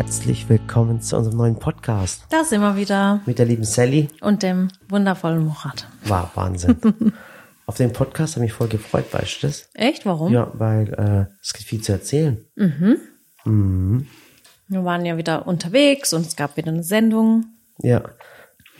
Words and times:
herzlich 0.00 0.48
willkommen 0.48 1.02
zu 1.02 1.18
unserem 1.18 1.36
neuen 1.36 1.58
Podcast 1.58 2.24
Da 2.30 2.42
sind 2.42 2.62
wir 2.62 2.74
wieder. 2.74 3.20
mit 3.26 3.38
der 3.38 3.44
lieben 3.44 3.64
Sally. 3.64 4.08
Und 4.22 4.42
dem 4.42 4.68
wundervollen 4.88 5.44
Murat. 5.44 5.86
War 6.06 6.30
Wahnsinn. 6.34 6.78
Auf 7.66 7.76
den 7.76 7.92
Podcast 7.92 8.36
habe 8.36 8.46
ich 8.46 8.50
mich 8.50 8.56
voll 8.56 8.68
gefreut, 8.68 9.12
weißt 9.12 9.42
du 9.42 9.48
das? 9.48 9.68
Echt? 9.74 10.06
Warum? 10.06 10.32
Ja, 10.32 10.50
weil 10.54 10.94
äh, 10.94 11.26
es 11.42 11.52
gibt 11.52 11.68
viel 11.68 11.82
zu 11.82 11.92
erzählen. 11.92 12.42
Wir 12.54 12.96
waren 14.84 15.04
ja 15.04 15.18
wieder 15.18 15.46
unterwegs 15.46 16.14
und 16.14 16.26
es 16.26 16.34
gab 16.34 16.56
wieder 16.56 16.72
eine 16.72 16.82
Sendung. 16.82 17.44
Ja. 17.82 18.00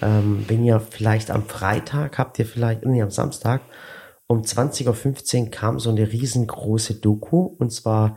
Ähm, 0.01 0.47
wenn 0.49 0.65
ihr 0.65 0.81
vielleicht 0.81 1.31
am 1.31 1.45
Freitag 1.45 2.17
habt 2.17 2.39
ihr 2.39 2.47
vielleicht, 2.47 2.87
nee, 2.87 3.03
am 3.03 3.11
Samstag 3.11 3.61
um 4.27 4.41
20.15 4.41 5.45
Uhr 5.45 5.51
kam 5.51 5.79
so 5.81 5.91
eine 5.91 6.11
riesengroße 6.11 6.95
Doku 6.95 7.43
und 7.43 7.75
zwar 7.75 8.17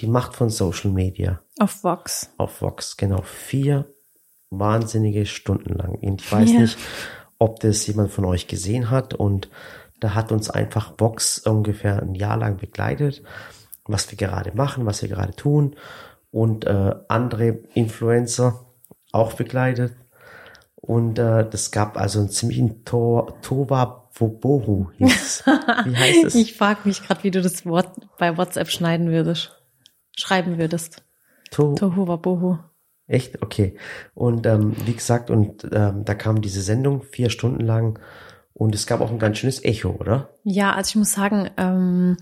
die 0.00 0.06
Macht 0.06 0.34
von 0.34 0.50
Social 0.50 0.90
Media 0.90 1.40
Auf 1.58 1.84
Vox. 1.84 2.30
auf 2.38 2.62
Vox. 2.62 2.96
Genau, 2.96 3.22
vier 3.22 3.86
wahnsinnige 4.50 5.26
Stunden 5.26 5.74
lang. 5.74 5.94
Und 5.96 6.20
ich 6.22 6.32
weiß 6.32 6.50
Ja. 6.52 6.60
nicht, 6.60 6.78
ob 7.38 7.60
das 7.60 7.86
jemand 7.86 8.10
von 8.10 8.24
euch 8.24 8.46
gesehen 8.48 8.90
hat 8.90 9.14
und 9.14 9.48
da 10.00 10.14
hat 10.14 10.32
uns 10.32 10.50
einfach 10.50 10.94
Vox 10.98 11.38
ungefähr 11.38 12.02
ein 12.02 12.14
Jahr 12.14 12.36
lang 12.36 12.56
begleitet, 12.56 13.22
was 13.84 14.10
wir 14.10 14.16
gerade 14.18 14.52
machen, 14.56 14.86
was 14.86 15.02
wir 15.02 15.08
gerade 15.08 15.34
tun 15.34 15.76
und 16.30 16.64
äh, 16.66 16.94
andere 17.08 17.58
Influencer 17.74 18.64
auch 19.12 19.34
begleitet. 19.34 19.94
Und 20.76 21.18
äh, 21.18 21.48
das 21.48 21.70
gab 21.70 21.96
also 21.98 22.20
einen 22.20 22.30
ziemlichen 22.30 22.84
to 22.84 23.32
Tova. 23.42 24.08
Wie 24.20 25.96
heißt 25.96 26.24
es? 26.24 26.34
Ich 26.34 26.56
frage 26.56 26.80
mich 26.84 27.02
gerade, 27.06 27.22
wie 27.22 27.30
du 27.30 27.40
das 27.40 27.64
Wort 27.64 27.88
bei 28.18 28.36
WhatsApp 28.36 28.68
schneiden 28.68 29.10
würdest. 29.10 29.59
Schreiben 30.20 30.58
würdest. 30.58 31.02
To 31.50 31.74
Tohu 31.74 32.06
Wabohu. 32.06 32.58
Echt? 33.06 33.42
Okay. 33.42 33.76
Und 34.14 34.46
ähm, 34.46 34.74
wie 34.84 34.92
gesagt, 34.92 35.30
und 35.30 35.66
ähm, 35.72 36.04
da 36.04 36.14
kam 36.14 36.40
diese 36.40 36.62
Sendung 36.62 37.02
vier 37.02 37.28
Stunden 37.28 37.64
lang 37.64 37.98
und 38.52 38.74
es 38.74 38.86
gab 38.86 39.00
auch 39.00 39.10
ein 39.10 39.18
ganz 39.18 39.38
schönes 39.38 39.64
Echo, 39.64 39.90
oder? 39.90 40.30
Ja, 40.44 40.74
also 40.74 40.90
ich 40.90 40.96
muss 40.96 41.14
sagen, 41.14 41.50
ähm, 41.56 42.18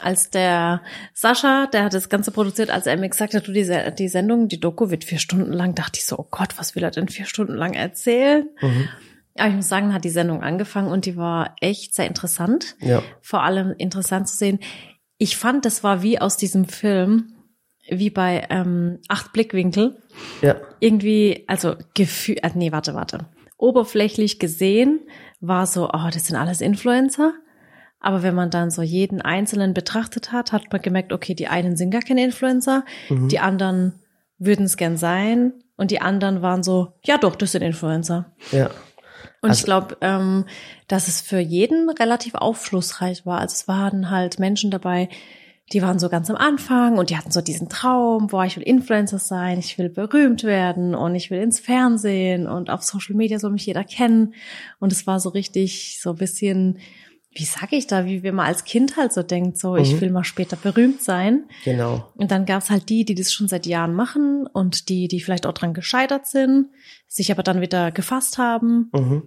als 0.00 0.30
der 0.30 0.80
Sascha, 1.12 1.66
der 1.66 1.84
hat 1.84 1.94
das 1.94 2.08
Ganze 2.08 2.30
produziert, 2.30 2.70
als 2.70 2.86
er 2.86 2.96
mir 2.96 3.08
gesagt 3.08 3.34
hat, 3.34 3.46
du, 3.46 3.52
die, 3.52 3.68
die 3.98 4.08
Sendung, 4.08 4.48
die 4.48 4.60
Doku 4.60 4.90
wird 4.90 5.04
vier 5.04 5.18
Stunden 5.18 5.52
lang, 5.52 5.74
dachte 5.74 5.98
ich 5.98 6.06
so, 6.06 6.18
oh 6.18 6.26
Gott, 6.30 6.58
was 6.58 6.74
will 6.74 6.82
er 6.82 6.90
denn 6.90 7.08
vier 7.08 7.26
Stunden 7.26 7.54
lang 7.54 7.74
erzählen? 7.74 8.48
Aber 9.36 9.48
ich 9.48 9.54
muss 9.54 9.68
sagen, 9.68 9.92
hat 9.92 10.04
die 10.04 10.10
Sendung 10.10 10.42
angefangen 10.42 10.90
und 10.90 11.06
die 11.06 11.16
war 11.16 11.56
echt 11.60 11.94
sehr 11.94 12.06
interessant. 12.06 12.76
Ja. 12.80 13.02
Vor 13.20 13.42
allem 13.42 13.74
interessant 13.76 14.28
zu 14.28 14.36
sehen. 14.36 14.60
Ich 15.18 15.36
fand, 15.36 15.64
das 15.64 15.82
war 15.84 16.02
wie 16.02 16.20
aus 16.20 16.36
diesem 16.36 16.66
Film, 16.66 17.31
wie 17.98 18.10
bei 18.10 18.46
ähm, 18.50 18.98
Acht 19.08 19.32
Blickwinkel. 19.32 19.96
Ja. 20.40 20.56
Irgendwie, 20.80 21.44
also 21.46 21.76
Gefühl, 21.94 22.36
äh, 22.42 22.50
nee, 22.54 22.72
warte, 22.72 22.94
warte. 22.94 23.26
Oberflächlich 23.56 24.38
gesehen 24.38 25.00
war 25.40 25.66
so, 25.66 25.88
oh, 25.88 26.08
das 26.12 26.26
sind 26.26 26.36
alles 26.36 26.60
Influencer. 26.60 27.32
Aber 28.00 28.24
wenn 28.24 28.34
man 28.34 28.50
dann 28.50 28.70
so 28.70 28.82
jeden 28.82 29.22
Einzelnen 29.22 29.74
betrachtet 29.74 30.32
hat, 30.32 30.50
hat 30.50 30.72
man 30.72 30.82
gemerkt, 30.82 31.12
okay, 31.12 31.34
die 31.34 31.46
einen 31.46 31.76
sind 31.76 31.90
gar 31.92 32.02
keine 32.02 32.24
Influencer, 32.24 32.84
die 33.08 33.38
anderen 33.38 34.00
würden 34.38 34.66
es 34.66 34.76
gern 34.76 34.96
sein 34.96 35.52
und 35.76 35.92
die 35.92 36.00
anderen 36.00 36.42
waren 36.42 36.64
so, 36.64 36.94
ja 37.04 37.16
doch, 37.16 37.36
das 37.36 37.52
sind 37.52 37.62
Influencer. 37.62 38.32
Ja. 38.50 38.70
Und 39.40 39.50
Also- 39.50 39.60
ich 39.60 39.64
glaube, 39.64 39.96
ähm, 40.00 40.46
dass 40.88 41.06
es 41.06 41.20
für 41.20 41.38
jeden 41.38 41.88
relativ 41.90 42.34
aufschlussreich 42.34 43.24
war. 43.24 43.38
Also 43.40 43.54
es 43.54 43.68
waren 43.68 44.10
halt 44.10 44.40
Menschen 44.40 44.72
dabei, 44.72 45.08
die 45.72 45.80
waren 45.80 45.98
so 45.98 46.08
ganz 46.08 46.28
am 46.28 46.36
Anfang 46.36 46.98
und 46.98 47.10
die 47.10 47.16
hatten 47.16 47.30
so 47.30 47.40
diesen 47.40 47.68
Traum, 47.68 48.26
boah, 48.26 48.44
ich 48.44 48.56
will 48.56 48.62
Influencer 48.62 49.18
sein, 49.18 49.58
ich 49.58 49.78
will 49.78 49.88
berühmt 49.88 50.44
werden 50.44 50.94
und 50.94 51.14
ich 51.14 51.30
will 51.30 51.40
ins 51.40 51.60
Fernsehen 51.60 52.46
und 52.46 52.68
auf 52.68 52.82
Social 52.82 53.16
Media 53.16 53.38
soll 53.38 53.52
mich 53.52 53.66
jeder 53.66 53.84
kennen. 53.84 54.34
Und 54.78 54.92
es 54.92 55.06
war 55.06 55.18
so 55.18 55.30
richtig 55.30 55.98
so 56.00 56.10
ein 56.10 56.16
bisschen, 56.16 56.78
wie 57.34 57.44
sage 57.44 57.76
ich 57.76 57.86
da, 57.86 58.04
wie 58.04 58.22
wenn 58.22 58.34
man 58.34 58.46
als 58.46 58.64
Kind 58.64 58.98
halt 58.98 59.14
so 59.14 59.22
denkt, 59.22 59.56
so 59.56 59.76
ich 59.76 59.98
will 60.00 60.10
mal 60.10 60.24
später 60.24 60.56
berühmt 60.56 61.02
sein. 61.02 61.44
Genau. 61.64 62.12
Und 62.16 62.30
dann 62.30 62.44
gab's 62.44 62.68
halt 62.68 62.90
die, 62.90 63.06
die 63.06 63.14
das 63.14 63.32
schon 63.32 63.48
seit 63.48 63.64
Jahren 63.64 63.94
machen 63.94 64.46
und 64.46 64.90
die, 64.90 65.08
die 65.08 65.20
vielleicht 65.20 65.46
auch 65.46 65.54
dran 65.54 65.72
gescheitert 65.72 66.26
sind, 66.26 66.68
sich 67.08 67.32
aber 67.32 67.42
dann 67.42 67.62
wieder 67.62 67.90
gefasst 67.90 68.36
haben. 68.36 68.90
Mhm. 68.92 69.22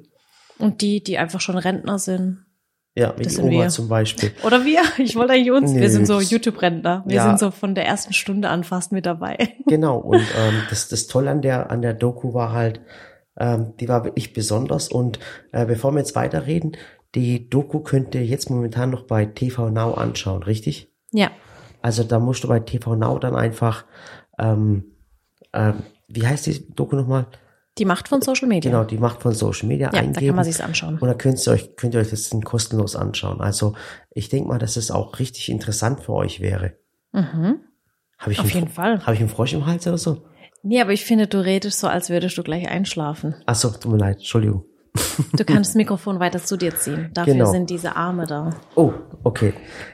Und 0.57 0.81
die, 0.81 1.03
die 1.03 1.17
einfach 1.17 1.41
schon 1.41 1.57
Rentner 1.57 1.99
sind. 1.99 2.44
Ja, 2.97 3.13
wie 3.17 3.23
Das 3.23 3.37
Oma 3.37 3.49
wir. 3.49 3.67
zum 3.69 3.89
Beispiel. 3.89 4.31
Oder 4.43 4.63
wir. 4.63 4.81
Ich 4.97 5.15
wollte 5.17 5.33
eigentlich 5.33 5.51
uns. 5.51 5.71
Nee, 5.71 5.81
wir 5.81 5.89
sind 5.89 6.07
so 6.07 6.19
YouTube-Rentner. 6.21 7.03
Wir 7.05 7.17
Ja. 7.17 7.27
sind 7.27 7.39
so 7.39 7.51
von 7.51 7.75
der 7.75 7.85
ersten 7.85 8.13
Stunde 8.13 8.47
an 8.49 8.63
fast 8.63 8.91
mit 8.93 9.05
dabei. 9.05 9.37
Genau. 9.67 9.97
Und 9.97 10.21
ähm, 10.37 10.53
das, 10.69 10.87
das 10.87 11.07
Tolle 11.07 11.31
an 11.31 11.41
der, 11.41 11.71
an 11.71 11.81
der 11.81 11.93
Doku 11.93 12.33
war 12.33 12.53
halt, 12.53 12.79
ähm, 13.37 13.73
die 13.79 13.89
war 13.89 14.05
wirklich 14.05 14.31
besonders. 14.31 14.87
Und 14.87 15.19
äh, 15.51 15.65
bevor 15.65 15.91
wir 15.91 15.99
jetzt 15.99 16.15
weiterreden, 16.15 16.77
die 17.15 17.49
Doku 17.49 17.79
könnt 17.81 18.15
ihr 18.15 18.25
jetzt 18.25 18.49
momentan 18.49 18.91
noch 18.91 19.03
bei 19.07 19.25
TV 19.25 19.69
Now 19.69 19.93
anschauen, 19.95 20.43
richtig? 20.43 20.89
Ja. 21.11 21.31
Also 21.81 22.03
da 22.03 22.19
musst 22.19 22.43
du 22.43 22.47
bei 22.47 22.59
TV 22.61 22.95
Now 22.95 23.19
dann 23.19 23.35
einfach, 23.35 23.85
ähm, 24.39 24.85
ähm, 25.53 25.83
wie 26.07 26.25
heißt 26.25 26.45
die 26.47 26.73
Doku 26.73 26.95
nochmal? 26.95 27.27
Die 27.77 27.85
Macht 27.85 28.07
von 28.07 28.21
Social 28.21 28.47
Media. 28.47 28.71
Genau, 28.71 28.83
die 28.85 28.97
Macht 28.97 29.21
von 29.21 29.33
Social 29.33 29.67
Media 29.67 29.89
Ja, 29.93 29.99
eingeben. 29.99 30.13
da 30.13 30.21
kann 30.27 30.35
man 30.35 30.45
sich's 30.45 30.61
anschauen. 30.61 30.97
Und 30.97 31.07
da 31.07 31.13
könnt 31.13 31.45
ihr 31.45 31.51
euch, 31.51 31.75
könnt 31.75 31.93
ihr 31.93 31.99
euch 31.99 32.09
das 32.09 32.29
dann 32.29 32.41
kostenlos 32.43 32.95
anschauen. 32.95 33.41
Also 33.41 33.75
ich 34.11 34.29
denke 34.29 34.47
mal, 34.47 34.59
dass 34.59 34.77
es 34.77 34.91
auch 34.91 35.19
richtig 35.19 35.49
interessant 35.49 35.99
für 36.01 36.13
euch 36.13 36.39
wäre. 36.39 36.77
Mhm. 37.11 37.59
Habe 38.17 38.31
ich 38.31 38.39
Auf 38.39 38.45
einen, 38.45 38.53
jeden 38.53 38.67
Fall. 38.69 39.01
Habe 39.01 39.13
ich 39.13 39.19
einen 39.19 39.29
Frosch 39.29 39.53
im 39.53 39.65
Hals 39.65 39.85
oder 39.87 39.97
so? 39.97 40.25
Nee, 40.63 40.81
aber 40.81 40.93
ich 40.93 41.03
finde, 41.03 41.27
du 41.27 41.43
redest 41.43 41.79
so, 41.79 41.87
als 41.87 42.09
würdest 42.09 42.37
du 42.37 42.43
gleich 42.43 42.67
einschlafen. 42.69 43.35
Ach 43.45 43.55
so, 43.55 43.69
tut 43.69 43.91
mir 43.91 43.97
leid, 43.97 44.17
Entschuldigung. 44.17 44.63
Du 45.35 45.43
kannst 45.45 45.71
das 45.71 45.75
Mikrofon 45.75 46.19
weiter 46.19 46.43
zu 46.43 46.57
dir 46.57 46.75
ziehen. 46.75 47.09
Dafür 47.13 47.33
Genau. 47.33 47.51
sind 47.51 47.69
diese 47.69 47.95
Arme 47.95 48.25
da. 48.25 48.51
Oh, 48.75 48.93
okay. 49.23 49.53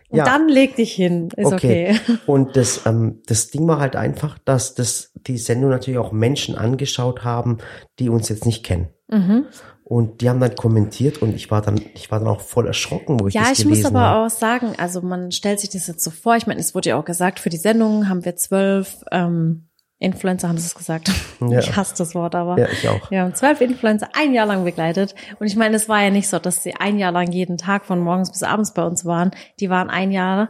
Und 0.10 0.18
Ja, 0.20 0.26
dann 0.26 0.48
leg 0.50 0.76
dich 0.76 0.94
hin. 0.94 1.30
Ist 1.36 1.52
okay. 1.52 2.00
Und 2.28 2.56
das, 2.56 2.86
ähm, 2.86 3.22
das 3.28 3.50
Ding 3.50 3.68
war 3.68 3.80
halt 3.80 3.96
einfach, 3.96 4.38
dass 4.46 4.76
das 4.76 5.12
die 5.28 5.38
Sendung 5.38 5.70
natürlich 5.72 5.98
auch 6.00 6.12
Menschen 6.12 6.56
angeschaut 6.56 7.24
haben, 7.24 7.58
die 8.00 8.10
uns 8.10 8.30
jetzt 8.30 8.46
nicht 8.46 8.64
kennen. 8.64 8.90
Mhm. 9.10 9.46
Und 9.84 10.22
die 10.22 10.30
haben 10.30 10.40
dann 10.40 10.56
kommentiert 10.56 11.22
und 11.22 11.36
ich 11.36 11.52
war 11.52 11.62
dann, 11.62 11.82
ich 11.96 12.10
war 12.12 12.20
dann 12.20 12.30
auch 12.30 12.40
voll 12.40 12.66
erschrocken, 12.66 13.20
wo 13.20 13.28
ich 13.28 13.34
Ja, 13.34 13.42
das 13.50 13.60
ich 13.60 13.66
muss 13.66 13.80
gelesen 13.80 13.96
aber 13.98 14.06
habe. 14.06 14.26
auch 14.26 14.30
sagen, 14.30 14.74
also 14.78 15.02
man 15.02 15.32
stellt 15.34 15.60
sich 15.60 15.70
das 15.70 15.88
jetzt 15.88 16.04
so 16.04 16.12
vor, 16.12 16.38
ich 16.38 16.48
meine, 16.48 16.62
es 16.62 16.74
wurde 16.74 16.90
ja 16.90 16.98
auch 17.00 17.04
gesagt, 17.04 17.40
für 17.42 17.50
die 17.50 17.58
Sendung 17.58 18.08
haben 18.08 18.24
wir 18.24 18.38
zwölf 18.38 19.04
ähm, 19.12 19.68
Influencer, 20.02 20.50
haben 20.50 20.58
sie 20.58 20.68
es 20.68 20.76
gesagt. 20.76 21.12
Ja. 21.42 21.58
Ich 21.58 21.76
hasse 21.76 21.96
das 21.98 22.14
Wort, 22.14 22.36
aber 22.36 22.60
Ja, 22.60 22.68
ich 22.72 22.88
auch. 22.88 23.10
wir 23.10 23.22
haben 23.22 23.34
zwölf 23.34 23.62
Influencer 23.62 24.10
ein 24.14 24.32
Jahr 24.34 24.46
lang 24.46 24.64
begleitet. 24.64 25.16
Und 25.40 25.48
ich 25.48 25.56
meine, 25.56 25.76
es 25.76 25.90
war 25.90 26.04
ja 26.04 26.12
nicht 26.12 26.30
so, 26.30 26.38
dass 26.38 26.62
sie 26.62 26.76
ein 26.76 27.00
Jahr 27.00 27.12
lang 27.12 27.32
jeden 27.32 27.58
Tag 27.58 27.84
von 27.86 28.00
morgens 28.00 28.30
bis 28.32 28.44
abends 28.44 28.76
bei 28.76 28.84
uns 28.84 29.06
waren. 29.06 29.32
Die 29.60 29.72
waren 29.72 29.90
ein 29.90 30.12
Jahr 30.12 30.50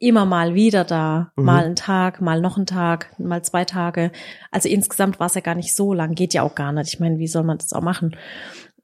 immer 0.00 0.24
mal 0.24 0.54
wieder 0.54 0.82
da. 0.82 1.30
Mhm. 1.36 1.44
Mal 1.44 1.64
einen 1.64 1.76
Tag, 1.76 2.20
mal 2.20 2.40
noch 2.40 2.56
einen 2.56 2.66
Tag, 2.66 3.16
mal 3.20 3.42
zwei 3.44 3.64
Tage. 3.64 4.10
Also 4.50 4.68
insgesamt 4.68 5.20
war 5.20 5.28
es 5.28 5.34
ja 5.34 5.42
gar 5.42 5.54
nicht 5.54 5.76
so 5.76 5.92
lang. 5.94 6.16
Geht 6.16 6.34
ja 6.34 6.42
auch 6.42 6.56
gar 6.56 6.72
nicht. 6.72 6.92
Ich 6.92 6.98
meine, 6.98 7.18
wie 7.20 7.28
soll 7.28 7.44
man 7.44 7.58
das 7.58 7.72
auch 7.72 7.82
machen? 7.82 8.16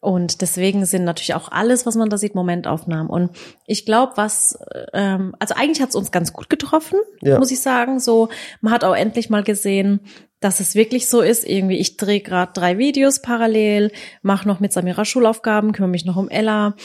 Und 0.00 0.42
deswegen 0.42 0.86
sind 0.86 1.04
natürlich 1.04 1.34
auch 1.34 1.50
alles, 1.50 1.84
was 1.84 1.96
man 1.96 2.08
da 2.08 2.18
sieht, 2.18 2.34
Momentaufnahmen. 2.36 3.10
Und 3.10 3.30
ich 3.66 3.84
glaube, 3.84 4.12
was, 4.16 4.56
ähm, 4.92 5.34
also 5.40 5.54
eigentlich 5.56 5.80
hat 5.82 5.88
es 5.88 5.96
uns 5.96 6.12
ganz 6.12 6.32
gut 6.32 6.48
getroffen, 6.48 7.00
Ja. 7.20 7.38
muss 7.38 7.50
ich 7.50 7.60
sagen. 7.60 7.98
So, 7.98 8.28
man 8.60 8.72
hat 8.72 8.84
auch 8.84 8.94
endlich 8.94 9.28
mal 9.28 9.42
gesehen, 9.42 10.00
dass 10.40 10.60
es 10.60 10.76
wirklich 10.76 11.08
so 11.08 11.20
ist. 11.20 11.44
Irgendwie, 11.44 11.78
ich 11.78 11.96
drehe 11.96 12.20
gerade 12.20 12.52
drei 12.52 12.78
Videos 12.78 13.22
parallel, 13.22 13.90
mache 14.22 14.46
noch 14.46 14.60
mit 14.60 14.72
Samira 14.72 15.04
Schulaufgaben, 15.04 15.72
kümmere 15.72 15.90
mich 15.90 16.04
noch 16.04 16.16
um 16.16 16.28
Ella, 16.28 16.76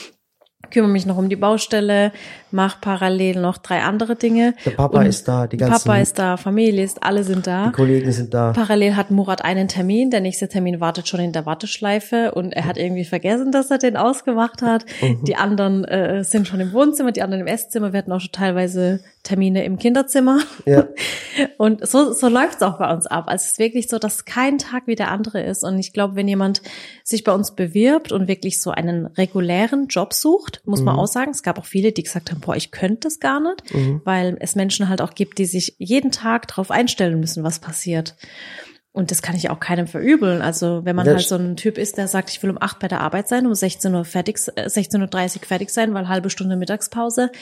kümmere 0.70 0.90
mich 0.90 1.06
noch 1.06 1.16
um 1.16 1.28
die 1.28 1.36
Baustelle, 1.36 2.12
mache 2.50 2.78
parallel 2.80 3.40
noch 3.40 3.58
drei 3.58 3.82
andere 3.82 4.16
Dinge. 4.16 4.54
Der 4.64 4.72
Papa 4.72 5.00
Und 5.00 5.06
ist 5.06 5.26
da, 5.26 5.46
die 5.46 5.56
ganzen 5.56 5.84
Papa 5.84 5.98
ist 5.98 6.18
da, 6.18 6.36
Familie 6.36 6.84
ist, 6.84 7.02
alle 7.02 7.24
sind 7.24 7.46
da. 7.46 7.66
die 7.66 7.72
Kollegen 7.72 8.12
sind 8.12 8.32
da. 8.34 8.52
Parallel 8.52 8.96
hat 8.96 9.10
Murat 9.10 9.44
einen 9.44 9.68
Termin. 9.68 10.10
Der 10.10 10.20
nächste 10.20 10.48
Termin 10.48 10.80
wartet 10.80 11.08
schon 11.08 11.20
in 11.20 11.32
der 11.32 11.46
Warteschleife 11.46 12.32
und 12.32 12.52
er 12.52 12.64
hat 12.64 12.76
irgendwie 12.76 13.04
vergessen, 13.04 13.52
dass 13.52 13.70
er 13.70 13.78
den 13.78 13.96
ausgemacht 13.96 14.62
hat. 14.62 14.84
Mhm. 15.00 15.24
Die 15.24 15.36
anderen 15.36 15.84
äh, 15.84 16.24
sind 16.24 16.46
schon 16.46 16.60
im 16.60 16.72
Wohnzimmer, 16.72 17.12
die 17.12 17.22
anderen 17.22 17.42
im 17.42 17.46
Esszimmer. 17.46 17.92
Wir 17.92 17.98
hatten 17.98 18.12
auch 18.12 18.20
schon 18.20 18.32
teilweise 18.32 19.00
Termine 19.24 19.64
im 19.64 19.78
Kinderzimmer. 19.78 20.40
Ja, 20.66 20.86
Und 21.58 21.86
so, 21.86 22.12
so 22.12 22.28
läuft's 22.28 22.62
auch 22.62 22.78
bei 22.78 22.92
uns 22.92 23.06
ab. 23.06 23.24
Also 23.26 23.44
es 23.44 23.52
ist 23.52 23.58
wirklich 23.58 23.88
so, 23.88 23.98
dass 23.98 24.24
kein 24.24 24.58
Tag 24.58 24.86
wie 24.86 24.94
der 24.94 25.10
andere 25.10 25.42
ist. 25.42 25.64
Und 25.64 25.78
ich 25.78 25.92
glaube, 25.92 26.14
wenn 26.14 26.28
jemand 26.28 26.62
sich 27.02 27.24
bei 27.24 27.32
uns 27.32 27.54
bewirbt 27.54 28.12
und 28.12 28.28
wirklich 28.28 28.60
so 28.60 28.70
einen 28.70 29.06
regulären 29.06 29.88
Job 29.88 30.12
sucht, 30.12 30.62
muss 30.64 30.82
man 30.82 30.96
auch 30.96 31.06
sagen, 31.06 31.30
es 31.30 31.42
gab 31.42 31.58
auch 31.58 31.64
viele, 31.64 31.92
die 31.92 32.02
gesagt 32.02 32.30
haben, 32.30 32.40
boah, 32.40 32.54
ich 32.54 32.70
könnte 32.70 33.00
das 33.08 33.18
gar 33.18 33.40
nicht, 33.40 33.62
weil 34.04 34.36
es 34.40 34.54
Menschen 34.54 34.88
halt 34.88 35.00
auch 35.00 35.14
gibt, 35.14 35.38
die 35.38 35.46
sich 35.46 35.74
jeden 35.78 36.10
Tag 36.10 36.46
darauf 36.48 36.70
einstellen 36.70 37.18
müssen, 37.18 37.42
was 37.42 37.58
passiert. 37.58 38.14
Und 38.96 39.10
das 39.10 39.22
kann 39.22 39.34
ich 39.34 39.50
auch 39.50 39.58
keinem 39.58 39.88
verübeln. 39.88 40.40
Also 40.40 40.84
wenn 40.84 40.94
man 40.94 41.04
Das- 41.04 41.14
halt 41.16 41.26
so 41.26 41.34
ein 41.34 41.56
Typ 41.56 41.78
ist, 41.78 41.98
der 41.98 42.06
sagt, 42.06 42.30
ich 42.30 42.40
will 42.44 42.50
um 42.50 42.58
acht 42.62 42.78
bei 42.78 42.86
der 42.86 43.00
Arbeit 43.00 43.26
sein, 43.26 43.44
um 43.44 43.52
16 43.52 43.92
Uhr 43.92 44.04
fertig, 44.04 44.38
äh, 44.54 44.68
16.30 44.68 45.42
Uhr 45.42 45.46
fertig 45.48 45.70
sein, 45.70 45.94
weil 45.94 46.08
halbe 46.08 46.30
Stunde 46.30 46.54
Mittagspause, 46.54 47.32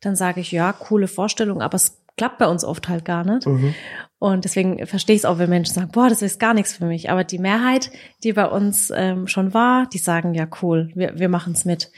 dann 0.00 0.14
sage 0.14 0.40
ich, 0.40 0.52
ja, 0.52 0.72
coole 0.72 1.08
Vorstellung, 1.08 1.62
aber 1.62 1.74
es 1.74 1.98
klappt 2.16 2.38
bei 2.38 2.46
uns 2.46 2.64
oft 2.64 2.88
halt 2.88 3.04
gar 3.04 3.24
nicht. 3.24 3.44
Mhm. 3.44 3.74
Und 4.20 4.44
deswegen 4.44 4.86
verstehe 4.86 5.16
ich 5.16 5.22
es 5.22 5.24
auch, 5.24 5.38
wenn 5.38 5.50
Menschen 5.50 5.74
sagen, 5.74 5.90
boah, 5.90 6.08
das 6.08 6.22
ist 6.22 6.38
gar 6.38 6.54
nichts 6.54 6.74
für 6.74 6.84
mich. 6.84 7.10
Aber 7.10 7.24
die 7.24 7.38
Mehrheit, 7.38 7.90
die 8.22 8.32
bei 8.32 8.46
uns 8.46 8.92
ähm, 8.94 9.26
schon 9.26 9.52
war, 9.52 9.88
die 9.92 9.98
sagen, 9.98 10.34
ja, 10.34 10.46
cool, 10.62 10.90
wir, 10.94 11.18
wir 11.18 11.28
machen 11.28 11.54
es 11.54 11.64
mit. 11.64 11.90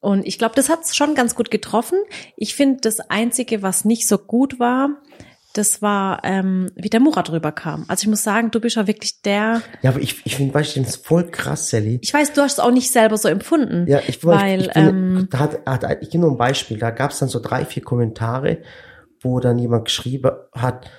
Und 0.00 0.26
ich 0.26 0.38
glaube, 0.38 0.54
das 0.54 0.70
hat 0.70 0.84
es 0.84 0.96
schon 0.96 1.14
ganz 1.14 1.34
gut 1.34 1.50
getroffen. 1.50 1.98
Ich 2.36 2.54
finde, 2.54 2.80
das 2.80 3.00
Einzige, 3.10 3.60
was 3.62 3.84
nicht 3.84 4.06
so 4.06 4.16
gut 4.16 4.58
war, 4.60 4.90
das 5.54 5.82
war, 5.82 6.20
ähm, 6.24 6.70
wie 6.76 6.90
der 6.90 7.00
Murat 7.00 7.30
rüberkam. 7.30 7.84
Also 7.88 8.02
ich 8.02 8.08
muss 8.08 8.22
sagen, 8.22 8.50
du 8.50 8.60
bist 8.60 8.76
ja 8.76 8.86
wirklich 8.86 9.22
der. 9.22 9.62
Ja, 9.82 9.90
aber 9.90 10.00
ich, 10.00 10.24
ich 10.24 10.36
finde, 10.36 10.54
weißt 10.54 10.76
du, 10.76 10.80
das 10.80 10.96
ist 10.96 11.06
voll 11.06 11.30
krass, 11.30 11.70
Sally. 11.70 11.98
Ich 12.02 12.12
weiß, 12.12 12.32
du 12.34 12.42
hast 12.42 12.54
es 12.54 12.60
auch 12.60 12.70
nicht 12.70 12.90
selber 12.90 13.16
so 13.16 13.28
empfunden. 13.28 13.86
Ja, 13.88 14.00
ich, 14.06 14.24
weil, 14.24 14.60
ich, 14.60 14.66
ich, 14.68 14.72
bin, 14.74 14.84
ähm, 14.84 15.28
da 15.30 15.38
hat, 15.38 15.66
hat, 15.66 16.02
ich 16.02 16.10
gebe 16.10 16.22
nur 16.22 16.32
ein 16.32 16.38
Beispiel. 16.38 16.78
Da 16.78 16.90
gab 16.90 17.10
es 17.10 17.18
dann 17.18 17.28
so 17.28 17.40
drei, 17.40 17.64
vier 17.64 17.82
Kommentare, 17.82 18.58
wo 19.20 19.40
dann 19.40 19.58
jemand 19.58 19.86
geschrieben 19.86 20.30
hat, 20.52 20.90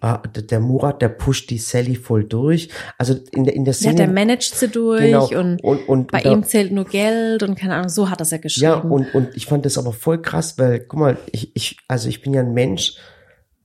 Ah, 0.00 0.22
der 0.22 0.60
Murat, 0.60 1.02
der 1.02 1.08
pusht 1.08 1.50
die 1.50 1.58
Sally 1.58 1.96
voll 1.96 2.22
durch. 2.22 2.68
Also 2.98 3.16
in 3.32 3.42
der 3.42 3.54
in 3.54 3.64
der 3.64 3.74
Szene. 3.74 3.98
Ja, 3.98 4.06
der 4.06 4.14
managt 4.14 4.54
sie 4.54 4.68
durch 4.68 5.00
genau. 5.00 5.26
und, 5.26 5.62
und, 5.64 5.88
und 5.88 6.12
bei 6.12 6.20
da, 6.20 6.32
ihm 6.32 6.44
zählt 6.44 6.70
nur 6.70 6.84
Geld 6.84 7.42
und 7.42 7.56
keine 7.56 7.74
Ahnung, 7.74 7.88
so 7.88 8.08
hat 8.08 8.20
er 8.20 8.22
es 8.22 8.30
ja 8.30 8.38
geschrieben. 8.38 8.64
Ja, 8.64 8.74
und, 8.74 9.12
und 9.12 9.36
ich 9.36 9.46
fand 9.46 9.66
das 9.66 9.76
aber 9.76 9.92
voll 9.92 10.22
krass, 10.22 10.56
weil, 10.56 10.78
guck 10.80 11.00
mal, 11.00 11.18
ich, 11.32 11.50
ich 11.56 11.78
also 11.88 12.08
ich 12.08 12.22
bin 12.22 12.32
ja 12.32 12.42
ein 12.42 12.54
Mensch, 12.54 12.94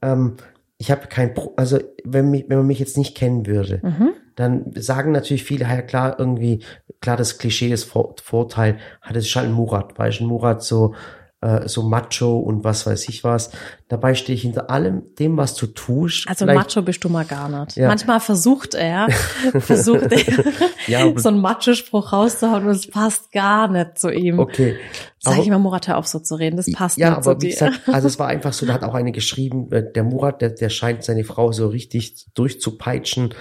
ähm, 0.04 0.38
ich 0.78 0.92
habe 0.92 1.08
kein, 1.08 1.34
Pro 1.34 1.54
also 1.56 1.80
wenn, 2.04 2.30
mich, 2.30 2.46
wenn 2.50 2.58
man 2.58 2.68
mich 2.68 2.80
jetzt 2.80 2.98
nicht 2.98 3.16
kennen 3.16 3.46
würde, 3.46 3.80
mhm. 3.82 4.10
dann 4.36 4.72
sagen 4.76 5.12
natürlich 5.12 5.44
viele, 5.44 5.66
ja 5.66 5.82
klar, 5.82 6.20
irgendwie, 6.20 6.62
klar, 7.00 7.16
das 7.16 7.38
Klischee, 7.38 7.70
das 7.70 7.84
Vor 7.84 8.16
Vorteil 8.22 8.78
hat 9.02 9.16
es 9.16 9.30
schon 9.30 9.52
Murat, 9.52 9.98
weil 9.98 10.12
ein 10.12 10.28
Murat 10.28 10.62
so 10.62 10.94
äh, 11.44 11.68
so 11.68 11.84
Macho 11.84 12.40
und 12.40 12.64
was 12.64 12.86
weiß 12.86 13.10
ich 13.10 13.24
was. 13.24 13.52
Dabei 13.90 14.16
stehe 14.16 14.36
ich 14.36 14.44
hinter 14.44 14.70
allem 14.70 15.04
dem, 15.20 15.36
was 15.36 15.56
du 15.56 15.68
tust. 15.68 16.28
Also 16.28 16.46
Macho 16.46 16.82
bist 16.82 17.04
du 17.04 17.10
mal 17.10 17.26
gar 17.26 17.50
nicht. 17.50 17.76
Ja. 17.76 17.90
Manchmal 17.90 18.22
versucht 18.22 18.74
er, 18.76 19.10
versucht 19.60 20.12
er, 20.12 20.44
ja, 20.88 21.20
so 21.20 21.30
einen 21.30 21.42
Macho-Spruch 21.42 22.14
rauszuhauen 22.14 22.64
und 22.66 22.72
es 22.72 22.90
passt 22.90 23.32
gar 23.34 23.68
nicht 23.68 24.00
zu 24.00 24.10
ihm. 24.10 24.40
Okay. 24.40 24.78
Sag 25.20 25.38
ich 25.40 25.50
mal, 25.50 25.60
Murat, 25.60 25.88
hör 25.88 25.98
auf 25.98 26.08
so 26.08 26.20
zu 26.20 26.36
reden, 26.36 26.58
das 26.58 26.70
passt 26.72 26.98
ja, 26.98 27.10
nicht 27.10 27.18
aber 27.20 27.40
zu 27.40 27.42
wie 27.42 27.50
dir. 27.50 27.54
Gesagt, 27.54 27.82
also 27.88 28.08
es 28.08 28.20
war 28.20 28.28
einfach 28.30 28.54
so, 28.54 28.66
da 28.66 28.74
hat 28.74 28.84
auch 28.84 28.94
eine 28.94 29.12
geschrieben, 29.12 29.72
äh, 29.72 29.84
der 29.92 30.04
Murat, 30.04 30.42
der, 30.42 30.50
der 30.50 30.70
scheint 30.70 31.04
seine 31.04 31.24
Frau 31.24 31.52
so 31.52 31.68
richtig 31.68 32.28
durchzupeitschen 32.34 33.34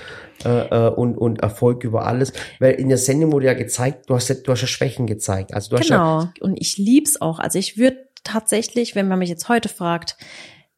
äh, 0.44 0.68
äh, 0.68 0.88
und, 0.90 1.16
und 1.16 1.40
Erfolg 1.40 1.84
über 1.84 2.06
alles. 2.06 2.32
Weil 2.58 2.72
in 2.74 2.88
der 2.88 2.98
Sendung 2.98 3.32
wurde 3.32 3.46
ja 3.46 3.54
gezeigt, 3.54 4.08
du 4.08 4.14
hast 4.14 4.28
ja, 4.28 4.34
du 4.34 4.52
hast 4.52 4.62
ja 4.62 4.66
Schwächen 4.66 5.06
gezeigt. 5.06 5.54
Also 5.54 5.70
du 5.70 5.78
hast 5.78 5.88
genau, 5.88 6.22
ja, 6.22 6.32
und 6.40 6.60
ich 6.60 6.78
lieb's 6.78 7.20
auch. 7.20 7.38
Also 7.38 7.58
ich 7.58 7.76
würde 7.78 7.98
tatsächlich, 8.24 8.94
wenn 8.94 9.08
man 9.08 9.18
mich 9.18 9.28
jetzt 9.28 9.48
heute 9.48 9.68
fragt, 9.68 10.16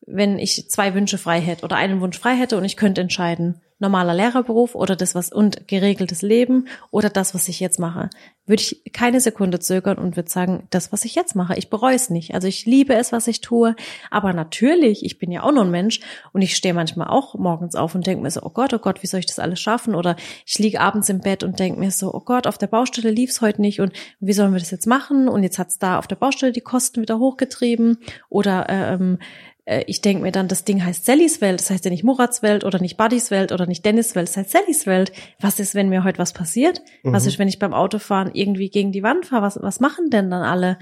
wenn 0.06 0.38
ich 0.38 0.69
zwei 0.70 0.94
Wünsche 0.94 1.19
frei 1.19 1.40
hätte 1.40 1.64
oder 1.64 1.76
einen 1.76 2.00
Wunsch 2.00 2.19
frei 2.19 2.37
hätte 2.37 2.56
und 2.56 2.64
ich 2.64 2.76
könnte 2.76 3.00
entscheiden, 3.00 3.61
normaler 3.78 4.14
Lehrerberuf 4.14 4.75
oder 4.75 4.96
das 4.96 5.14
was 5.14 5.32
und 5.32 5.67
geregeltes 5.69 6.22
Leben 6.22 6.69
oder 6.90 7.10
das, 7.10 7.34
was 7.34 7.49
ich 7.49 7.60
jetzt 7.60 7.78
mache, 7.78 8.10
würde 8.46 8.62
ich 8.62 8.93
keine 8.93 9.20
Sekunde 9.20 9.58
zögern 9.58 9.96
und 9.99 10.17
würde 10.17 10.31
sagen, 10.31 10.67
das, 10.70 10.93
was 10.93 11.05
ich 11.05 11.14
jetzt 11.14 11.35
mache, 11.35 11.56
ich 11.56 11.70
bereue 11.70 11.94
es 11.94 12.11
nicht. 12.11 12.35
Also 12.35 12.46
ich 12.46 12.67
liebe 12.67 12.94
es, 12.94 13.11
was 13.11 13.26
ich 13.26 13.41
tue, 13.41 13.75
aber 14.11 14.32
natürlich, 14.32 15.05
ich 15.05 15.19
bin 15.19 15.32
ja 15.32 15.43
auch 15.43 15.52
nur 15.52 15.64
ein 15.64 15.70
Mensch 15.70 16.00
und 16.32 16.43
ich 16.43 16.55
stehe 16.55 16.75
manchmal 16.75 17.08
auch 17.08 17.35
morgens 17.35 17.75
auf 17.75 17.94
und 17.94 18.06
denke 18.06 18.23
mir 18.23 18.31
so, 18.31 18.43
oh 18.43 18.50
Gott, 18.50 18.75
oh 18.75 18.79
Gott, 18.79 19.02
wie 19.02 19.06
soll 19.06 19.20
ich 19.20 19.26
das 19.26 19.38
alles 19.38 19.61
schaffen? 19.61 19.94
Oder 19.94 20.17
ich 20.46 20.58
liege 20.58 20.81
abends 20.81 21.08
im 21.08 21.20
Bett 21.20 21.43
und 21.43 21.58
denke 21.58 21.81
mir 21.81 21.91
so, 21.91 22.12
oh 22.12 22.20
Gott, 22.20 22.46
auf 22.46 22.58
der 22.58 22.67
Baustelle 22.67 23.11
lief 23.11 23.31
es 23.31 23.41
heute 23.41 23.62
nicht 23.62 23.81
und 23.81 23.93
wie 24.20 24.32
sollen 24.32 24.52
wir 24.52 24.61
das 24.61 24.70
jetzt 24.70 24.87
machen? 24.87 25.29
Und 25.29 25.43
jetzt 25.43 25.58
hat's 25.58 25.79
da 25.79 25.99
auf 25.99 26.06
der 26.06 26.17
Baustelle 26.17 26.52
die 26.52 26.61
Kosten 26.61 27.00
wieder 27.00 27.19
hochgetrieben 27.19 27.99
oder 28.29 28.69
ähm, 28.69 29.19
äh, 29.64 29.85
ich 29.87 30.00
denke 30.00 30.23
mir 30.23 30.32
dann, 30.32 30.49
das 30.49 30.64
Ding 30.64 30.85
heißt 30.85 31.05
Sallys 31.05 31.41
Welt, 31.41 31.61
das 31.61 31.70
heißt 31.70 31.85
ja 31.85 31.91
nicht 31.91 32.05
Murats 32.05 32.43
Welt 32.43 32.64
oder 32.64 32.81
nicht 32.81 32.96
Buddys 32.96 33.31
Welt 33.31 33.52
oder 33.52 33.67
nicht 33.67 33.85
Dennis 33.85 34.14
Welt, 34.14 34.29
das 34.29 34.37
heißt 34.37 34.50
Sallys 34.50 34.87
Welt. 34.87 35.12
Was 35.41 35.58
ist, 35.58 35.75
wenn 35.75 35.88
mir 35.88 36.05
heute 36.05 36.19
was 36.19 36.32
passiert? 36.32 36.82
Mhm. 37.02 37.12
Was 37.12 37.26
ist, 37.26 37.38
wenn 37.38 37.49
ich 37.49 37.58
beim 37.58 37.75
Autofahren 37.75 38.31
irgendwie 38.34 38.70
gegen 38.70 38.92
die 38.92 39.02
Wand 39.02 39.26
fahre? 39.26 39.42
Was, 39.42 39.58
was 39.60 39.81
machen 39.81 40.10
denn 40.10 40.31
dann 40.31 40.42
alle? 40.42 40.78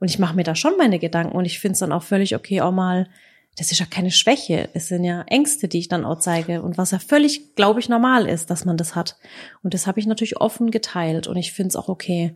Und 0.00 0.10
ich 0.10 0.18
mache 0.18 0.36
mir 0.36 0.44
da 0.44 0.54
schon 0.54 0.76
meine 0.76 0.98
Gedanken 0.98 1.36
und 1.36 1.44
ich 1.44 1.58
finde 1.58 1.74
es 1.74 1.78
dann 1.80 1.92
auch 1.92 2.02
völlig 2.02 2.34
okay, 2.34 2.60
auch 2.60 2.72
mal, 2.72 3.08
das 3.56 3.70
ist 3.70 3.80
ja 3.80 3.86
keine 3.86 4.10
Schwäche, 4.10 4.68
es 4.74 4.88
sind 4.88 5.04
ja 5.04 5.22
Ängste, 5.28 5.68
die 5.68 5.78
ich 5.78 5.88
dann 5.88 6.04
auch 6.04 6.18
zeige 6.18 6.62
und 6.62 6.78
was 6.78 6.90
ja 6.90 6.98
völlig, 6.98 7.54
glaube 7.54 7.80
ich, 7.80 7.88
normal 7.88 8.26
ist, 8.26 8.50
dass 8.50 8.64
man 8.64 8.76
das 8.76 8.94
hat. 8.94 9.16
Und 9.62 9.74
das 9.74 9.86
habe 9.86 10.00
ich 10.00 10.06
natürlich 10.06 10.40
offen 10.40 10.70
geteilt 10.70 11.26
und 11.26 11.36
ich 11.36 11.52
finde 11.52 11.68
es 11.68 11.76
auch 11.76 11.88
okay. 11.88 12.34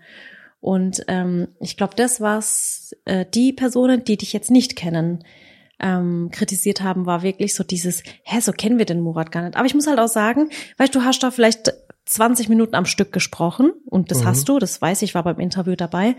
Und 0.60 1.04
ähm, 1.08 1.48
ich 1.60 1.76
glaube, 1.76 1.94
das, 1.96 2.20
was 2.20 2.96
äh, 3.04 3.24
die 3.32 3.52
Personen, 3.52 4.04
die 4.04 4.16
dich 4.16 4.32
jetzt 4.32 4.50
nicht 4.50 4.76
kennen, 4.76 5.24
ähm, 5.78 6.30
kritisiert 6.32 6.80
haben, 6.80 7.06
war 7.06 7.22
wirklich 7.22 7.54
so 7.54 7.62
dieses, 7.62 8.02
hä, 8.22 8.40
so 8.40 8.52
kennen 8.52 8.78
wir 8.78 8.86
den 8.86 9.00
Murat 9.00 9.30
gar 9.30 9.42
nicht. 9.42 9.56
Aber 9.56 9.66
ich 9.66 9.74
muss 9.74 9.86
halt 9.86 9.98
auch 9.98 10.08
sagen, 10.08 10.48
weißt 10.78 10.94
du, 10.94 11.04
hast 11.04 11.22
da 11.22 11.30
vielleicht 11.30 11.72
20 12.06 12.48
Minuten 12.48 12.76
am 12.76 12.86
Stück 12.86 13.12
gesprochen 13.12 13.72
und 13.84 14.12
das 14.12 14.20
mhm. 14.20 14.26
hast 14.26 14.48
du, 14.48 14.60
das 14.60 14.80
weiß 14.80 15.02
ich, 15.02 15.16
war 15.16 15.24
beim 15.24 15.40
Interview 15.40 15.74
dabei. 15.74 16.14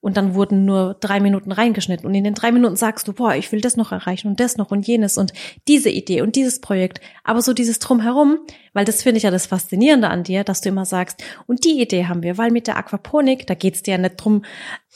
Und 0.00 0.16
dann 0.16 0.34
wurden 0.34 0.64
nur 0.64 0.96
drei 0.98 1.20
Minuten 1.20 1.52
reingeschnitten 1.52 2.06
und 2.06 2.14
in 2.14 2.24
den 2.24 2.32
drei 2.32 2.52
Minuten 2.52 2.76
sagst 2.76 3.06
du, 3.06 3.12
boah, 3.12 3.34
ich 3.34 3.52
will 3.52 3.60
das 3.60 3.76
noch 3.76 3.92
erreichen 3.92 4.28
und 4.28 4.40
das 4.40 4.56
noch 4.56 4.70
und 4.70 4.86
jenes 4.86 5.18
und 5.18 5.34
diese 5.68 5.90
Idee 5.90 6.22
und 6.22 6.36
dieses 6.36 6.60
Projekt. 6.62 7.02
Aber 7.22 7.42
so 7.42 7.52
dieses 7.52 7.78
Drumherum, 7.80 8.38
weil 8.72 8.86
das 8.86 9.02
finde 9.02 9.18
ich 9.18 9.24
ja 9.24 9.30
das 9.30 9.44
Faszinierende 9.44 10.08
an 10.08 10.22
dir, 10.22 10.42
dass 10.42 10.62
du 10.62 10.70
immer 10.70 10.86
sagst, 10.86 11.22
und 11.46 11.64
die 11.64 11.82
Idee 11.82 12.06
haben 12.06 12.22
wir, 12.22 12.38
weil 12.38 12.50
mit 12.50 12.66
der 12.66 12.78
Aquaponik, 12.78 13.46
da 13.46 13.54
geht's 13.54 13.82
dir 13.82 13.92
ja 13.92 13.98
nicht 13.98 14.16
drum, 14.16 14.42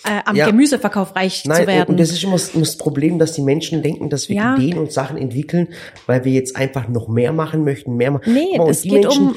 äh, 0.05 0.21
am 0.25 0.37
ja. 0.37 0.47
Gemüseverkauf 0.47 1.15
reich 1.17 1.45
Nein, 1.45 1.63
zu 1.63 1.67
werden. 1.67 1.91
Und 1.91 2.01
das 2.01 2.11
ist 2.11 2.25
immer 2.25 2.39
das 2.39 2.77
Problem, 2.79 3.19
dass 3.19 3.33
die 3.33 3.43
Menschen 3.43 3.83
denken, 3.83 4.09
dass 4.09 4.31
wir 4.31 4.37
ja. 4.37 4.57
Ideen 4.57 4.79
und 4.79 4.91
Sachen 4.91 5.19
entwickeln, 5.19 5.69
weil 6.07 6.25
wir 6.25 6.33
jetzt 6.33 6.57
einfach 6.57 6.89
noch 6.89 7.09
mehr 7.09 7.33
machen 7.33 7.65
möchten, 7.65 7.97
mehr 7.97 8.11
machen. 8.11 8.33
Nee, 8.33 8.59
es 8.69 8.83
geht 8.83 8.93
Menschen, 8.93 9.29
um 9.29 9.37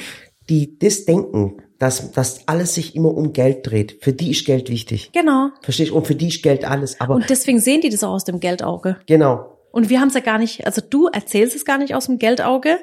die 0.49 0.77
das 0.77 1.05
denken, 1.05 1.61
dass, 1.79 2.11
dass 2.11 2.47
alles 2.47 2.75
sich 2.75 2.95
immer 2.95 3.13
um 3.13 3.33
Geld 3.33 3.67
dreht. 3.67 3.97
Für 4.01 4.13
die 4.13 4.31
ist 4.31 4.45
Geld 4.45 4.69
wichtig. 4.69 5.11
Genau. 5.13 5.49
Verstehst 5.61 5.91
du? 5.91 5.95
Und 5.95 6.07
für 6.07 6.15
die 6.15 6.29
ist 6.29 6.43
Geld 6.43 6.65
alles. 6.65 6.99
Aber 6.99 7.15
und 7.15 7.29
deswegen 7.29 7.59
sehen 7.59 7.81
die 7.81 7.89
das 7.89 8.03
auch 8.03 8.13
aus 8.13 8.23
dem 8.23 8.39
Geldauge. 8.39 8.97
Genau. 9.05 9.49
Und 9.71 9.89
wir 9.89 9.99
haben 9.99 10.09
es 10.09 10.13
ja 10.13 10.19
gar 10.19 10.37
nicht, 10.37 10.67
also 10.67 10.83
du 10.87 11.07
erzählst 11.07 11.55
es 11.55 11.65
gar 11.65 11.79
nicht 11.79 11.95
aus 11.95 12.05
dem 12.05 12.19
Geldauge. 12.19 12.77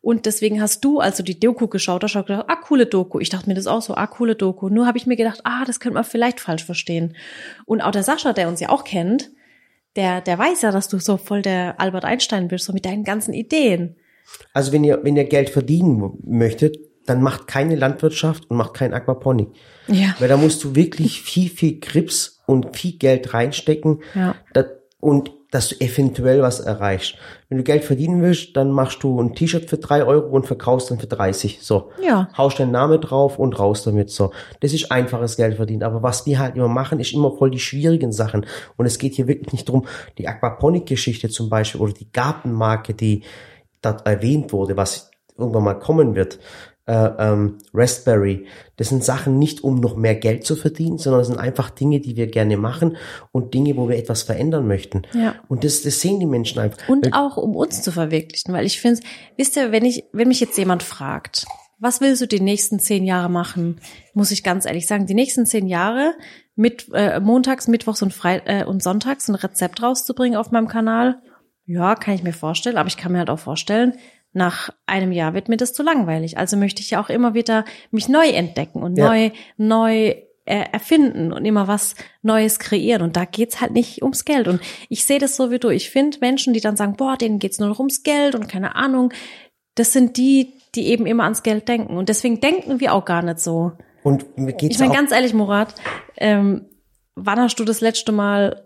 Und 0.00 0.26
deswegen 0.26 0.62
hast 0.62 0.84
du, 0.84 1.00
also 1.00 1.24
die 1.24 1.40
Doku 1.40 1.66
geschaut, 1.66 2.04
da 2.04 2.06
hast 2.06 2.14
gedacht, 2.14 2.44
ah, 2.46 2.56
coole 2.56 2.86
Doku. 2.86 3.18
Ich 3.18 3.30
dachte 3.30 3.48
mir 3.48 3.56
das 3.56 3.66
auch 3.66 3.82
so, 3.82 3.96
ah, 3.96 4.06
coole 4.06 4.36
Doku. 4.36 4.68
Nur 4.68 4.86
habe 4.86 4.96
ich 4.96 5.08
mir 5.08 5.16
gedacht, 5.16 5.40
ah, 5.42 5.64
das 5.66 5.80
könnte 5.80 5.94
man 5.94 6.04
vielleicht 6.04 6.38
falsch 6.38 6.64
verstehen. 6.64 7.16
Und 7.64 7.80
auch 7.80 7.90
der 7.90 8.04
Sascha, 8.04 8.32
der 8.32 8.48
uns 8.48 8.60
ja 8.60 8.68
auch 8.68 8.84
kennt, 8.84 9.32
der, 9.96 10.20
der 10.20 10.38
weiß 10.38 10.62
ja, 10.62 10.70
dass 10.70 10.88
du 10.88 11.00
so 11.00 11.16
voll 11.16 11.42
der 11.42 11.80
Albert 11.80 12.04
Einstein 12.04 12.46
bist, 12.46 12.66
so 12.66 12.72
mit 12.72 12.84
deinen 12.84 13.02
ganzen 13.02 13.34
Ideen. 13.34 13.96
Also 14.52 14.72
wenn 14.72 14.84
ihr, 14.84 15.00
wenn 15.02 15.16
ihr 15.16 15.24
Geld 15.24 15.50
verdienen 15.50 16.12
möchtet, 16.24 16.76
dann 17.06 17.22
macht 17.22 17.46
keine 17.46 17.76
Landwirtschaft 17.76 18.50
und 18.50 18.56
macht 18.56 18.74
kein 18.74 18.92
Aquaponik. 18.92 19.48
Ja. 19.86 20.14
Weil 20.18 20.28
da 20.28 20.36
musst 20.36 20.62
du 20.64 20.74
wirklich 20.74 21.22
viel, 21.22 21.48
viel 21.48 21.80
Grips 21.80 22.42
und 22.46 22.76
viel 22.76 22.98
Geld 22.98 23.32
reinstecken. 23.32 24.02
Ja. 24.14 24.34
Das, 24.52 24.66
und 25.00 25.30
dass 25.50 25.68
du 25.68 25.80
eventuell 25.80 26.42
was 26.42 26.60
erreichst. 26.60 27.14
Wenn 27.48 27.58
du 27.58 27.64
Geld 27.64 27.84
verdienen 27.84 28.20
willst, 28.20 28.56
dann 28.56 28.70
machst 28.70 29.02
du 29.02 29.20
ein 29.20 29.34
T-Shirt 29.34 29.70
für 29.70 29.78
drei 29.78 30.04
Euro 30.04 30.28
und 30.28 30.46
verkaufst 30.46 30.90
dann 30.90 30.98
für 30.98 31.06
30. 31.06 31.60
So. 31.62 31.90
Ja. 32.02 32.28
Haust 32.36 32.58
deinen 32.58 32.72
Namen 32.72 33.00
drauf 33.00 33.38
und 33.38 33.58
raus 33.58 33.84
damit. 33.84 34.10
So. 34.10 34.32
Das 34.60 34.72
ist 34.72 34.90
einfaches 34.90 35.36
Geld 35.36 35.56
verdient. 35.56 35.84
Aber 35.84 36.02
was 36.02 36.26
wir 36.26 36.38
halt 36.40 36.56
immer 36.56 36.68
machen, 36.68 36.98
ist 36.98 37.12
immer 37.12 37.30
voll 37.30 37.50
die 37.50 37.60
schwierigen 37.60 38.12
Sachen. 38.12 38.44
Und 38.76 38.86
es 38.86 38.98
geht 38.98 39.14
hier 39.14 39.28
wirklich 39.28 39.52
nicht 39.52 39.68
drum, 39.68 39.86
die 40.18 40.26
Aquaponik-Geschichte 40.26 41.28
zum 41.28 41.48
Beispiel 41.48 41.80
oder 41.80 41.92
die 41.92 42.10
Gartenmarke, 42.10 42.94
die 42.94 43.22
dort 43.82 44.06
erwähnt 44.06 44.52
wurde, 44.52 44.76
was 44.76 45.10
irgendwann 45.38 45.64
mal 45.64 45.78
kommen 45.78 46.16
wird 46.16 46.38
äh, 46.86 46.92
ähm, 47.18 47.58
Raspberry. 47.74 48.46
Das 48.76 48.88
sind 48.88 49.04
Sachen 49.04 49.38
nicht, 49.38 49.64
um 49.64 49.80
noch 49.80 49.96
mehr 49.96 50.14
Geld 50.14 50.44
zu 50.44 50.56
verdienen, 50.56 50.98
sondern 50.98 51.20
das 51.20 51.28
sind 51.28 51.38
einfach 51.38 51.70
Dinge, 51.70 52.00
die 52.00 52.16
wir 52.16 52.28
gerne 52.28 52.56
machen 52.56 52.96
und 53.32 53.54
Dinge, 53.54 53.76
wo 53.76 53.88
wir 53.88 53.96
etwas 53.96 54.22
verändern 54.22 54.66
möchten. 54.66 55.02
Ja. 55.12 55.34
Und 55.48 55.64
das, 55.64 55.82
das 55.82 56.00
sehen 56.00 56.20
die 56.20 56.26
Menschen 56.26 56.60
einfach. 56.60 56.88
Und 56.88 57.12
auch 57.12 57.36
um 57.36 57.56
uns 57.56 57.82
zu 57.82 57.92
verwirklichen, 57.92 58.54
weil 58.54 58.66
ich 58.66 58.80
finde, 58.80 59.00
wisst 59.36 59.56
ihr, 59.56 59.72
wenn 59.72 59.84
ich, 59.84 60.04
wenn 60.12 60.28
mich 60.28 60.40
jetzt 60.40 60.56
jemand 60.58 60.82
fragt, 60.82 61.46
was 61.78 62.00
willst 62.00 62.22
du 62.22 62.26
die 62.26 62.40
nächsten 62.40 62.78
zehn 62.78 63.04
Jahre 63.04 63.28
machen? 63.28 63.80
Muss 64.14 64.30
ich 64.30 64.42
ganz 64.42 64.64
ehrlich 64.64 64.86
sagen, 64.86 65.06
die 65.06 65.14
nächsten 65.14 65.44
zehn 65.44 65.66
Jahre 65.66 66.14
mit 66.54 66.88
äh, 66.94 67.20
montags, 67.20 67.68
mittwochs 67.68 68.00
und 68.02 68.14
Freit 68.14 68.44
äh, 68.46 68.64
und 68.64 68.82
sonntags 68.82 69.28
ein 69.28 69.34
Rezept 69.34 69.82
rauszubringen 69.82 70.38
auf 70.38 70.52
meinem 70.52 70.68
Kanal. 70.68 71.20
Ja, 71.66 71.96
kann 71.96 72.14
ich 72.14 72.22
mir 72.22 72.32
vorstellen, 72.32 72.78
aber 72.78 72.88
ich 72.88 72.96
kann 72.96 73.12
mir 73.12 73.18
halt 73.18 73.28
auch 73.28 73.40
vorstellen, 73.40 73.94
nach 74.36 74.70
einem 74.84 75.12
Jahr 75.12 75.34
wird 75.34 75.48
mir 75.48 75.56
das 75.56 75.72
zu 75.72 75.82
langweilig. 75.82 76.36
Also 76.36 76.56
möchte 76.56 76.82
ich 76.82 76.90
ja 76.90 77.02
auch 77.02 77.08
immer 77.08 77.34
wieder 77.34 77.64
mich 77.90 78.08
neu 78.08 78.28
entdecken 78.28 78.82
und 78.82 78.96
ja. 78.96 79.08
neu, 79.08 79.30
neu 79.56 80.14
äh, 80.44 80.64
erfinden 80.70 81.32
und 81.32 81.44
immer 81.46 81.66
was 81.68 81.96
Neues 82.22 82.58
kreieren. 82.58 83.02
Und 83.02 83.16
da 83.16 83.24
geht's 83.24 83.62
halt 83.62 83.72
nicht 83.72 84.02
ums 84.02 84.26
Geld. 84.26 84.46
Und 84.46 84.60
ich 84.90 85.06
sehe 85.06 85.18
das 85.18 85.36
so 85.36 85.50
wie 85.50 85.58
du. 85.58 85.70
Ich 85.70 85.90
finde 85.90 86.18
Menschen, 86.20 86.52
die 86.52 86.60
dann 86.60 86.76
sagen, 86.76 86.96
boah, 86.96 87.16
denen 87.16 87.38
geht's 87.38 87.58
nur 87.58 87.68
noch 87.68 87.78
ums 87.78 88.02
Geld 88.02 88.34
und 88.34 88.46
keine 88.46 88.76
Ahnung, 88.76 89.12
das 89.74 89.94
sind 89.94 90.18
die, 90.18 90.52
die 90.74 90.88
eben 90.88 91.06
immer 91.06 91.24
ans 91.24 91.42
Geld 91.42 91.66
denken. 91.66 91.96
Und 91.96 92.10
deswegen 92.10 92.40
denken 92.40 92.78
wir 92.78 92.92
auch 92.92 93.06
gar 93.06 93.22
nicht 93.22 93.40
so. 93.40 93.72
Und 94.02 94.38
mir 94.38 94.52
geht's 94.52 94.76
ich 94.76 94.80
meine 94.80 94.94
ganz 94.94 95.12
ehrlich, 95.12 95.32
Murat, 95.32 95.74
ähm, 96.18 96.66
wann 97.14 97.40
hast 97.40 97.58
du 97.58 97.64
das 97.64 97.80
letzte 97.80 98.12
Mal 98.12 98.65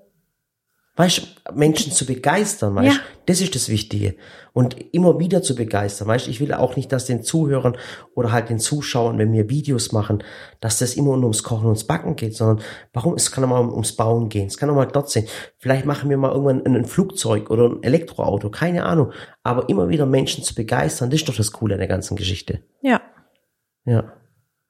weißt 1.00 1.19
du, 1.19 1.54
Menschen 1.54 1.92
zu 1.92 2.04
begeistern, 2.04 2.75
weißt 2.75 2.97
du, 2.97 3.00
Ja. 3.00 3.07
das 3.26 3.40
ist 3.40 3.54
das 3.54 3.69
Wichtige. 3.71 4.16
Und 4.52 4.76
immer 4.92 5.19
wieder 5.19 5.40
zu 5.42 5.54
begeistern, 5.54 6.09
weißt 6.09 6.26
du, 6.26 6.30
ich 6.30 6.40
will 6.40 6.52
auch 6.52 6.76
nicht, 6.76 6.92
dass 6.92 7.07
den 7.07 7.23
Zuhörern 7.23 7.78
oder 8.14 8.33
halt 8.33 8.50
den 8.50 8.59
Zuschauern, 8.59 9.16
wenn 9.19 9.33
wir 9.33 9.49
Videos 9.49 9.92
machen, 9.92 10.23
dass 10.61 10.78
das 10.78 10.95
immer 10.97 11.14
nur 11.16 11.25
ums 11.25 11.42
Kochen 11.42 11.62
und 11.62 11.69
ums 11.69 11.85
Backen 11.87 12.16
geht, 12.16 12.37
sondern 12.37 12.62
warum, 12.92 13.14
es 13.14 13.33
kann 13.33 13.45
auch 13.45 13.49
mal 13.49 13.66
ums 13.71 13.97
Bauen 13.97 14.28
gehen, 14.28 14.49
es 14.49 14.59
kann 14.59 14.69
auch 14.69 14.75
mal 14.75 14.85
dort 14.87 15.09
sein. 15.11 15.25
Vielleicht 15.57 15.87
machen 15.87 16.11
wir 16.11 16.19
mal 16.19 16.33
irgendwann 16.33 16.66
ein, 16.66 16.76
ein 16.76 16.85
Flugzeug 16.85 17.49
oder 17.50 17.71
ein 17.71 17.83
Elektroauto, 17.83 18.50
keine 18.50 18.85
Ahnung. 18.85 19.12
Aber 19.42 19.71
immer 19.71 19.88
wieder 19.88 20.04
Menschen 20.04 20.45
zu 20.45 20.54
begeistern, 20.54 21.09
das 21.09 21.21
ist 21.21 21.28
doch 21.30 21.37
das 21.37 21.50
Coole 21.52 21.75
an 21.75 21.80
der 21.80 21.88
ganzen 21.88 22.16
Geschichte. 22.16 22.61
Ja. 22.83 23.00
Ja. 23.87 24.12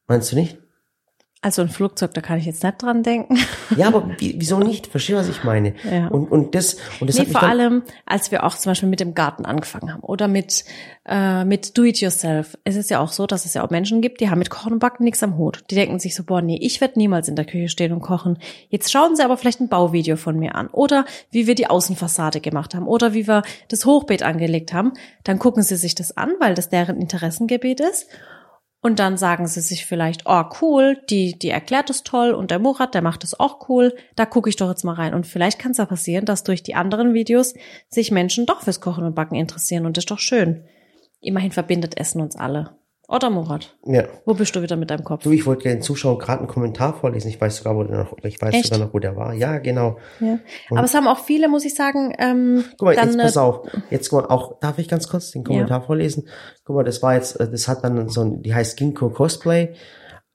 Meinst 0.06 0.30
du 0.30 0.36
nicht? 0.36 0.59
Also 1.42 1.62
ein 1.62 1.70
Flugzeug, 1.70 2.12
da 2.12 2.20
kann 2.20 2.38
ich 2.38 2.44
jetzt 2.44 2.62
nicht 2.62 2.82
dran 2.82 3.02
denken. 3.02 3.38
Ja, 3.76 3.86
aber 3.86 4.10
wie, 4.18 4.34
wieso 4.36 4.58
nicht? 4.58 4.88
Versteh, 4.88 5.14
was 5.14 5.28
ich 5.28 5.44
meine? 5.44 5.74
Ja. 5.88 6.08
Und, 6.08 6.30
und 6.30 6.56
das, 6.56 6.76
und 6.98 7.08
das 7.08 7.16
Nee, 7.16 7.26
vor 7.26 7.44
allem, 7.44 7.84
als 8.04 8.32
wir 8.32 8.42
auch 8.42 8.56
zum 8.56 8.70
Beispiel 8.70 8.88
mit 8.88 8.98
dem 8.98 9.14
Garten 9.14 9.46
angefangen 9.46 9.92
haben 9.92 10.02
oder 10.02 10.26
mit, 10.26 10.64
äh, 11.06 11.44
mit 11.44 11.78
Do-it-yourself. 11.78 12.58
Es 12.64 12.74
ist 12.74 12.90
ja 12.90 12.98
auch 12.98 13.12
so, 13.12 13.28
dass 13.28 13.44
es 13.44 13.54
ja 13.54 13.64
auch 13.64 13.70
Menschen 13.70 14.02
gibt, 14.02 14.20
die 14.20 14.28
haben 14.28 14.40
mit 14.40 14.50
Kochen 14.50 14.72
und 14.72 14.78
Backen 14.80 15.04
nichts 15.04 15.22
am 15.22 15.38
Hut. 15.38 15.62
Die 15.70 15.76
denken 15.76 16.00
sich 16.00 16.16
so, 16.16 16.24
boah, 16.24 16.42
nee, 16.42 16.58
ich 16.60 16.80
werde 16.80 16.98
niemals 16.98 17.28
in 17.28 17.36
der 17.36 17.44
Küche 17.44 17.68
stehen 17.68 17.92
und 17.92 18.00
kochen. 18.00 18.38
Jetzt 18.68 18.90
schauen 18.90 19.14
sie 19.14 19.22
aber 19.22 19.36
vielleicht 19.36 19.60
ein 19.60 19.68
Bauvideo 19.68 20.16
von 20.16 20.36
mir 20.36 20.56
an 20.56 20.66
oder 20.66 21.04
wie 21.30 21.46
wir 21.46 21.54
die 21.54 21.68
Außenfassade 21.68 22.40
gemacht 22.40 22.74
haben 22.74 22.88
oder 22.88 23.14
wie 23.14 23.28
wir 23.28 23.42
das 23.68 23.86
Hochbeet 23.86 24.24
angelegt 24.24 24.72
haben. 24.72 24.94
Dann 25.22 25.38
gucken 25.38 25.62
sie 25.62 25.76
sich 25.76 25.94
das 25.94 26.16
an, 26.16 26.32
weil 26.40 26.54
das 26.54 26.70
deren 26.70 27.00
Interessengebiet 27.00 27.78
ist. 27.80 28.08
Und 28.82 28.98
dann 28.98 29.18
sagen 29.18 29.46
sie 29.46 29.60
sich 29.60 29.84
vielleicht, 29.84 30.22
oh 30.24 30.44
cool, 30.62 30.96
die, 31.10 31.38
die 31.38 31.50
erklärt 31.50 31.90
es 31.90 32.02
toll 32.02 32.30
und 32.30 32.50
der 32.50 32.58
Murat, 32.58 32.94
der 32.94 33.02
macht 33.02 33.24
es 33.24 33.38
auch 33.38 33.68
cool, 33.68 33.94
da 34.16 34.24
gucke 34.24 34.48
ich 34.48 34.56
doch 34.56 34.70
jetzt 34.70 34.84
mal 34.84 34.94
rein. 34.94 35.12
Und 35.12 35.26
vielleicht 35.26 35.58
kann 35.58 35.72
es 35.72 35.78
ja 35.78 35.84
passieren, 35.84 36.24
dass 36.24 36.44
durch 36.44 36.62
die 36.62 36.74
anderen 36.74 37.12
Videos 37.12 37.54
sich 37.88 38.10
Menschen 38.10 38.46
doch 38.46 38.62
fürs 38.62 38.80
Kochen 38.80 39.04
und 39.04 39.14
Backen 39.14 39.34
interessieren 39.34 39.84
und 39.84 39.96
das 39.96 40.02
ist 40.02 40.10
doch 40.10 40.18
schön. 40.18 40.64
Immerhin 41.20 41.52
verbindet 41.52 41.98
Essen 41.98 42.22
uns 42.22 42.36
alle. 42.36 42.78
Oder 43.10 43.28
Murat? 43.28 43.76
ja. 43.84 44.04
Wo 44.24 44.34
bist 44.34 44.54
du 44.54 44.62
wieder 44.62 44.76
mit 44.76 44.90
deinem 44.90 45.02
Kopf? 45.02 45.24
Du, 45.24 45.32
ich 45.32 45.44
wollte 45.44 45.68
den 45.68 45.82
Zuschauern 45.82 46.18
gerade 46.18 46.38
einen 46.38 46.48
Kommentar 46.48 46.94
vorlesen. 46.94 47.28
Ich 47.28 47.40
weiß 47.40 47.56
sogar, 47.56 47.74
wo 47.74 47.82
der 47.82 47.98
noch, 47.98 48.16
ich 48.22 48.40
weiß 48.40 48.54
Echt? 48.54 48.66
sogar 48.66 48.86
noch, 48.86 48.94
wo 48.94 49.00
der 49.00 49.16
war. 49.16 49.34
Ja, 49.34 49.58
genau. 49.58 49.98
Ja. 50.20 50.38
Aber 50.70 50.84
es 50.84 50.94
haben 50.94 51.08
auch 51.08 51.18
viele, 51.18 51.48
muss 51.48 51.64
ich 51.64 51.74
sagen, 51.74 52.14
ähm, 52.18 52.62
Guck 52.78 52.82
mal, 52.82 52.94
dann, 52.94 53.08
jetzt 53.08 53.18
pass 53.18 53.36
auf. 53.36 53.66
Jetzt 53.90 54.10
guck 54.10 54.22
mal, 54.22 54.28
auch, 54.28 54.60
darf 54.60 54.78
ich 54.78 54.86
ganz 54.86 55.08
kurz 55.08 55.32
den 55.32 55.42
Kommentar 55.42 55.82
vorlesen? 55.82 56.28
Guck 56.64 56.76
mal, 56.76 56.84
das 56.84 57.02
war 57.02 57.14
jetzt, 57.14 57.40
äh, 57.40 57.50
das 57.50 57.66
hat 57.66 57.82
dann 57.82 58.08
so 58.08 58.20
ein, 58.20 58.42
die 58.42 58.54
heißt 58.54 58.76
Ginkgo 58.78 59.10
Cosplay. 59.10 59.74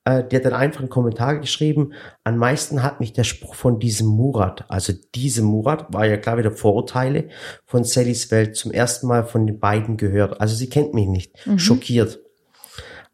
Äh, 0.04 0.24
Die 0.24 0.36
hat 0.36 0.44
dann 0.44 0.52
einfach 0.52 0.80
einen 0.80 0.90
Kommentar 0.90 1.38
geschrieben. 1.38 1.94
Am 2.24 2.36
meisten 2.36 2.82
hat 2.82 3.00
mich 3.00 3.14
der 3.14 3.24
Spruch 3.24 3.54
von 3.54 3.78
diesem 3.78 4.06
Murat, 4.06 4.66
also 4.68 4.92
diesem 5.14 5.46
Murat, 5.46 5.92
war 5.94 6.06
ja 6.06 6.18
klar 6.18 6.36
wieder 6.36 6.52
Vorurteile 6.52 7.28
von 7.64 7.84
Sallys 7.84 8.30
Welt 8.30 8.54
zum 8.54 8.70
ersten 8.70 9.06
Mal 9.06 9.24
von 9.24 9.46
den 9.46 9.58
beiden 9.58 9.96
gehört. 9.96 10.40
Also 10.42 10.54
sie 10.54 10.68
kennt 10.68 10.92
mich 10.92 11.08
nicht. 11.08 11.32
Schockiert. 11.56 12.20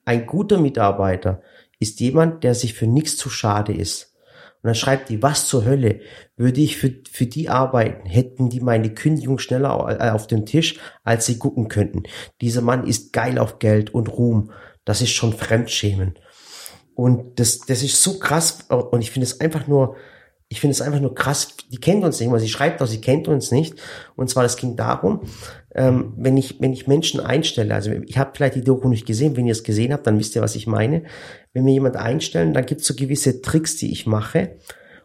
Ein 0.04 0.26
guter 0.26 0.59
Mitarbeiter 0.59 1.42
ist 1.78 2.00
jemand, 2.00 2.44
der 2.44 2.54
sich 2.54 2.75
für 2.75 2.87
nichts 2.87 3.16
zu 3.16 3.30
schade 3.30 3.73
ist. 3.73 4.14
Und 4.62 4.68
dann 4.68 4.75
schreibt 4.76 5.09
die, 5.09 5.23
was 5.23 5.49
zur 5.49 5.64
Hölle 5.64 6.00
würde 6.37 6.61
ich 6.61 6.76
für, 6.76 6.94
für 7.11 7.26
die 7.26 7.49
arbeiten, 7.49 8.09
hätten 8.09 8.49
die 8.49 8.61
meine 8.61 8.94
Kündigung 8.94 9.40
schneller 9.40 9.99
äh, 10.00 10.11
auf 10.11 10.28
dem 10.28 10.47
Tisch, 10.47 10.78
als 11.02 11.26
sie 11.26 11.38
gucken 11.38 11.68
könnten. 11.68 12.04
Dieser 12.40 12.62
Mann 12.62 12.87
ist 12.87 13.12
geil 13.12 13.38
auf 13.38 13.59
Geld 13.59 13.92
und 13.92 14.09
Ruhm. 14.09 14.52
Das 14.85 15.00
ist 15.00 15.11
schon 15.11 15.32
Fremdschämen. 15.32 16.14
Und 16.94 17.40
das, 17.40 17.59
das 17.61 17.82
ist 17.82 18.02
so 18.02 18.18
krass. 18.21 18.66
Und 18.68 19.00
ich 19.00 19.11
finde 19.11 19.25
es 19.25 19.40
einfach 19.40 19.66
nur, 19.66 19.97
ich 20.52 20.61
finde 20.61 20.73
es 20.73 20.82
einfach 20.82 21.00
nur 21.00 21.14
krass. 21.14 21.56
Die 21.71 21.78
kennt 21.78 22.04
uns 22.04 22.21
nicht 22.21 22.28
mal. 22.28 22.38
Sie 22.38 22.50
schreibt 22.50 22.82
auch, 22.82 22.87
sie 22.87 23.00
kennt 23.00 23.26
uns 23.26 23.50
nicht. 23.52 23.75
Und 24.16 24.28
zwar, 24.28 24.44
es 24.44 24.59
ging 24.59 24.76
darum, 24.76 25.23
ähm, 25.75 26.12
wenn 26.18 26.37
ich, 26.37 26.61
wenn 26.61 26.75
ich 26.75 26.87
Menschen 26.87 27.21
einstelle, 27.21 27.75
also 27.75 27.90
ich 27.90 28.18
habe 28.18 28.32
vielleicht 28.35 28.56
die 28.56 28.62
Doku 28.62 28.87
nicht 28.90 29.06
gesehen, 29.06 29.35
wenn 29.35 29.47
ihr 29.47 29.52
es 29.52 29.62
gesehen 29.62 29.94
habt, 29.94 30.06
dann 30.06 30.18
wisst 30.18 30.37
ihr, 30.37 30.42
was 30.42 30.54
ich 30.54 30.66
meine. 30.66 31.04
Wenn 31.54 31.64
wir 31.64 31.73
jemand 31.73 31.97
einstellen, 31.97 32.52
dann 32.52 32.66
gibt 32.66 32.82
es 32.82 32.87
so 32.87 32.94
gewisse 32.94 33.40
Tricks, 33.40 33.76
die 33.76 33.92
ich 33.92 34.04
mache, 34.04 34.56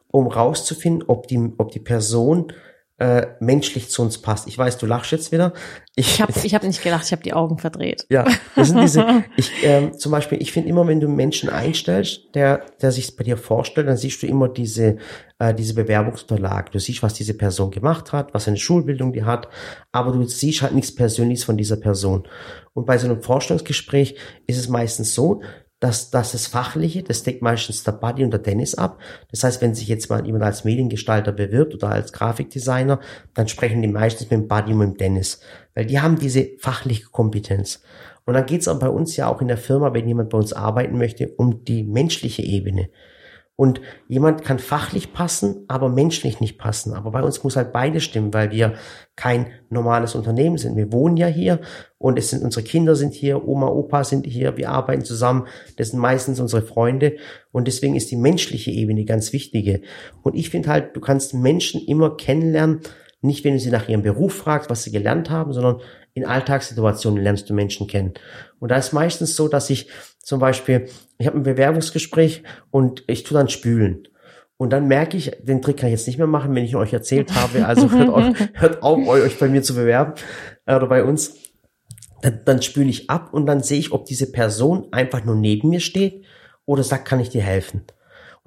um 0.10 0.28
rauszufinden, 0.28 1.08
ob 1.08 1.30
die, 1.30 1.40
ob 1.58 1.72
die 1.72 1.80
Person 1.80 2.52
äh, 3.00 3.28
menschlich 3.40 3.90
zu 3.90 4.02
uns 4.02 4.20
passt. 4.20 4.48
Ich 4.48 4.58
weiß, 4.58 4.80
du 4.80 4.88
lachst 4.88 5.12
jetzt 5.12 5.32
wieder. 5.32 5.54
ich 5.96 6.22
habe 6.22 6.34
ich 6.44 6.56
hab 6.56 6.64
nicht 6.64 6.82
gelacht, 6.82 7.06
ich 7.06 7.12
habe 7.12 7.22
die 7.22 7.34
Augen 7.34 7.60
verdreht. 7.60 8.06
ja, 8.10 8.26
das 8.56 8.70
sind 8.70 8.82
diese, 8.82 9.24
ich, 9.38 9.52
ähm, 9.64 9.98
zum 9.98 10.12
Beispiel, 10.12 10.42
ich 10.42 10.52
finde 10.52 10.70
immer, 10.70 10.88
wenn 10.88 11.00
du 11.00 11.08
einen 11.08 11.16
Menschen 11.16 11.50
einstellst, 11.50 12.34
der, 12.34 12.66
der 12.82 12.92
sich 12.92 13.16
bei 13.16 13.24
dir 13.24 13.38
vorstellt, 13.38 13.88
dann 13.88 13.98
siehst 13.98 14.24
du 14.24 14.28
immer 14.28 14.50
diese, 14.50 14.98
äh, 15.38 15.54
diese 15.54 15.76
Bewerbungsunterlagen. 15.76 16.72
Du 16.72 16.80
siehst, 16.80 17.04
was 17.04 17.14
diese 17.14 17.36
Person 17.36 17.70
gemacht 17.70 18.14
hat, 18.14 18.34
was 18.34 18.48
eine 18.48 18.58
Schulbildung 18.58 19.14
die 19.14 19.24
hat, 19.24 19.48
aber 19.92 20.12
du 20.12 20.24
siehst 20.24 20.64
halt 20.64 20.74
nichts 20.74 20.94
Persönliches 20.94 21.44
von 21.44 21.58
dieser 21.58 21.78
Person. 21.78 22.28
Und 22.74 22.86
bei 22.86 22.98
so 22.98 23.08
einem 23.08 23.22
Vorstellungsgespräch 23.22 24.16
ist 24.48 24.58
es 24.58 24.70
meistens 24.70 25.14
so, 25.14 25.42
dass, 25.80 26.10
das 26.10 26.48
Fachliche, 26.48 27.04
das 27.04 27.24
deckt 27.24 27.42
meistens 27.42 27.84
der 27.84 27.92
Buddy 27.92 28.24
und 28.24 28.32
der 28.32 28.40
Dennis 28.40 28.76
ab. 28.76 29.00
Das 29.30 29.44
heißt, 29.44 29.62
wenn 29.62 29.76
sich 29.76 29.88
jetzt 29.88 30.10
mal 30.10 30.26
jemand 30.26 30.44
als 30.44 30.64
Mediengestalter 30.64 31.32
bewirbt 31.32 31.76
oder 31.76 31.90
als 31.90 32.14
Grafikdesigner, 32.14 33.00
dann 33.34 33.48
sprechen 33.48 33.82
die 33.82 33.88
meistens 33.88 34.30
mit 34.30 34.32
dem 34.32 34.48
Buddy 34.48 34.74
und 34.74 34.80
dem 34.80 34.98
Dennis. 34.98 35.40
Weil 35.76 35.86
die 35.86 36.00
haben 36.00 36.18
diese 36.18 36.48
fachliche 36.60 37.06
Kompetenz. 37.12 37.84
Und 38.26 38.34
dann 38.34 38.46
geht 38.46 38.62
es 38.62 38.68
auch 38.68 38.80
bei 38.80 38.90
uns 38.90 39.16
ja 39.16 39.28
auch 39.28 39.42
in 39.42 39.48
der 39.48 39.58
Firma, 39.58 39.94
wenn 39.94 40.08
jemand 40.08 40.32
bei 40.32 40.38
uns 40.38 40.52
arbeiten 40.52 40.98
möchte, 40.98 41.30
um 41.38 41.64
die 41.64 41.84
menschliche 41.84 42.42
Ebene. 42.42 42.90
Und 43.60 43.82
jemand 44.08 44.44
kann 44.44 44.60
fachlich 44.60 45.14
passen, 45.14 45.66
aber 45.68 45.90
menschlich 45.90 46.40
nicht 46.40 46.60
passen. 46.60 46.94
Aber 46.94 47.10
bei 47.10 47.24
uns 47.24 47.44
muss 47.44 47.56
halt 47.56 47.74
beides 47.74 48.04
stimmen, 48.04 48.32
weil 48.32 48.52
wir 48.52 48.76
kein 49.16 49.48
normales 49.72 50.14
Unternehmen 50.14 50.60
sind. 50.60 50.78
Wir 50.78 50.92
wohnen 50.94 51.18
ja 51.18 51.26
hier 51.26 51.60
und 51.98 52.20
es 52.20 52.30
sind 52.30 52.44
unsere 52.44 52.64
Kinder 52.64 52.96
sind 52.96 53.16
hier, 53.16 53.48
Oma, 53.48 53.68
Opa 53.68 54.04
sind 54.04 54.28
hier, 54.28 54.58
wir 54.58 54.70
arbeiten 54.70 55.04
zusammen. 55.04 55.48
Das 55.76 55.90
sind 55.90 56.00
meistens 56.00 56.40
unsere 56.40 56.62
Freunde 56.62 57.18
und 57.52 57.68
deswegen 57.68 57.96
ist 57.96 58.12
die 58.12 58.16
menschliche 58.16 58.70
Ebene 58.70 59.06
ganz 59.06 59.34
wichtige. 59.34 59.82
Und 60.22 60.36
ich 60.36 60.52
finde 60.52 60.70
halt, 60.70 60.96
du 60.96 61.00
kannst 61.00 61.34
Menschen 61.34 61.82
immer 61.82 62.16
kennenlernen, 62.16 62.82
nicht 63.22 63.44
wenn 63.44 63.54
du 63.54 63.60
sie 63.60 63.72
nach 63.72 63.90
ihrem 63.90 64.04
Beruf 64.04 64.36
fragst, 64.36 64.70
was 64.70 64.84
sie 64.84 64.92
gelernt 64.92 65.32
haben, 65.32 65.52
sondern 65.52 65.82
in 66.14 66.26
Alltagssituationen 66.26 67.24
lernst 67.24 67.50
du 67.50 67.56
Menschen 67.56 67.88
kennen. 67.88 68.14
Und 68.60 68.70
da 68.70 68.76
ist 68.78 68.94
meistens 68.94 69.36
so, 69.36 69.48
dass 69.48 69.72
ich 69.72 69.90
zum 70.20 70.40
Beispiel, 70.40 70.90
ich 71.18 71.28
habe 71.28 71.38
ein 71.38 71.44
Bewerbungsgespräch 71.44 72.44
und 72.72 73.04
ich 73.08 73.24
tue 73.24 73.38
dann 73.38 73.50
spülen. 73.50 74.08
Und 74.58 74.72
dann 74.72 74.88
merke 74.88 75.18
ich, 75.18 75.32
den 75.42 75.62
Trick 75.62 75.78
kann 75.78 75.90
ich 75.90 75.94
jetzt 75.94 76.08
nicht 76.08 76.18
mehr 76.18 76.28
machen, 76.28 76.54
wenn 76.56 76.66
ich 76.66 76.76
euch 76.76 76.92
erzählt 76.92 77.34
habe. 77.36 77.66
Also 77.66 77.92
hört, 77.92 78.10
auf, 78.10 78.36
hört 78.54 78.84
auf, 78.84 79.08
euch 79.08 79.38
bei 79.38 79.48
mir 79.48 79.62
zu 79.62 79.76
bewerben 79.76 80.14
äh, 80.66 80.76
oder 80.76 80.88
bei 80.88 81.04
uns. 81.04 81.36
Dann, 82.22 82.42
dann 82.46 82.62
spüle 82.64 82.90
ich 82.90 83.10
ab 83.10 83.34
und 83.34 83.46
dann 83.46 83.62
sehe 83.62 83.78
ich, 83.78 83.92
ob 83.92 84.06
diese 84.06 84.32
Person 84.32 84.88
einfach 84.92 85.24
nur 85.24 85.36
neben 85.36 85.70
mir 85.70 85.80
steht 85.80 86.24
oder 86.66 86.82
sagt, 86.84 87.08
kann 87.08 87.20
ich 87.20 87.30
dir 87.30 87.44
helfen. 87.44 87.84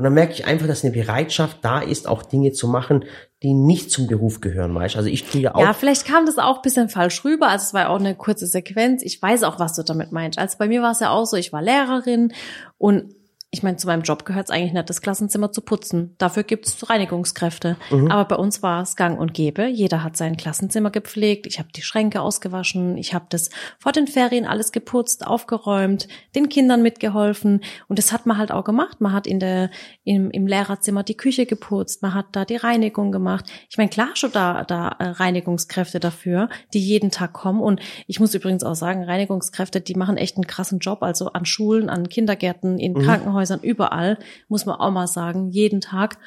Und 0.00 0.04
dann 0.04 0.14
merke 0.14 0.32
ich 0.32 0.46
einfach, 0.46 0.66
dass 0.66 0.82
eine 0.82 0.94
Bereitschaft 0.94 1.58
da 1.60 1.78
ist, 1.80 2.08
auch 2.08 2.22
Dinge 2.22 2.52
zu 2.52 2.68
machen, 2.68 3.04
die 3.42 3.52
nicht 3.52 3.90
zum 3.90 4.06
Beruf 4.06 4.40
gehören, 4.40 4.74
weißt 4.74 4.96
Also 4.96 5.10
ich 5.10 5.24
tue 5.28 5.42
ja 5.42 5.54
auch. 5.54 5.60
Ja, 5.60 5.74
vielleicht 5.74 6.06
kam 6.06 6.24
das 6.24 6.38
auch 6.38 6.56
ein 6.56 6.62
bisschen 6.62 6.88
falsch 6.88 7.22
rüber. 7.22 7.48
Also 7.48 7.64
es 7.64 7.74
war 7.74 7.82
ja 7.82 7.88
auch 7.90 8.00
eine 8.00 8.14
kurze 8.14 8.46
Sequenz. 8.46 9.02
Ich 9.02 9.20
weiß 9.20 9.42
auch, 9.42 9.58
was 9.58 9.74
du 9.74 9.82
damit 9.82 10.10
meinst. 10.10 10.38
Also 10.38 10.56
bei 10.56 10.68
mir 10.68 10.80
war 10.80 10.92
es 10.92 11.00
ja 11.00 11.10
auch 11.10 11.26
so, 11.26 11.36
ich 11.36 11.52
war 11.52 11.60
Lehrerin 11.60 12.32
und 12.78 13.14
ich 13.52 13.64
meine, 13.64 13.76
zu 13.76 13.88
meinem 13.88 14.02
Job 14.02 14.24
gehört 14.24 14.44
es 14.44 14.50
eigentlich 14.50 14.72
nicht, 14.72 14.88
das 14.88 15.02
Klassenzimmer 15.02 15.50
zu 15.50 15.60
putzen. 15.60 16.14
Dafür 16.18 16.44
gibt 16.44 16.68
es 16.68 16.88
Reinigungskräfte. 16.88 17.76
Aber 18.08 18.24
bei 18.24 18.36
uns 18.36 18.62
war 18.62 18.80
es 18.80 18.94
gang 18.94 19.18
und 19.18 19.34
gäbe. 19.34 19.66
Jeder 19.66 20.04
hat 20.04 20.16
sein 20.16 20.36
Klassenzimmer 20.36 20.90
gepflegt. 20.90 21.48
Ich 21.48 21.58
habe 21.58 21.68
die 21.74 21.82
Schränke 21.82 22.20
ausgewaschen. 22.20 22.96
Ich 22.96 23.12
habe 23.12 23.26
das 23.28 23.50
vor 23.80 23.90
den 23.90 24.06
Ferien 24.06 24.46
alles 24.46 24.70
geputzt, 24.70 25.26
aufgeräumt, 25.26 26.06
den 26.36 26.48
Kindern 26.48 26.82
mitgeholfen. 26.82 27.62
Und 27.88 27.98
das 27.98 28.12
hat 28.12 28.24
man 28.24 28.38
halt 28.38 28.52
auch 28.52 28.62
gemacht. 28.62 29.00
Man 29.00 29.12
hat 29.12 29.26
in 29.26 29.40
der, 29.40 29.70
im, 30.04 30.30
im 30.30 30.46
Lehrerzimmer 30.46 31.02
die 31.02 31.16
Küche 31.16 31.44
geputzt. 31.44 32.02
Man 32.02 32.14
hat 32.14 32.26
da 32.30 32.44
die 32.44 32.56
Reinigung 32.56 33.10
gemacht. 33.10 33.46
Ich 33.68 33.78
meine, 33.78 33.90
klar 33.90 34.10
schon 34.14 34.30
da, 34.30 34.62
da 34.62 34.90
äh, 35.00 35.08
Reinigungskräfte 35.08 35.98
dafür, 35.98 36.50
die 36.72 36.80
jeden 36.80 37.10
Tag 37.10 37.32
kommen. 37.32 37.60
Und 37.60 37.80
ich 38.06 38.20
muss 38.20 38.32
übrigens 38.32 38.62
auch 38.62 38.76
sagen, 38.76 39.02
Reinigungskräfte, 39.02 39.80
die 39.80 39.96
machen 39.96 40.16
echt 40.16 40.36
einen 40.36 40.46
krassen 40.46 40.78
Job. 40.78 41.02
Also 41.02 41.32
an 41.32 41.46
Schulen, 41.46 41.90
an 41.90 42.08
Kindergärten, 42.08 42.78
in 42.78 42.94
Krankenhäusern, 42.94 43.39
überall, 43.62 44.18
muss 44.48 44.66
man 44.66 44.76
auch 44.76 44.90
mal 44.90 45.06
sagen, 45.06 45.50
jeden 45.50 45.80
Tag. 45.80 46.18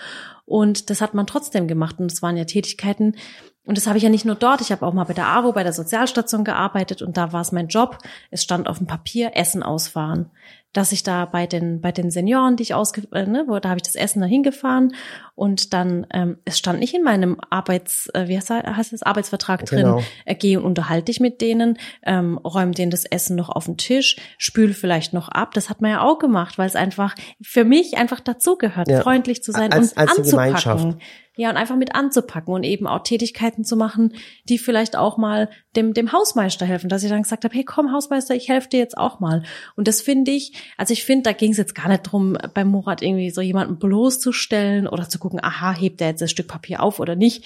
Und 0.45 0.89
das 0.89 1.01
hat 1.01 1.13
man 1.13 1.27
trotzdem 1.27 1.67
gemacht. 1.67 1.99
Und 1.99 2.11
es 2.11 2.21
waren 2.21 2.37
ja 2.37 2.45
Tätigkeiten, 2.45 3.15
und 3.65 3.77
das 3.77 3.87
habe 3.87 3.97
ich 3.97 4.03
ja 4.03 4.09
nicht 4.09 4.25
nur 4.25 4.35
dort, 4.35 4.59
ich 4.59 4.71
habe 4.71 4.85
auch 4.85 4.93
mal 4.93 5.05
bei 5.05 5.13
der 5.13 5.27
AWO, 5.27 5.53
bei 5.53 5.63
der 5.63 5.71
Sozialstation 5.71 6.43
gearbeitet 6.43 7.01
und 7.01 7.15
da 7.15 7.31
war 7.31 7.41
es 7.41 7.53
mein 7.53 7.69
Job. 7.69 7.97
Es 8.29 8.43
stand 8.43 8.67
auf 8.67 8.77
dem 8.77 8.87
Papier 8.87 9.31
Essen 9.35 9.63
ausfahren. 9.63 10.31
Dass 10.73 10.91
ich 10.91 11.03
da 11.03 11.25
bei 11.25 11.45
den, 11.45 11.81
bei 11.81 11.91
den 11.91 12.09
Senioren, 12.11 12.55
die 12.55 12.63
ich 12.63 12.73
ausge, 12.73 13.03
äh, 13.11 13.25
ne, 13.27 13.45
wo, 13.47 13.59
da 13.59 13.69
habe 13.69 13.77
ich 13.77 13.83
das 13.83 13.95
Essen 13.95 14.21
dahin 14.21 14.41
gefahren 14.43 14.93
und 15.35 15.71
dann, 15.73 16.07
ähm, 16.11 16.37
es 16.45 16.57
stand 16.57 16.79
nicht 16.79 16.93
in 16.95 17.03
meinem 17.03 17.37
Arbeits, 17.51 18.09
äh, 18.13 18.27
wie 18.27 18.35
heißt, 18.35 18.49
heißt 18.49 18.91
das, 18.91 19.03
Arbeitsvertrag 19.03 19.65
drin, 19.65 19.79
Genau. 19.85 20.03
äh, 20.25 20.33
geh 20.35 20.57
und 20.57 20.65
unterhalte 20.65 21.05
dich 21.05 21.19
mit 21.19 21.41
denen, 21.41 21.77
ähm, 22.03 22.37
räum 22.39 22.71
denen 22.71 22.89
das 22.91 23.05
Essen 23.05 23.35
noch 23.35 23.49
auf 23.49 23.65
den 23.65 23.77
Tisch, 23.77 24.15
spül 24.39 24.73
vielleicht 24.73 25.13
noch 25.13 25.29
ab. 25.29 25.53
Das 25.53 25.69
hat 25.69 25.81
man 25.81 25.91
ja 25.91 26.01
auch 26.01 26.17
gemacht, 26.17 26.57
weil 26.57 26.67
es 26.67 26.75
einfach 26.75 27.15
für 27.41 27.63
mich 27.65 27.97
einfach 27.97 28.19
dazugehört, 28.19 28.87
Ja. 28.89 29.01
freundlich 29.01 29.43
zu 29.43 29.51
sein 29.51 29.71
Als- 29.71 29.91
und 29.93 29.97
als 29.99 30.17
anzupacken. 30.17 30.31
Gemeinschaft. 30.31 30.97
Ja, 31.35 31.49
und 31.49 31.57
einfach 31.57 31.75
mit 31.75 31.95
anzupacken 31.95 32.53
und 32.53 32.63
eben 32.63 32.85
auch 32.85 33.01
Tätigkeiten 33.01 33.63
zu 33.63 33.75
machen, 33.75 34.13
die 34.49 34.59
vielleicht 34.59 34.95
auch 34.95 35.17
mal 35.17 35.49
dem, 35.75 35.95
dem 35.95 36.11
Hausmeister 36.11 36.65
helfen, 36.65 36.89
dass 36.89 37.01
ich 37.01 37.09
dann 37.09 37.23
gesagt 37.23 37.43
habe, 37.43 37.55
hey 37.55 37.63
komm 37.63 37.91
Hausmeister, 37.91 38.35
ich 38.35 38.49
helfe 38.49 38.69
dir 38.69 38.79
jetzt 38.79 38.97
auch 38.97 39.19
mal. 39.19 39.41
Und 39.75 39.87
das 39.87 40.01
finde 40.01 40.29
ich, 40.29 40.53
also 40.77 40.93
ich 40.93 41.03
finde, 41.03 41.23
da 41.23 41.31
ging 41.31 41.51
es 41.51 41.57
jetzt 41.57 41.73
gar 41.73 41.87
nicht 41.87 42.03
drum, 42.03 42.37
beim 42.53 42.67
Murat 42.67 43.01
irgendwie 43.01 43.31
so 43.31 43.41
jemanden 43.41 43.79
bloßzustellen 43.79 44.87
oder 44.87 45.09
zu 45.09 45.17
gucken, 45.17 45.39
aha, 45.41 45.73
hebt 45.73 46.01
der 46.01 46.09
jetzt 46.09 46.21
das 46.21 46.29
Stück 46.29 46.47
Papier 46.47 46.83
auf 46.83 46.99
oder 46.99 47.15
nicht. 47.15 47.45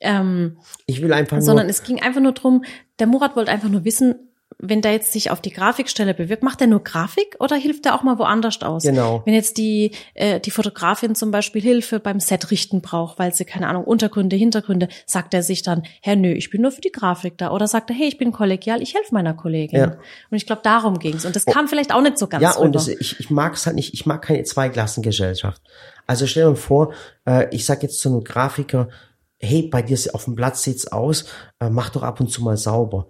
Ähm, 0.00 0.56
Ich 0.86 1.00
will 1.00 1.12
einfach 1.12 1.36
nur, 1.36 1.46
sondern 1.46 1.68
es 1.68 1.84
ging 1.84 2.02
einfach 2.02 2.20
nur 2.20 2.32
drum, 2.32 2.64
der 2.98 3.06
Murat 3.06 3.36
wollte 3.36 3.52
einfach 3.52 3.68
nur 3.68 3.84
wissen, 3.84 4.31
wenn 4.64 4.80
der 4.80 4.92
jetzt 4.92 5.12
sich 5.12 5.30
auf 5.32 5.40
die 5.40 5.50
Grafikstelle 5.50 6.14
bewirbt, 6.14 6.44
macht 6.44 6.60
er 6.60 6.68
nur 6.68 6.84
Grafik 6.84 7.36
oder 7.40 7.56
hilft 7.56 7.84
er 7.84 7.96
auch 7.96 8.04
mal 8.04 8.18
woanders 8.18 8.62
aus? 8.62 8.84
Genau. 8.84 9.22
Wenn 9.26 9.34
jetzt 9.34 9.58
die, 9.58 9.90
äh, 10.14 10.38
die 10.38 10.52
Fotografin 10.52 11.16
zum 11.16 11.32
Beispiel 11.32 11.60
Hilfe 11.60 11.98
beim 11.98 12.20
Set 12.20 12.52
richten 12.52 12.80
braucht, 12.80 13.18
weil 13.18 13.34
sie, 13.34 13.44
keine 13.44 13.66
Ahnung, 13.66 13.82
Untergründe, 13.82 14.36
Hintergründe, 14.36 14.88
sagt 15.04 15.34
er 15.34 15.42
sich 15.42 15.62
dann, 15.62 15.82
Herr, 16.00 16.14
nö, 16.14 16.30
ich 16.32 16.50
bin 16.50 16.62
nur 16.62 16.70
für 16.70 16.80
die 16.80 16.92
Grafik 16.92 17.36
da. 17.38 17.50
Oder 17.50 17.66
sagt 17.66 17.90
er, 17.90 17.96
hey, 17.96 18.06
ich 18.06 18.18
bin 18.18 18.30
kollegial, 18.30 18.80
ich 18.82 18.94
helfe 18.94 19.12
meiner 19.12 19.34
Kollegin. 19.34 19.80
Ja. 19.80 19.86
Und 20.30 20.36
ich 20.36 20.46
glaube, 20.46 20.62
darum 20.62 21.00
ging's. 21.00 21.24
Und 21.24 21.34
das 21.34 21.44
kam 21.44 21.66
vielleicht 21.66 21.92
auch 21.92 22.02
nicht 22.02 22.16
so 22.16 22.28
ganz 22.28 22.42
ja, 22.42 22.54
und 22.54 22.68
rüber. 22.68 22.72
das, 22.72 22.86
ich, 22.86 23.18
ich 23.18 23.30
mag 23.30 23.54
es 23.54 23.66
halt 23.66 23.74
nicht, 23.74 23.92
ich 23.94 24.06
mag 24.06 24.22
keine 24.22 24.44
Zweiklassengesellschaft. 24.44 25.60
Also 26.06 26.28
stell 26.28 26.50
dir 26.50 26.56
vor, 26.56 26.92
äh, 27.26 27.48
ich 27.50 27.66
sag 27.66 27.82
jetzt 27.82 27.98
zu 27.98 28.10
einem 28.10 28.22
Grafiker, 28.22 28.88
hey, 29.40 29.62
bei 29.68 29.82
dir 29.82 29.98
auf 30.12 30.26
dem 30.26 30.36
Platz 30.36 30.62
sieht's 30.62 30.86
aus, 30.86 31.24
äh, 31.58 31.68
mach 31.68 31.90
doch 31.90 32.04
ab 32.04 32.20
und 32.20 32.30
zu 32.30 32.42
mal 32.44 32.56
sauber. 32.56 33.08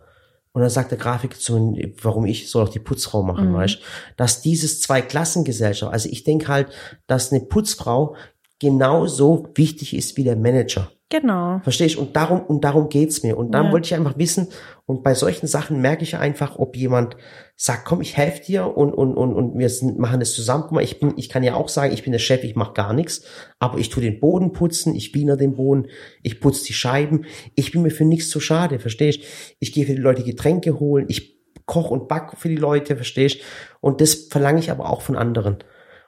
Und 0.54 0.60
dann 0.60 0.70
sagt 0.70 0.90
der 0.90 0.98
Grafiker 0.98 1.38
zu 1.38 1.58
mir, 1.58 1.92
warum 2.02 2.26
ich 2.26 2.50
soll 2.50 2.64
auch 2.64 2.68
die 2.68 2.78
Putzfrau 2.78 3.22
machen, 3.22 3.50
Mhm. 3.50 3.54
weißt 3.54 3.78
Dass 4.16 4.42
dieses 4.42 4.80
Zweiklassengesellschaft, 4.82 5.92
also 5.92 6.08
ich 6.10 6.24
denke 6.24 6.48
halt, 6.48 6.68
dass 7.06 7.32
eine 7.32 7.40
Putzfrau 7.40 8.16
genauso 8.62 9.48
wichtig 9.56 9.94
ist 9.94 10.16
wie 10.16 10.24
der 10.24 10.36
Manager. 10.36 10.90
Genau. 11.10 11.60
Verstehe 11.62 11.86
ich? 11.86 11.98
Und 11.98 12.16
darum, 12.16 12.40
und 12.40 12.64
darum 12.64 12.88
geht's 12.88 13.22
mir. 13.22 13.36
Und 13.36 13.50
dann 13.52 13.66
Ja. 13.66 13.72
wollte 13.72 13.86
ich 13.86 13.94
einfach 13.94 14.16
wissen, 14.16 14.48
und 14.86 15.02
bei 15.02 15.14
solchen 15.14 15.46
Sachen 15.46 15.80
merke 15.82 16.04
ich 16.04 16.16
einfach, 16.16 16.58
ob 16.58 16.74
jemand 16.74 17.16
sagt, 17.56 17.84
komm, 17.84 18.00
ich 18.00 18.16
helfe 18.16 18.42
dir 18.42 18.74
und, 18.76 18.94
und, 18.94 19.14
und, 19.14 19.34
und 19.34 19.58
wir 19.58 19.70
machen 19.98 20.20
das 20.20 20.32
zusammen. 20.32 20.62
Guck 20.64 20.72
mal, 20.72 20.82
ich 20.84 21.00
bin, 21.00 21.12
ich 21.16 21.28
kann 21.28 21.42
ja 21.42 21.54
auch 21.54 21.68
sagen, 21.68 21.92
ich 21.92 22.02
bin 22.02 22.12
der 22.12 22.18
Chef, 22.18 22.42
ich 22.44 22.56
mache 22.56 22.72
gar 22.72 22.94
nichts, 22.94 23.24
aber 23.58 23.78
ich 23.78 23.90
tue 23.90 24.02
den 24.02 24.20
Boden 24.20 24.52
putzen, 24.52 24.94
ich 24.94 25.12
wiener 25.14 25.36
den 25.36 25.54
Boden, 25.56 25.88
ich 26.22 26.40
putze 26.40 26.64
die 26.64 26.72
Scheiben. 26.72 27.26
Ich 27.56 27.72
bin 27.72 27.82
mir 27.82 27.90
für 27.90 28.04
nichts 28.06 28.30
zu 28.30 28.40
schade, 28.40 28.78
verstehe 28.78 29.10
ich? 29.10 29.26
Ich 29.58 29.72
gehe 29.72 29.84
für 29.84 29.94
die 29.94 30.00
Leute 30.00 30.22
Getränke 30.22 30.80
holen, 30.80 31.06
ich 31.08 31.36
koch 31.66 31.90
und 31.90 32.08
back 32.08 32.38
für 32.38 32.48
die 32.48 32.56
Leute, 32.56 32.96
verstehe 32.96 33.26
ich? 33.26 33.42
Und 33.80 34.00
das 34.00 34.14
verlange 34.14 34.60
ich 34.60 34.70
aber 34.70 34.88
auch 34.88 35.02
von 35.02 35.16
anderen. 35.16 35.58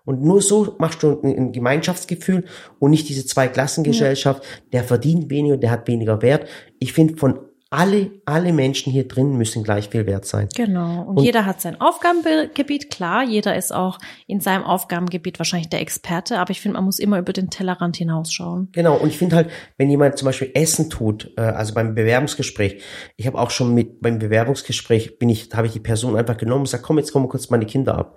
Und 0.05 0.23
nur 0.23 0.43
so 0.43 0.75
machst 0.79 1.03
du 1.03 1.21
ein, 1.23 1.37
ein 1.37 1.53
Gemeinschaftsgefühl 1.53 2.45
und 2.79 2.91
nicht 2.91 3.09
diese 3.09 3.27
Zweiklassengesellschaft, 3.27 4.43
der 4.73 4.85
verdient 4.85 5.31
weniger, 5.31 5.57
der 5.57 5.71
hat 5.71 5.89
weniger 5.89 6.23
Wert. 6.23 6.47
Ich 6.79 6.93
finde, 6.93 7.17
von 7.17 7.39
alle, 7.75 8.13
alle 8.25 8.53
Menschen 8.53 8.93
hier 8.93 9.09
drin 9.09 9.37
müssen 9.37 9.65
gleich 9.65 9.89
viel 9.89 10.07
wert 10.07 10.27
sein. 10.27 10.49
Genau. 10.55 11.03
Und, 11.03 11.19
Und- 11.19 11.25
jeder 11.25 11.45
hat 11.45 11.61
sein 11.61 11.81
Aufgabengebiet, 11.81 12.89
klar. 12.89 13.25
Jeder 13.25 13.57
ist 13.57 13.75
auch 13.75 13.99
in 14.29 14.39
seinem 14.39 14.63
Aufgabengebiet 14.63 15.41
wahrscheinlich 15.41 15.71
der 15.71 15.81
Experte, 15.81 16.39
aber 16.39 16.53
ich 16.53 16.61
finde, 16.61 16.77
man 16.77 16.85
muss 16.85 17.01
immer 17.01 17.19
über 17.19 17.33
den 17.33 17.51
Tellerrand 17.51 17.97
hinausschauen. 17.97 18.69
Genau, 18.71 18.97
und 18.97 19.09
ich 19.09 19.19
finde 19.19 19.35
halt, 19.35 19.51
wenn 19.77 19.91
jemand 19.91 20.17
zum 20.19 20.27
Beispiel 20.27 20.53
Essen 20.55 20.89
tut, 20.89 21.33
äh, 21.37 21.41
also 21.41 21.75
beim 21.75 21.97
Bewerbungsgespräch, 21.97 22.81
ich 23.17 23.27
habe 23.27 23.39
auch 23.41 23.51
schon 23.51 23.75
mit 23.75 24.01
beim 24.01 24.21
Bewerbungsgespräch 24.21 25.19
bin 25.19 25.29
ich, 25.29 25.49
habe 25.53 25.67
ich 25.67 25.73
die 25.73 25.81
Person 25.81 26.17
einfach 26.17 26.37
genommen 26.37 26.61
und 26.61 26.65
gesagt, 26.67 26.85
komm, 26.85 26.99
jetzt 26.99 27.13
kommen 27.13 27.25
wir 27.25 27.31
kurz 27.31 27.51
meine 27.51 27.67
Kinder 27.67 27.99
ab. 27.99 28.17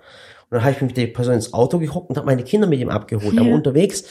Und 0.50 0.56
dann 0.56 0.62
habe 0.62 0.72
ich 0.72 0.80
mich 0.80 0.90
mit 0.90 0.96
der 0.96 1.08
Person 1.08 1.34
ins 1.34 1.52
Auto 1.52 1.78
gehockt 1.78 2.10
und 2.10 2.16
habe 2.16 2.26
meine 2.26 2.42
Kinder 2.42 2.66
mit 2.66 2.80
ihm 2.80 2.88
abgeholt. 2.88 3.34
Ja. 3.34 3.42
Aber 3.42 3.50
unterwegs 3.50 4.04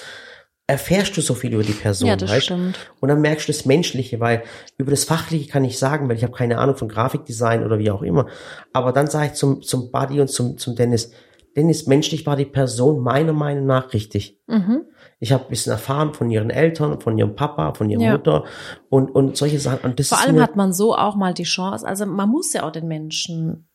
erfährst 0.68 1.16
du 1.16 1.22
so 1.22 1.34
viel 1.34 1.54
über 1.54 1.64
die 1.64 1.72
Person. 1.72 2.10
Ja, 2.10 2.16
das 2.18 2.30
weißt? 2.30 2.46
stimmt. 2.46 2.78
Und 3.00 3.08
dann 3.10 3.22
merkst 3.22 3.48
du 3.48 3.54
das 3.54 3.66
Menschliche, 3.66 4.20
weil 4.20 4.44
über 4.78 4.92
das 4.92 5.06
Fachliche 5.06 5.50
kann 5.50 5.64
ich 5.64 5.80
sagen, 5.80 6.10
weil 6.10 6.18
ich 6.18 6.24
habe 6.24 6.34
keine 6.34 6.60
Ahnung 6.60 6.76
von 6.76 6.90
Grafikdesign 6.90 7.64
oder 7.64 7.80
wie 7.80 7.90
auch 7.90 8.02
immer. 8.02 8.28
Aber 8.74 8.92
dann 8.92 9.08
sage 9.08 9.28
ich 9.28 9.34
zum, 9.34 9.62
zum 9.62 9.92
Buddy 9.92 10.20
und 10.20 10.30
zum, 10.30 10.58
zum 10.58 10.76
Dennis, 10.76 11.12
Dennis, 11.56 11.88
menschlich 11.88 12.26
war 12.26 12.36
die 12.36 12.46
Person 12.46 13.00
meiner 13.00 13.34
Meinung 13.34 13.66
nach 13.66 13.94
richtig. 13.94 14.40
Mhm. 14.46 14.84
Ich 15.20 15.32
habe 15.32 15.46
ein 15.46 15.50
bisschen 15.50 15.72
erfahren 15.72 16.14
von 16.14 16.30
ihren 16.30 16.52
Eltern, 16.52 17.00
von 17.02 17.18
ihrem 17.18 17.36
Papa, 17.36 17.74
von 17.74 17.90
ihrer 17.90 18.02
Ja. 18.02 18.12
Mutter 18.12 18.44
und, 18.90 19.10
und 19.10 19.38
solche 19.38 19.60
Sachen. 19.60 19.80
Und 19.84 20.00
das 20.00 20.10
Vor 20.10 20.20
allem 20.20 20.40
hat 20.40 20.56
man 20.56 20.74
so 20.74 20.96
auch 20.96 21.16
mal 21.16 21.34
die 21.34 21.44
Chance, 21.44 21.88
also 21.88 22.06
man 22.06 22.30
muss 22.30 22.54
ja 22.54 22.64
auch 22.64 22.72
den 22.72 22.88
Menschen 22.88 23.67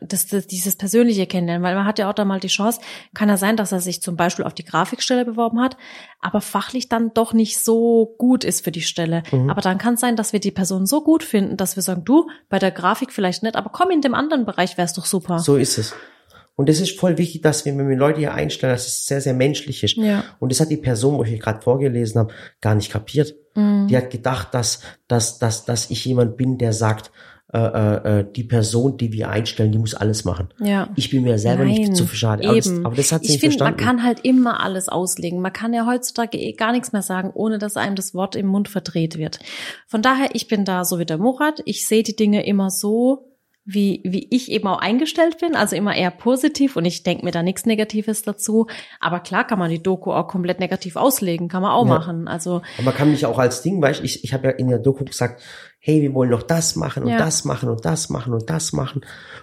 das, 0.00 0.26
das, 0.26 0.46
dieses 0.46 0.76
Persönliche 0.76 1.26
kennenlernen, 1.26 1.62
weil 1.62 1.74
man 1.74 1.86
hat 1.86 1.98
ja 1.98 2.08
auch 2.10 2.14
da 2.14 2.24
mal 2.24 2.40
die 2.40 2.48
Chance, 2.48 2.80
kann 3.14 3.28
ja 3.28 3.36
sein, 3.36 3.56
dass 3.56 3.72
er 3.72 3.80
sich 3.80 4.02
zum 4.02 4.16
Beispiel 4.16 4.44
auf 4.44 4.54
die 4.54 4.64
Grafikstelle 4.64 5.24
beworben 5.24 5.60
hat, 5.60 5.76
aber 6.20 6.40
fachlich 6.40 6.88
dann 6.88 7.12
doch 7.14 7.32
nicht 7.32 7.58
so 7.58 8.14
gut 8.18 8.44
ist 8.44 8.64
für 8.64 8.72
die 8.72 8.82
Stelle. 8.82 9.22
Mhm. 9.30 9.50
Aber 9.50 9.60
dann 9.60 9.78
kann 9.78 9.94
es 9.94 10.00
sein, 10.00 10.16
dass 10.16 10.32
wir 10.32 10.40
die 10.40 10.50
Person 10.50 10.86
so 10.86 11.02
gut 11.02 11.22
finden, 11.22 11.56
dass 11.56 11.76
wir 11.76 11.82
sagen, 11.82 12.04
du, 12.04 12.28
bei 12.48 12.58
der 12.58 12.70
Grafik 12.70 13.12
vielleicht 13.12 13.42
nicht, 13.42 13.56
aber 13.56 13.70
komm, 13.70 13.90
in 13.90 14.00
dem 14.00 14.14
anderen 14.14 14.44
Bereich 14.44 14.78
wär's 14.78 14.94
doch 14.94 15.06
super. 15.06 15.38
so 15.38 15.56
ist 15.56 15.78
es. 15.78 15.94
Und 16.60 16.68
das 16.68 16.78
ist 16.78 17.00
voll 17.00 17.16
wichtig, 17.16 17.40
dass 17.40 17.64
wir, 17.64 17.74
wenn 17.78 17.88
wir 17.88 17.96
Leute 17.96 18.18
hier 18.18 18.34
einstellen, 18.34 18.74
dass 18.74 18.86
es 18.86 19.06
sehr, 19.06 19.22
sehr 19.22 19.32
menschlich 19.32 19.82
ist. 19.82 19.96
Ja. 19.96 20.24
Und 20.40 20.52
das 20.52 20.60
hat 20.60 20.68
die 20.68 20.76
Person, 20.76 21.16
wo 21.16 21.24
ich 21.24 21.40
gerade 21.40 21.62
vorgelesen 21.62 22.18
habe, 22.18 22.34
gar 22.60 22.74
nicht 22.74 22.92
kapiert. 22.92 23.34
Mhm. 23.54 23.86
Die 23.86 23.96
hat 23.96 24.10
gedacht, 24.10 24.48
dass, 24.52 24.82
dass, 25.08 25.38
dass, 25.38 25.64
dass 25.64 25.88
ich 25.88 26.04
jemand 26.04 26.36
bin, 26.36 26.58
der 26.58 26.74
sagt, 26.74 27.12
äh, 27.52 27.58
äh, 27.58 28.20
äh, 28.20 28.26
die 28.36 28.44
Person, 28.44 28.96
die 28.96 29.12
wir 29.12 29.28
einstellen, 29.28 29.72
die 29.72 29.78
muss 29.78 29.94
alles 29.94 30.24
machen. 30.24 30.48
Ja. 30.60 30.88
Ich 30.94 31.10
bin 31.10 31.24
mir 31.24 31.36
selber 31.38 31.64
Nein, 31.64 31.74
nicht 31.74 31.96
zu 31.96 32.06
viel 32.06 32.18
schade. 32.18 32.46
Aber 32.48 32.56
das, 32.56 32.68
aber 32.84 32.94
das 32.94 33.10
hat 33.10 33.22
sie 33.24 33.26
ich 33.26 33.32
nicht 33.32 33.40
finde, 33.40 33.64
man 33.64 33.74
verstanden. 33.74 33.98
kann 33.98 34.04
halt 34.06 34.20
immer 34.24 34.60
alles 34.60 34.88
auslegen. 34.88 35.40
Man 35.40 35.52
kann 35.52 35.72
ja 35.74 35.84
heutzutage 35.84 36.38
eh 36.38 36.52
gar 36.52 36.70
nichts 36.70 36.92
mehr 36.92 37.02
sagen, 37.02 37.30
ohne 37.34 37.58
dass 37.58 37.76
einem 37.76 37.96
das 37.96 38.14
Wort 38.14 38.36
im 38.36 38.46
Mund 38.46 38.68
verdreht 38.68 39.18
wird. 39.18 39.40
Von 39.88 40.00
daher, 40.00 40.28
ich 40.34 40.46
bin 40.46 40.64
da 40.64 40.84
so 40.84 41.00
wie 41.00 41.06
der 41.06 41.18
Murat. 41.18 41.60
Ich 41.64 41.88
sehe 41.88 42.04
die 42.04 42.14
Dinge 42.14 42.46
immer 42.46 42.70
so, 42.70 43.26
wie, 43.64 44.00
wie 44.04 44.26
ich 44.30 44.50
eben 44.50 44.66
auch 44.66 44.78
eingestellt 44.80 45.38
bin, 45.38 45.54
also 45.54 45.76
immer 45.76 45.94
eher 45.94 46.10
positiv 46.10 46.76
und 46.76 46.84
ich 46.86 47.02
denke 47.02 47.24
mir 47.24 47.30
da 47.30 47.42
nichts 47.42 47.66
Negatives 47.66 48.22
dazu. 48.22 48.66
Aber 49.00 49.20
klar 49.20 49.46
kann 49.46 49.58
man 49.58 49.70
die 49.70 49.82
Doku 49.82 50.12
auch 50.12 50.28
komplett 50.28 50.60
negativ 50.60 50.96
auslegen, 50.96 51.48
kann 51.48 51.62
man 51.62 51.70
auch 51.72 51.84
Ja. 51.86 51.90
machen. 51.94 52.26
Also 52.26 52.62
Aber 52.78 52.84
man 52.86 52.94
kann 52.94 53.10
mich 53.10 53.26
auch 53.26 53.38
als 53.38 53.62
Ding, 53.62 53.80
weißt 53.80 54.02
ich, 54.02 54.24
ich 54.24 54.32
habe 54.32 54.46
ja 54.48 54.50
in 54.54 54.68
der 54.68 54.78
Doku 54.78 55.04
gesagt, 55.04 55.42
hey, 55.82 56.02
wir 56.02 56.12
wollen 56.12 56.28
noch 56.28 56.42
das 56.42 56.76
machen 56.76 57.04
und 57.04 57.08
Ja. 57.08 57.16
das 57.18 57.44
machen 57.46 57.70
und 57.70 57.84
das 57.86 58.10
machen 58.10 58.34
und 58.34 58.50
das 58.50 58.74
machen. 58.74 59.00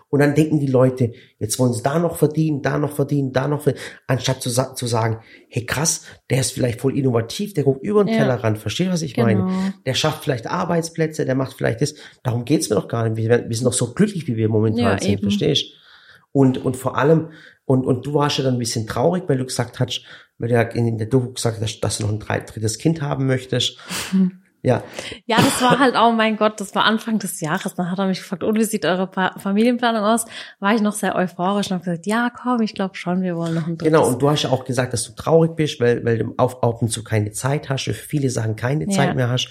Und 0.10 0.20
dann 0.20 0.36
denken 0.36 0.60
die 0.60 0.68
Leute, 0.68 1.12
jetzt 1.40 1.58
wollen 1.58 1.74
sie 1.74 1.82
da 1.82 1.98
noch 1.98 2.18
verdienen, 2.18 2.62
da 2.62 2.78
noch 2.78 2.92
verdienen, 2.92 3.34
da 3.34 3.48
noch 3.48 3.62
verdienen, 3.64 3.84
anstatt 4.06 4.42
zu, 4.44 4.52
zu 4.52 4.86
sagen, 4.88 5.20
hey 5.50 5.66
krass, 5.66 6.04
der 6.30 6.42
ist 6.42 6.52
vielleicht 6.52 6.80
voll 6.80 6.96
innovativ, 6.96 7.56
der 7.56 7.64
guckt 7.64 7.84
über 7.84 8.04
den 8.04 8.14
Ja. 8.14 8.20
Tellerrand, 8.20 8.60
versteht, 8.60 8.90
was 8.92 9.02
ich 9.02 9.16
Genau. 9.16 9.26
meine? 9.28 9.74
Der 9.88 9.96
schafft 9.96 10.24
vielleicht 10.24 10.46
Arbeitsplätze, 10.46 11.26
der 11.26 11.34
macht 11.36 11.54
vielleicht 11.58 11.82
das. 11.82 11.96
Darum 12.22 12.46
geht's 12.46 12.70
mir 12.70 12.76
doch 12.76 12.88
gar 12.88 13.10
nicht. 13.10 13.18
Wir, 13.18 13.50
wir 13.50 13.56
sind 13.56 13.66
doch 13.66 13.74
so 13.74 13.94
glücklich, 13.96 14.28
wie 14.28 14.38
wir 14.38 14.48
momentan 14.48 14.84
Ja, 14.84 15.00
sind, 15.00 15.10
eben. 15.14 15.22
verstehst? 15.24 15.74
Und, 16.32 16.64
und 16.64 16.78
vor 16.78 16.98
allem, 16.98 17.32
und, 17.66 17.84
und 17.84 18.06
du 18.06 18.14
warst 18.14 18.38
ja 18.38 18.44
dann 18.44 18.54
ein 18.54 18.60
bisschen 18.60 18.86
traurig, 18.86 19.24
weil 19.28 19.40
du 19.40 19.46
gesagt 19.46 19.80
hast, 19.80 20.04
weil 20.38 20.50
du 20.50 20.62
in 20.78 21.00
der 21.00 21.08
Doku 21.08 21.34
gesagt 21.34 21.60
hast, 21.62 21.80
dass 21.82 21.98
du 21.98 22.04
noch 22.06 22.12
ein 22.30 22.46
drittes 22.46 22.78
Kind 22.78 23.02
haben 23.02 23.26
möchtest. 23.26 23.80
Ja, 24.68 24.84
Ja, 25.26 25.38
das 25.38 25.62
war 25.62 25.80
halt, 25.80 25.96
oh 25.98 26.12
mein 26.12 26.36
Gott, 26.38 26.60
das 26.60 26.76
war 26.76 26.84
Anfang 26.86 27.20
des 27.20 27.40
Jahres. 27.42 27.74
Dann 27.76 27.90
hat 27.90 28.00
er 28.00 28.08
mich 28.08 28.20
gefragt, 28.20 28.44
und 28.44 28.58
wie 28.60 28.64
sieht 28.64 28.86
eure 28.86 29.08
Pa- 29.08 29.34
Familienplanung 29.40 30.04
aus? 30.04 30.26
War 30.60 30.76
ich 30.76 30.82
noch 30.82 30.94
sehr 30.94 31.16
euphorisch 31.16 31.68
und 31.68 31.76
habe 31.76 31.86
gesagt, 31.86 32.06
ja, 32.06 32.30
komm, 32.30 32.62
ich 32.62 32.74
glaube 32.74 32.96
schon, 32.96 33.22
wir 33.22 33.36
wollen 33.38 33.54
noch 33.56 33.68
ein 33.68 33.78
drittes. 33.78 33.94
genau. 33.94 34.08
Und 34.08 34.22
du 34.22 34.30
hast 34.30 34.44
ja 34.44 34.50
auch 34.50 34.66
gesagt, 34.66 34.94
dass 34.94 35.04
du 35.06 35.14
traurig 35.14 35.56
bist, 35.56 35.80
weil, 35.80 36.04
weil 36.04 36.18
du 36.20 36.34
auf, 36.38 36.62
auf 36.64 36.82
und 36.82 36.90
zu 36.90 37.04
keine 37.04 37.32
Zeit 37.32 37.70
hast, 37.70 37.84
für 37.86 37.94
viele 37.94 38.30
Sachen 38.30 38.56
keine 38.56 38.86
Ja. 38.86 38.92
Zeit 38.92 39.16
mehr 39.16 39.30
hast. 39.30 39.50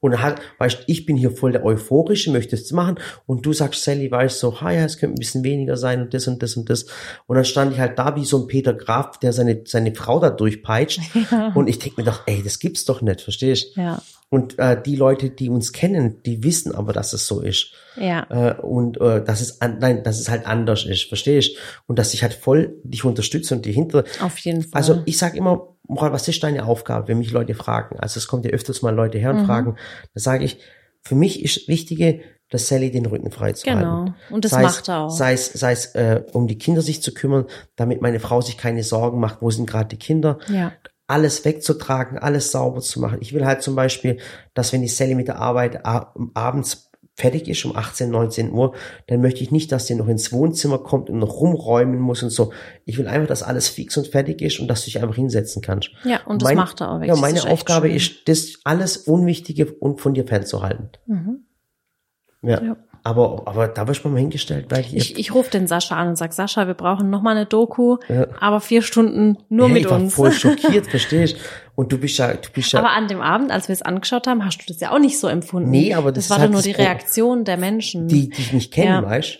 Und 0.00 0.20
halt, 0.22 0.36
weißt, 0.58 0.84
ich 0.86 1.06
bin 1.06 1.16
hier 1.16 1.30
voll 1.30 1.52
der 1.52 1.64
Euphorische, 1.64 2.30
möchte 2.30 2.56
es 2.56 2.70
machen. 2.72 2.96
Und 3.26 3.46
du 3.46 3.52
sagst, 3.52 3.82
Sally, 3.84 4.10
weißt 4.10 4.38
so, 4.38 4.60
ha, 4.60 4.70
ja, 4.70 4.84
es 4.84 4.98
könnte 4.98 5.14
ein 5.14 5.18
bisschen 5.18 5.44
weniger 5.44 5.76
sein 5.76 6.02
und 6.02 6.12
das 6.14 6.26
und 6.28 6.42
das 6.42 6.56
und 6.56 6.68
das. 6.70 6.86
Und 7.26 7.36
dann 7.36 7.44
stand 7.44 7.72
ich 7.72 7.80
halt 7.80 7.98
da 7.98 8.14
wie 8.16 8.24
so 8.24 8.38
ein 8.42 8.46
Peter 8.46 8.74
Graf, 8.74 9.18
der 9.18 9.32
seine, 9.32 9.62
seine 9.66 9.94
Frau 9.94 10.20
da 10.20 10.30
durchpeitscht. 10.30 11.00
Und 11.54 11.68
ich 11.68 11.78
denke 11.78 12.00
mir 12.02 12.04
doch, 12.10 12.22
ey, 12.26 12.42
das 12.42 12.58
gibt's 12.58 12.84
doch 12.84 13.00
nicht, 13.02 13.20
verstehst? 13.22 13.76
Ja, 13.76 14.00
Und 14.34 14.58
äh, 14.58 14.80
die 14.82 14.96
Leute, 14.96 15.30
die 15.30 15.48
uns 15.48 15.72
kennen, 15.72 16.22
die 16.24 16.42
wissen 16.42 16.74
aber, 16.74 16.92
dass 16.92 17.12
es 17.12 17.26
so 17.26 17.40
ist. 17.40 17.72
ja, 17.96 18.26
Äh, 18.30 18.60
und 18.60 19.00
äh, 19.00 19.22
dass 19.24 19.40
es 19.40 19.60
an, 19.60 19.78
nein, 19.80 20.02
dass 20.02 20.18
es 20.18 20.28
halt 20.28 20.46
anders 20.46 20.84
ist, 20.84 21.04
verstehst? 21.04 21.56
Und 21.86 21.98
dass 21.98 22.14
ich 22.14 22.22
halt 22.22 22.34
voll 22.34 22.74
dich 22.84 23.04
unterstütze 23.04 23.54
und 23.54 23.64
die 23.64 23.72
hinter. 23.72 24.04
auf 24.20 24.38
jeden 24.38 24.62
Fall. 24.62 24.70
Also 24.72 25.02
ich 25.04 25.18
sag 25.18 25.34
immer, 25.36 25.68
Moral, 25.86 26.12
was 26.12 26.26
ist 26.28 26.42
deine 26.42 26.64
Aufgabe, 26.66 27.08
wenn 27.08 27.18
mich 27.18 27.30
Leute 27.30 27.54
fragen? 27.54 27.98
Also 28.00 28.18
es 28.18 28.26
kommt 28.26 28.44
ja 28.44 28.50
öfters 28.52 28.82
mal 28.82 28.94
Leute 28.94 29.18
her 29.18 29.30
und 29.30 29.42
Mhm. 29.42 29.46
fragen. 29.46 29.76
Da 30.14 30.20
sage 30.20 30.44
ich, 30.44 30.58
für 31.02 31.14
mich 31.14 31.42
ist 31.44 31.68
Wichtige, 31.68 32.20
dass 32.50 32.68
Sally 32.68 32.90
den 32.90 33.06
Rücken 33.06 33.30
frei 33.30 33.52
zu 33.52 33.66
halten. 33.66 33.80
genau. 33.80 34.14
Und 34.30 34.44
das 34.44 34.52
sei 34.52 34.62
macht 34.62 34.88
er 34.88 34.98
auch. 35.00 35.10
Sei 35.10 35.32
es, 35.34 35.52
sei 35.52 35.72
es 35.72 35.94
äh, 35.94 36.22
um 36.32 36.46
die 36.46 36.58
Kinder 36.58 36.82
sich 36.82 37.02
zu 37.02 37.12
kümmern, 37.12 37.46
damit 37.76 38.00
meine 38.00 38.20
Frau 38.20 38.40
sich 38.40 38.56
keine 38.56 38.82
Sorgen 38.82 39.20
macht, 39.20 39.42
wo 39.42 39.50
sind 39.50 39.66
gerade 39.68 39.88
die 39.88 39.98
Kinder 39.98 40.38
ja, 40.48 40.72
alles 41.06 41.44
wegzutragen, 41.44 42.18
alles 42.18 42.50
sauber 42.50 42.80
zu 42.80 43.00
machen. 43.00 43.18
Ich 43.20 43.32
will 43.34 43.44
halt 43.44 43.62
zum 43.62 43.74
Beispiel, 43.76 44.18
dass 44.54 44.72
wenn 44.72 44.82
die 44.82 44.88
Sally 44.88 45.14
mit 45.14 45.28
der 45.28 45.38
Arbeit 45.38 45.80
abends 45.84 46.90
fertig 47.16 47.46
ist 47.46 47.64
um 47.64 47.76
18, 47.76 48.10
19 48.10 48.50
Uhr, 48.52 48.74
dann 49.06 49.20
möchte 49.20 49.42
ich 49.44 49.52
nicht, 49.52 49.70
dass 49.70 49.86
der 49.86 49.96
noch 49.96 50.08
ins 50.08 50.32
Wohnzimmer 50.32 50.78
kommt 50.78 51.10
und 51.10 51.20
noch 51.20 51.34
rumräumen 51.40 52.00
muss 52.00 52.24
und 52.24 52.30
so. 52.30 52.52
Ich 52.86 52.98
will 52.98 53.06
einfach, 53.06 53.28
dass 53.28 53.44
alles 53.44 53.68
fix 53.68 53.96
und 53.96 54.08
fertig 54.08 54.42
ist 54.42 54.58
und 54.58 54.66
dass 54.66 54.80
du 54.80 54.86
dich 54.86 55.00
einfach 55.00 55.14
hinsetzen 55.14 55.62
kannst. 55.62 55.90
Ja, 56.04 56.22
und 56.26 56.42
das 56.42 56.48
Mein- 56.48 56.56
macht 56.56 56.80
er 56.80 56.88
auch 56.90 56.94
wirklich. 56.94 57.08
Ja, 57.08 57.14
Das 57.14 57.20
meine 57.20 57.38
ist 57.38 57.46
Aufgabe 57.46 57.88
ist, 57.88 58.26
das 58.26 58.54
alles 58.64 58.96
Unwichtige 58.96 59.72
und 59.72 60.00
von 60.00 60.14
dir 60.14 60.26
fernzuhalten. 60.26 60.88
Mhm. 61.06 61.44
Ja. 62.42 62.62
Ja. 62.62 62.76
Aber, 63.06 63.42
aber 63.44 63.68
da 63.68 63.86
wirst 63.86 64.02
du 64.02 64.08
mal 64.08 64.18
hingestellt, 64.18 64.66
weil 64.70 64.80
ich, 64.80 64.94
Ich, 64.96 65.18
ich 65.18 65.34
rufe 65.34 65.50
den 65.50 65.66
Sascha 65.66 65.94
an 65.94 66.08
und 66.08 66.16
sag, 66.16 66.32
Sascha, 66.32 66.66
wir 66.66 66.72
brauchen 66.72 67.10
noch 67.10 67.20
mal 67.20 67.32
eine 67.36 67.44
Doku, 67.44 67.98
Ja. 68.08 68.26
aber 68.40 68.60
vier 68.62 68.80
Stunden 68.80 69.36
nur 69.50 69.66
hey, 69.66 69.74
mit 69.74 69.84
ich 69.84 69.90
war 69.90 69.98
uns. 70.00 70.14
voll 70.14 70.32
schockiert, 70.32 70.86
verstehst 70.86 71.36
Und 71.74 71.92
du 71.92 71.98
bist 71.98 72.16
ja, 72.16 72.32
du 72.32 72.48
bist 72.52 72.72
ja, 72.72 72.78
Aber 72.80 72.92
an 72.92 73.06
dem 73.06 73.20
Abend, 73.20 73.50
als 73.50 73.68
wir 73.68 73.74
es 73.74 73.82
angeschaut 73.82 74.26
haben, 74.26 74.42
hast 74.44 74.56
du 74.58 74.64
das 74.66 74.80
ja 74.80 74.90
auch 74.90 74.98
nicht 74.98 75.18
so 75.18 75.28
empfunden. 75.28 75.68
Nee, 75.70 75.92
aber 75.92 76.12
das 76.12 76.24
das 76.24 76.30
war 76.30 76.38
halt 76.38 76.46
dann 76.46 76.52
nur 76.52 76.62
die 76.62 76.70
Reaktion 76.72 77.44
der 77.44 77.58
Menschen. 77.58 78.08
die, 78.08 78.30
die 78.30 78.40
ich 78.40 78.52
nicht 78.54 78.72
kennen, 78.72 79.02
Ja. 79.02 79.02
weißt 79.04 79.38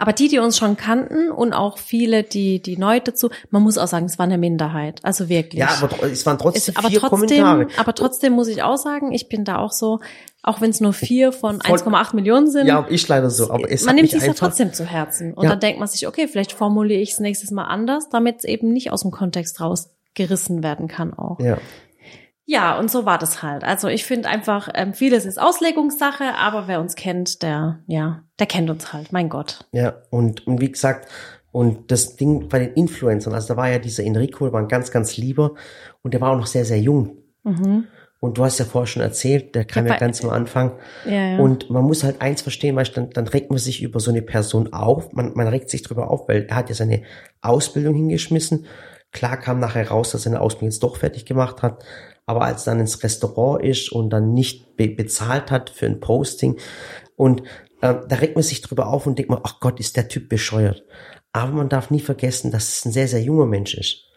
Aber 0.00 0.12
die, 0.14 0.28
die 0.28 0.38
uns 0.38 0.56
schon 0.56 0.76
kannten 0.76 1.30
und 1.30 1.52
auch 1.52 1.78
viele, 1.78 2.22
die, 2.22 2.60
die 2.62 2.76
neu 2.78 3.00
dazu, 3.00 3.28
man 3.50 3.62
muss 3.62 3.76
auch 3.78 3.86
sagen, 3.86 4.06
es 4.06 4.18
war 4.18 4.24
eine 4.24 4.38
Minderheit. 4.38 5.00
Also 5.04 5.28
wirklich. 5.28 5.60
Ja, 5.60 5.68
aber 5.82 6.02
es 6.10 6.24
waren 6.24 6.38
trotzdem 6.38 6.72
es, 6.72 6.76
aber 6.78 6.88
vier 6.88 7.00
trotzdem, 7.00 7.18
Kommentare. 7.44 7.66
aber 7.76 7.94
trotzdem 7.94 8.32
muss 8.32 8.48
ich 8.48 8.62
auch 8.62 8.76
sagen, 8.78 9.12
ich 9.12 9.28
bin 9.28 9.44
da 9.44 9.58
auch 9.58 9.72
so, 9.72 10.00
auch 10.42 10.60
wenn 10.62 10.70
es 10.70 10.80
nur 10.80 10.94
vier 10.94 11.32
von 11.32 11.60
Voll- 11.60 11.78
1,8 11.78 12.16
Millionen 12.16 12.50
sind. 12.50 12.66
Ja, 12.66 12.86
ich 12.88 13.06
leider 13.08 13.28
so. 13.28 13.50
Aber 13.50 13.70
es 13.70 13.84
man 13.84 13.94
nimmt 13.94 14.10
sich 14.10 14.22
ja 14.24 14.32
trotzdem 14.32 14.72
zu 14.72 14.84
Herzen. 14.86 15.34
Und 15.34 15.44
Ja. 15.44 15.50
dann 15.50 15.60
denkt 15.60 15.78
man 15.78 15.86
sich, 15.88 16.06
okay, 16.08 16.26
vielleicht 16.28 16.52
formuliere 16.52 17.00
ich 17.00 17.10
es 17.12 17.20
nächstes 17.20 17.50
Mal 17.50 17.64
anders, 17.64 18.08
damit 18.08 18.38
es 18.38 18.44
eben 18.44 18.72
nicht 18.72 18.90
aus 18.92 19.02
dem 19.02 19.10
Kontext 19.10 19.60
rausgerissen 19.60 20.62
werden 20.62 20.88
kann 20.88 21.12
auch. 21.12 21.38
Ja. 21.40 21.58
Ja, 22.50 22.76
und 22.80 22.90
so 22.90 23.06
war 23.06 23.16
das 23.16 23.44
halt. 23.44 23.62
Also 23.62 23.86
ich 23.86 24.04
finde 24.04 24.28
einfach, 24.28 24.68
ähm, 24.74 24.92
vieles 24.92 25.24
ist 25.24 25.40
Auslegungssache, 25.40 26.34
aber 26.34 26.66
wer 26.66 26.80
uns 26.80 26.96
kennt, 26.96 27.44
der, 27.44 27.78
ja, 27.86 28.24
der 28.40 28.46
kennt 28.48 28.68
uns 28.70 28.92
halt, 28.92 29.12
mein 29.12 29.28
Gott. 29.28 29.64
Ja, 29.70 30.02
und, 30.10 30.48
und 30.48 30.60
wie 30.60 30.72
gesagt, 30.72 31.08
und 31.52 31.92
das 31.92 32.16
Ding 32.16 32.48
bei 32.48 32.58
den 32.58 32.72
Influencern, 32.72 33.34
also 33.34 33.54
da 33.54 33.56
war 33.56 33.70
ja 33.70 33.78
dieser 33.78 34.02
Enrico, 34.02 34.46
der 34.46 34.52
war 34.52 34.60
ein 34.60 34.66
ganz, 34.66 34.90
ganz 34.90 35.16
lieber 35.16 35.54
und 36.02 36.12
der 36.12 36.20
war 36.20 36.32
auch 36.32 36.38
noch 36.38 36.48
sehr, 36.48 36.64
sehr 36.64 36.80
jung. 36.80 37.18
Mhm. 37.44 37.84
Und 38.18 38.36
du 38.36 38.44
hast 38.44 38.58
ja 38.58 38.64
vorher 38.64 38.88
schon 38.88 39.02
erzählt, 39.02 39.54
der 39.54 39.64
kam 39.64 39.86
Ja, 39.86 39.96
ganz 39.96 40.24
am 40.24 40.30
Anfang. 40.30 40.72
Ja, 41.06 41.12
ja. 41.12 41.38
Und 41.38 41.70
man 41.70 41.84
muss 41.84 42.02
halt 42.02 42.20
eins 42.20 42.42
verstehen, 42.42 42.74
weil 42.74 42.84
dann, 42.86 43.10
dann 43.10 43.28
regt 43.28 43.50
man 43.50 43.60
sich 43.60 43.80
über 43.80 44.00
so 44.00 44.10
eine 44.10 44.22
Person 44.22 44.72
auf. 44.72 45.12
Man, 45.12 45.34
man 45.34 45.46
regt 45.46 45.70
sich 45.70 45.82
drüber 45.82 46.10
auf, 46.10 46.28
weil 46.28 46.46
er 46.48 46.56
hat 46.56 46.68
ja 46.68 46.74
seine 46.74 47.02
Ausbildung 47.42 47.94
hingeschmissen. 47.94 48.66
Klar 49.12 49.36
kam 49.36 49.60
nachher 49.60 49.88
raus, 49.88 50.10
dass 50.10 50.22
er 50.22 50.24
seine 50.24 50.40
Ausbildung 50.40 50.70
jetzt 50.70 50.82
doch 50.82 50.96
fertig 50.96 51.24
gemacht 51.24 51.62
hat. 51.62 51.84
Aber 52.26 52.42
als 52.42 52.66
er 52.66 52.72
dann 52.72 52.80
ins 52.80 53.02
Restaurant 53.02 53.64
ist 53.64 53.90
und 53.90 54.10
dann 54.10 54.34
nicht 54.34 54.76
be 54.76 54.88
bezahlt 54.88 55.50
hat 55.50 55.70
für 55.70 55.86
ein 55.86 56.00
Posting 56.00 56.58
und 57.16 57.42
äh, 57.80 57.94
da 58.08 58.16
regt 58.16 58.36
man 58.36 58.42
sich 58.42 58.60
drüber 58.60 58.86
auf 58.88 59.06
und 59.06 59.18
denkt 59.18 59.30
man, 59.30 59.40
ach 59.42 59.58
Gott, 59.60 59.80
ist 59.80 59.96
der 59.96 60.08
Typ 60.08 60.28
bescheuert. 60.28 60.84
Aber 61.32 61.52
man 61.52 61.68
darf 61.68 61.90
nie 61.90 62.00
vergessen, 62.00 62.50
dass 62.50 62.68
es 62.68 62.84
ein 62.84 62.92
sehr, 62.92 63.08
sehr 63.08 63.22
junger 63.22 63.46
Mensch 63.46 63.74
ist 63.74 64.10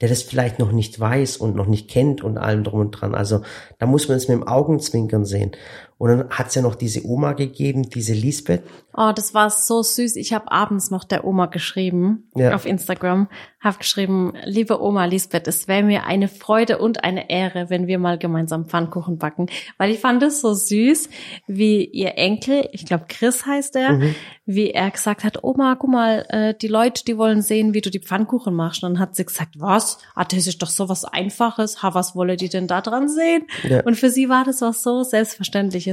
der 0.00 0.08
das 0.08 0.22
vielleicht 0.22 0.58
noch 0.58 0.72
nicht 0.72 0.98
weiß 0.98 1.38
und 1.38 1.56
noch 1.56 1.66
nicht 1.66 1.90
kennt 1.90 2.22
und 2.22 2.38
allem 2.38 2.62
drum 2.62 2.80
und 2.80 2.90
dran. 2.92 3.14
Also 3.14 3.42
da 3.78 3.86
muss 3.86 4.08
man 4.08 4.16
es 4.16 4.28
mit 4.28 4.36
dem 4.36 4.46
Augenzwinkern 4.46 5.24
sehen. 5.24 5.52
Und 5.98 6.08
dann 6.10 6.30
hat's 6.30 6.54
ja 6.54 6.62
noch 6.62 6.76
diese 6.76 7.04
Oma 7.04 7.32
gegeben, 7.32 7.90
diese 7.90 8.12
Lisbeth. 8.14 8.62
Oh, 8.96 9.10
das 9.14 9.34
war 9.34 9.50
so 9.50 9.82
süß. 9.82 10.16
Ich 10.16 10.32
habe 10.32 10.50
abends 10.50 10.90
noch 10.90 11.04
der 11.04 11.24
Oma 11.24 11.46
geschrieben 11.46 12.28
Ja. 12.36 12.54
auf 12.54 12.66
Instagram. 12.66 13.28
Habe 13.60 13.78
geschrieben, 13.78 14.34
liebe 14.44 14.80
Oma 14.80 15.04
Lisbeth, 15.06 15.48
es 15.48 15.66
wäre 15.66 15.82
mir 15.82 16.04
eine 16.04 16.28
Freude 16.28 16.78
und 16.78 17.02
eine 17.02 17.28
Ehre, 17.28 17.70
wenn 17.70 17.88
wir 17.88 17.98
mal 17.98 18.16
gemeinsam 18.18 18.66
Pfannkuchen 18.66 19.18
backen. 19.18 19.46
Weil 19.76 19.90
ich 19.90 19.98
fand 19.98 20.22
es 20.22 20.40
so 20.40 20.54
süß, 20.54 21.08
wie 21.48 21.84
ihr 21.84 22.16
Enkel, 22.16 22.68
ich 22.72 22.86
glaube 22.86 23.06
Chris 23.08 23.44
heißt 23.46 23.74
er, 23.74 23.94
Mhm. 23.94 24.14
wie 24.46 24.70
er 24.70 24.90
gesagt 24.92 25.24
hat, 25.24 25.42
Oma, 25.42 25.74
guck 25.74 25.90
mal, 25.90 26.24
äh, 26.28 26.54
die 26.54 26.68
Leute, 26.68 27.04
die 27.04 27.18
wollen 27.18 27.42
sehen, 27.42 27.74
wie 27.74 27.80
du 27.80 27.90
die 27.90 27.98
Pfannkuchen 28.00 28.54
machst. 28.54 28.84
Und 28.84 28.94
dann 28.94 28.98
hat 29.00 29.16
sie 29.16 29.24
gesagt, 29.24 29.54
was? 29.58 29.98
Ah, 30.14 30.24
das 30.24 30.46
ist 30.46 30.62
doch 30.62 30.68
so 30.70 30.88
was 30.88 31.04
Einfaches. 31.04 31.82
Ha, 31.82 31.94
was 31.94 32.14
wolle 32.14 32.36
die 32.36 32.48
denn 32.48 32.68
da 32.68 32.80
dran 32.80 33.08
sehen? 33.08 33.42
Ja. 33.68 33.82
Und 33.82 33.96
für 33.96 34.10
sie 34.10 34.28
war 34.28 34.44
das 34.44 34.60
was 34.60 34.82
so 34.82 35.02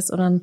Selbstverständliches. 0.02 0.10
Und 0.12 0.18
dann 0.20 0.42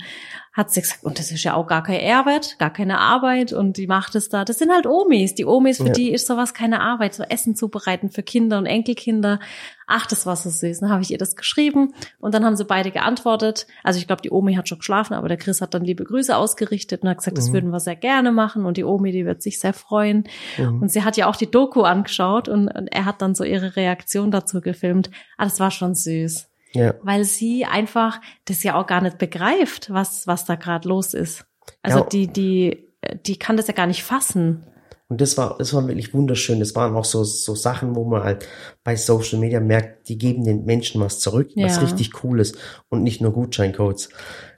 hat 0.55 0.71
sie 0.71 0.83
gesagt, 0.83 1.03
und 1.05 1.19
das 1.19 1.31
ist 1.31 1.43
ja 1.45 1.55
auch 1.55 1.67
gar 1.67 1.83
kein 1.83 2.12
Arbeit, 2.12 2.59
gar 2.59 2.71
keine 2.71 2.99
Arbeit 2.99 3.55
und 3.55 3.79
die 3.79 3.87
macht 3.87 4.15
es 4.15 4.29
da. 4.29 4.45
Das 4.45 4.59
sind 4.59 4.71
halt 4.71 4.87
Omis. 4.87 5.35
Die 5.35 5.47
Omis, 5.47 5.79
für 5.79 5.87
Ja. 5.87 5.93
die 5.93 6.11
ist 6.12 6.27
sowas 6.27 6.53
keine 6.53 6.83
Arbeit, 6.83 7.15
so 7.15 7.23
Essen 7.23 7.57
zubereiten 7.57 8.11
für 8.11 8.23
Kinder 8.23 8.59
und 8.59 8.67
Enkelkinder. 8.67 9.41
Ach, 9.87 10.07
das 10.07 10.27
war 10.27 10.37
so 10.37 10.51
süß. 10.51 10.81
Dann 10.81 10.91
habe 10.91 11.03
ich 11.03 11.11
ihr 11.11 11.17
das 11.19 11.37
geschrieben 11.37 11.95
und 12.19 12.35
dann 12.35 12.45
haben 12.45 12.57
sie 12.57 12.65
beide 12.67 12.91
geantwortet. 12.91 13.67
Also 13.83 13.99
ich 13.99 14.07
glaube, 14.07 14.21
die 14.23 14.31
Omi 14.31 14.55
hat 14.55 14.69
schon 14.69 14.79
geschlafen, 14.79 15.15
aber 15.15 15.29
der 15.29 15.38
Chris 15.38 15.62
hat 15.62 15.73
dann 15.73 15.85
liebe 15.85 16.05
Grüße 16.05 16.37
ausgerichtet 16.37 17.03
und 17.03 17.09
hat 17.09 17.19
gesagt, 17.19 17.38
das 17.38 17.49
Mhm. 17.49 17.53
würden 17.55 17.71
wir 17.71 17.81
sehr 17.81 17.97
gerne 17.97 18.31
machen 18.31 18.67
und 18.67 18.77
die 18.77 18.85
Omi, 18.85 19.11
die 19.12 19.25
wird 19.25 19.41
sich 19.43 19.59
sehr 19.59 19.73
freuen. 19.73 20.25
Mhm. 20.59 20.83
Und 20.83 20.91
sie 20.93 21.03
hat 21.03 21.17
ja 21.17 21.29
auch 21.29 21.37
die 21.37 21.51
Doku 21.51 21.83
angeschaut 21.83 22.49
und, 22.51 22.69
und 22.69 22.88
er 22.88 23.07
hat 23.07 23.23
dann 23.23 23.35
so 23.35 23.43
ihre 23.45 23.77
Reaktion 23.77 24.31
dazu 24.31 24.61
gefilmt. 24.61 25.11
Ah, 25.38 25.45
das 25.45 25.61
war 25.61 25.71
schon 25.71 25.95
süß 25.95 26.49
Ja. 26.75 26.95
weil 27.03 27.25
sie 27.25 27.65
einfach 27.65 28.21
das 28.47 28.63
ja 28.63 28.75
auch 28.81 28.87
gar 28.87 29.01
nicht 29.03 29.19
begreift, 29.19 29.91
was 29.93 30.27
was 30.27 30.45
da 30.45 30.55
gerade 30.57 30.89
los 30.89 31.15
ist. 31.15 31.45
Also 31.83 31.99
Ja. 32.01 32.05
die 32.07 32.27
die 32.29 32.89
die 33.27 33.39
kann 33.39 33.57
das 33.57 33.67
ja 33.67 33.75
gar 33.75 33.87
nicht 33.87 34.03
fassen. 34.05 34.65
Und 35.09 35.21
das 35.21 35.37
war, 35.37 35.59
das 35.59 35.75
war 35.75 35.87
wirklich 35.87 36.15
wunderschön. 36.15 36.61
Das 36.61 36.75
waren 36.75 36.95
auch 36.97 37.05
so, 37.05 37.23
so 37.25 37.55
Sachen, 37.55 37.95
wo 37.97 38.05
man 38.07 38.23
halt 38.23 38.49
bei 38.83 38.97
Social 38.97 39.39
Media 39.39 39.61
merkt, 39.61 40.09
die 40.09 40.17
geben 40.17 40.45
den 40.45 40.65
Menschen 40.65 41.03
was 41.03 41.21
zurück, 41.21 41.51
was 41.55 41.77
Ja. 41.77 41.83
richtig 41.83 42.13
Cooles 42.13 42.55
und 42.89 43.03
nicht 43.03 43.21
nur 43.21 43.33
Gutscheincodes. 43.33 44.09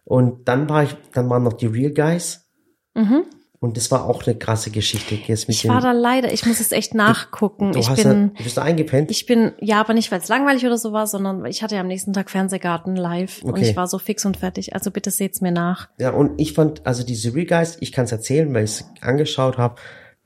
Und 0.04 0.46
dann 0.46 0.68
war 0.68 0.84
ich, 0.84 0.94
dann 1.12 1.28
waren 1.28 1.42
noch 1.42 1.54
die 1.54 1.66
Real 1.66 1.90
Guys. 1.92 2.48
Mhm. 2.94 3.24
Und 3.64 3.78
das 3.78 3.90
war 3.90 4.04
auch 4.04 4.26
eine 4.26 4.36
krasse 4.36 4.70
Geschichte. 4.70 5.14
Jetzt 5.14 5.48
mit 5.48 5.56
Ich 5.56 5.66
war 5.66 5.80
da 5.80 5.92
leider, 5.92 6.30
ich 6.32 6.44
muss 6.44 6.60
es 6.60 6.70
echt 6.70 6.94
nachgucken. 6.94 7.72
du 7.72 7.78
ich 7.78 7.88
hast 7.88 7.96
bin 8.02 8.32
da, 8.32 8.38
du 8.38 8.44
bist 8.44 8.56
da 8.58 8.62
eingepennt. 8.62 9.10
ich 9.10 9.24
bin 9.24 9.52
ja, 9.58 9.80
aber 9.80 9.94
nicht 9.94 10.12
weil 10.12 10.20
es 10.20 10.28
langweilig 10.28 10.66
oder 10.66 10.76
so 10.76 10.92
war, 10.92 11.06
sondern 11.06 11.44
ich 11.46 11.62
hatte 11.62 11.74
ja 11.76 11.80
am 11.80 11.86
nächsten 11.86 12.12
Tag 12.12 12.28
Fernsehgarten 12.30 12.94
live 12.94 13.42
und 13.42 13.54
Okay. 13.54 13.70
ich 13.70 13.76
war 13.76 13.86
so 13.86 13.98
fix 13.98 14.24
und 14.26 14.36
fertig. 14.36 14.74
Also 14.74 14.90
bitte 14.90 15.10
seht's 15.10 15.40
mir 15.40 15.50
nach. 15.52 15.88
Ja, 15.98 16.10
und 16.10 16.38
ich 16.38 16.52
fand, 16.52 16.86
also 16.86 17.04
diese 17.04 17.34
Real 17.34 17.46
Guys, 17.46 17.78
ich 17.80 17.90
kann 17.90 18.04
es 18.04 18.12
erzählen, 18.12 18.52
weil 18.52 18.64
ich 18.64 18.70
es 18.72 18.84
angeschaut 19.00 19.56
habe, 19.56 19.76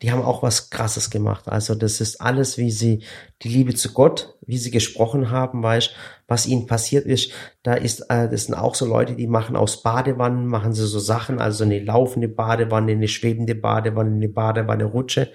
die 0.02 0.12
haben 0.12 0.22
auch 0.22 0.42
was 0.42 0.70
Krasses 0.70 1.10
gemacht. 1.10 1.48
Also 1.48 1.74
das 1.74 2.00
ist 2.00 2.20
alles, 2.20 2.56
wie 2.56 2.70
sie 2.70 3.02
die 3.42 3.48
Liebe 3.48 3.74
zu 3.74 3.92
Gott, 3.92 4.36
wie 4.46 4.58
sie 4.58 4.70
gesprochen 4.70 5.30
haben, 5.30 5.62
weißt, 5.62 5.94
was 6.28 6.46
ihnen 6.46 6.66
passiert 6.66 7.04
ist. 7.04 7.32
Da 7.64 7.74
ist, 7.74 8.02
äh, 8.08 8.28
das 8.28 8.44
sind 8.44 8.54
auch 8.54 8.76
so 8.76 8.86
Leute, 8.86 9.16
die 9.16 9.26
machen 9.26 9.56
aus 9.56 9.82
Badewannen, 9.82 10.46
machen 10.46 10.72
sie 10.72 10.86
so 10.86 11.00
Sachen, 11.00 11.40
also 11.40 11.64
eine 11.64 11.80
laufende 11.80 12.28
Badewanne, 12.28 12.92
eine 12.92 13.08
schwebende 13.08 13.56
Badewanne, 13.56 14.14
eine 14.14 14.28
Badewanne 14.28 14.84
Rutsche. 14.84 15.32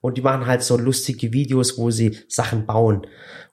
Und 0.00 0.18
die 0.18 0.22
machen 0.22 0.46
halt 0.46 0.62
so 0.62 0.76
lustige 0.76 1.32
Videos, 1.32 1.76
wo 1.76 1.90
sie 1.90 2.16
Sachen 2.28 2.64
bauen. 2.64 3.06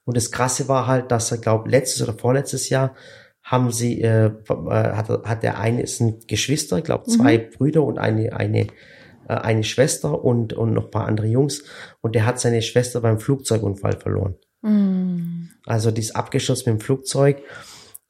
Und 0.04 0.16
das 0.16 0.30
Krasse 0.30 0.68
war 0.68 0.86
halt, 0.86 1.10
dass 1.10 1.32
er, 1.32 1.38
glaube 1.38 1.68
letztes 1.68 2.00
oder 2.02 2.16
vorletztes 2.16 2.68
Jahr 2.68 2.94
haben 3.42 3.72
sie, 3.72 4.00
äh, 4.00 4.26
äh, 4.26 4.32
hat, 4.70 5.08
hat 5.08 5.42
der 5.42 5.58
eine 5.58 5.82
ist 5.82 6.00
ein 6.00 6.20
Geschwister, 6.26 6.78
ich 6.78 6.84
glaube 6.84 7.04
zwei 7.04 7.38
Brüder 7.38 7.82
und 7.82 7.98
eine, 7.98 8.32
eine, 8.32 8.68
äh, 9.28 9.34
eine 9.34 9.64
Schwester 9.64 10.24
und, 10.24 10.52
und 10.52 10.72
noch 10.74 10.86
ein 10.86 10.90
paar 10.90 11.06
andere 11.06 11.26
Jungs. 11.26 11.64
Und 12.00 12.14
der 12.14 12.26
hat 12.26 12.40
seine 12.40 12.62
Schwester 12.62 13.00
beim 13.00 13.18
Flugzeugunfall 13.18 13.98
verloren. 13.98 14.36
Mm. 14.62 15.48
Also 15.66 15.90
die 15.90 16.00
ist 16.00 16.16
abgestürzt 16.16 16.66
mit 16.66 16.74
dem 16.76 16.80
Flugzeug. 16.80 17.42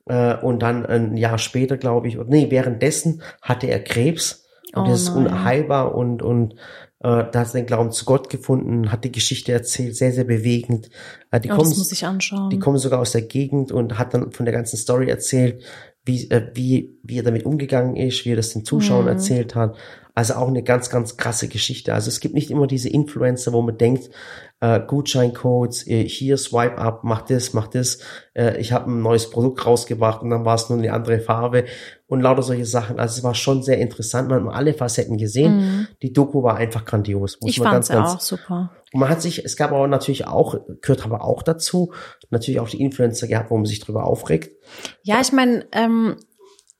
Äh, 0.07 0.37
und 0.37 0.61
dann 0.63 0.85
ein 0.87 1.17
Jahr 1.17 1.39
später, 1.39 1.77
glaube 1.77 2.09
ich, 2.09 2.19
oder 2.19 2.29
nee, 2.29 2.51
währenddessen 2.51 3.23
hatte 3.43 3.67
er 3.69 3.83
Krebs. 3.83 4.45
Und 4.75 4.83
Oh 4.87 4.89
das 4.91 5.03
ist 5.03 5.09
unheilbar 5.11 5.95
und, 5.95 6.21
und 6.21 6.55
äh, 6.99 7.25
da 7.31 7.33
hat 7.33 7.35
er 7.49 7.61
den 7.61 7.67
Glauben 7.67 7.93
zu 7.93 8.05
Gott 8.05 8.29
gefunden, 8.29 8.91
hat 8.91 9.05
die 9.05 9.13
Geschichte 9.13 9.53
erzählt, 9.53 9.95
sehr, 9.95 10.11
sehr 10.13 10.25
bewegend. 10.25 10.91
Äh, 11.31 11.39
die 11.39 11.47
Ja, 11.49 11.55
kommen, 11.55 11.69
das 11.69 11.79
muss 11.79 11.93
ich 11.93 12.05
anschauen. 12.05 12.51
die 12.51 12.59
kommen 12.59 12.79
sogar 12.79 12.99
aus 12.99 13.13
der 13.13 13.23
Gegend 13.23 13.71
und 13.71 13.99
hat 13.99 14.15
dann 14.15 14.33
von 14.33 14.45
der 14.47 14.53
ganzen 14.55 14.77
Story 14.77 15.09
erzählt, 15.09 15.63
wie, 16.05 16.29
äh, 16.29 16.51
wie, 16.55 16.99
wie 17.05 17.19
er 17.19 17.23
damit 17.23 17.47
umgegangen 17.47 17.95
ist, 17.95 18.25
wie 18.25 18.33
er 18.33 18.37
das 18.37 18.53
den 18.53 18.65
Zuschauern 18.65 19.05
Mhm. 19.05 19.11
erzählt 19.11 19.55
hat. 19.55 19.77
Also 20.17 20.35
auch 20.35 20.47
eine 20.47 20.63
ganz, 20.63 20.91
ganz 20.91 21.17
krasse 21.17 21.49
Geschichte. 21.49 21.93
Also 21.93 22.09
es 22.09 22.21
gibt 22.21 22.35
nicht 22.35 22.51
immer 22.53 22.69
diese 22.69 22.89
Influencer, 22.89 23.53
wo 23.53 23.63
man 23.63 23.77
denkt, 23.77 24.11
äh, 24.61 24.81
Gutscheincodes, 24.81 25.89
äh, 25.89 26.09
hier 26.09 26.37
swipe 26.37 26.79
up, 26.79 27.01
mach 27.03 27.23
das, 27.23 27.53
mach 27.53 27.67
das. 27.67 27.99
Äh, 28.33 28.61
ich 28.61 28.73
habe 28.73 28.91
ein 28.93 29.03
neues 29.03 29.29
Produkt 29.29 29.67
rausgebracht 29.67 30.23
und 30.23 30.31
dann 30.31 30.45
war 30.45 30.55
es 30.55 30.71
nur 30.71 30.79
eine 30.79 30.93
andere 30.93 31.19
Farbe 31.19 31.65
und 32.07 32.21
lauter 32.21 32.43
solche 32.43 32.65
Sachen. 32.65 33.01
Also 33.01 33.19
es 33.19 33.25
war 33.25 33.35
schon 33.35 33.65
sehr 33.65 33.79
interessant. 33.79 34.29
Man 34.29 34.47
hat 34.47 34.55
alle 34.55 34.73
Facetten 34.73 35.19
gesehen. 35.19 35.57
Mhm. 35.57 35.89
Die 36.01 36.13
Doku 36.13 36.45
war 36.45 36.57
einfach 36.57 36.85
grandios. 36.85 37.39
Muss 37.41 37.51
Ich 37.51 37.59
man 37.59 37.73
fand's 37.73 37.89
ganz, 37.89 38.11
ganz, 38.11 38.15
auch 38.15 38.21
super. 38.21 38.71
und 38.93 39.01
man 39.01 39.09
hat 39.09 39.21
sich, 39.21 39.45
es 39.45 39.57
gab 39.57 39.73
aber 39.73 39.89
natürlich 39.89 40.29
auch, 40.29 40.57
gehört 40.81 41.05
aber 41.05 41.25
auch 41.25 41.43
dazu, 41.43 41.93
natürlich 42.31 42.61
auch 42.61 42.69
die 42.69 42.81
Influencer 42.81 43.27
gehabt, 43.27 43.51
wo 43.51 43.57
man 43.57 43.67
sich 43.67 43.81
drüber 43.81 44.05
aufregt. 44.05 44.53
Ja, 45.03 45.21
ich 45.21 45.33
meine, 45.33 45.67
ähm, 45.73 46.17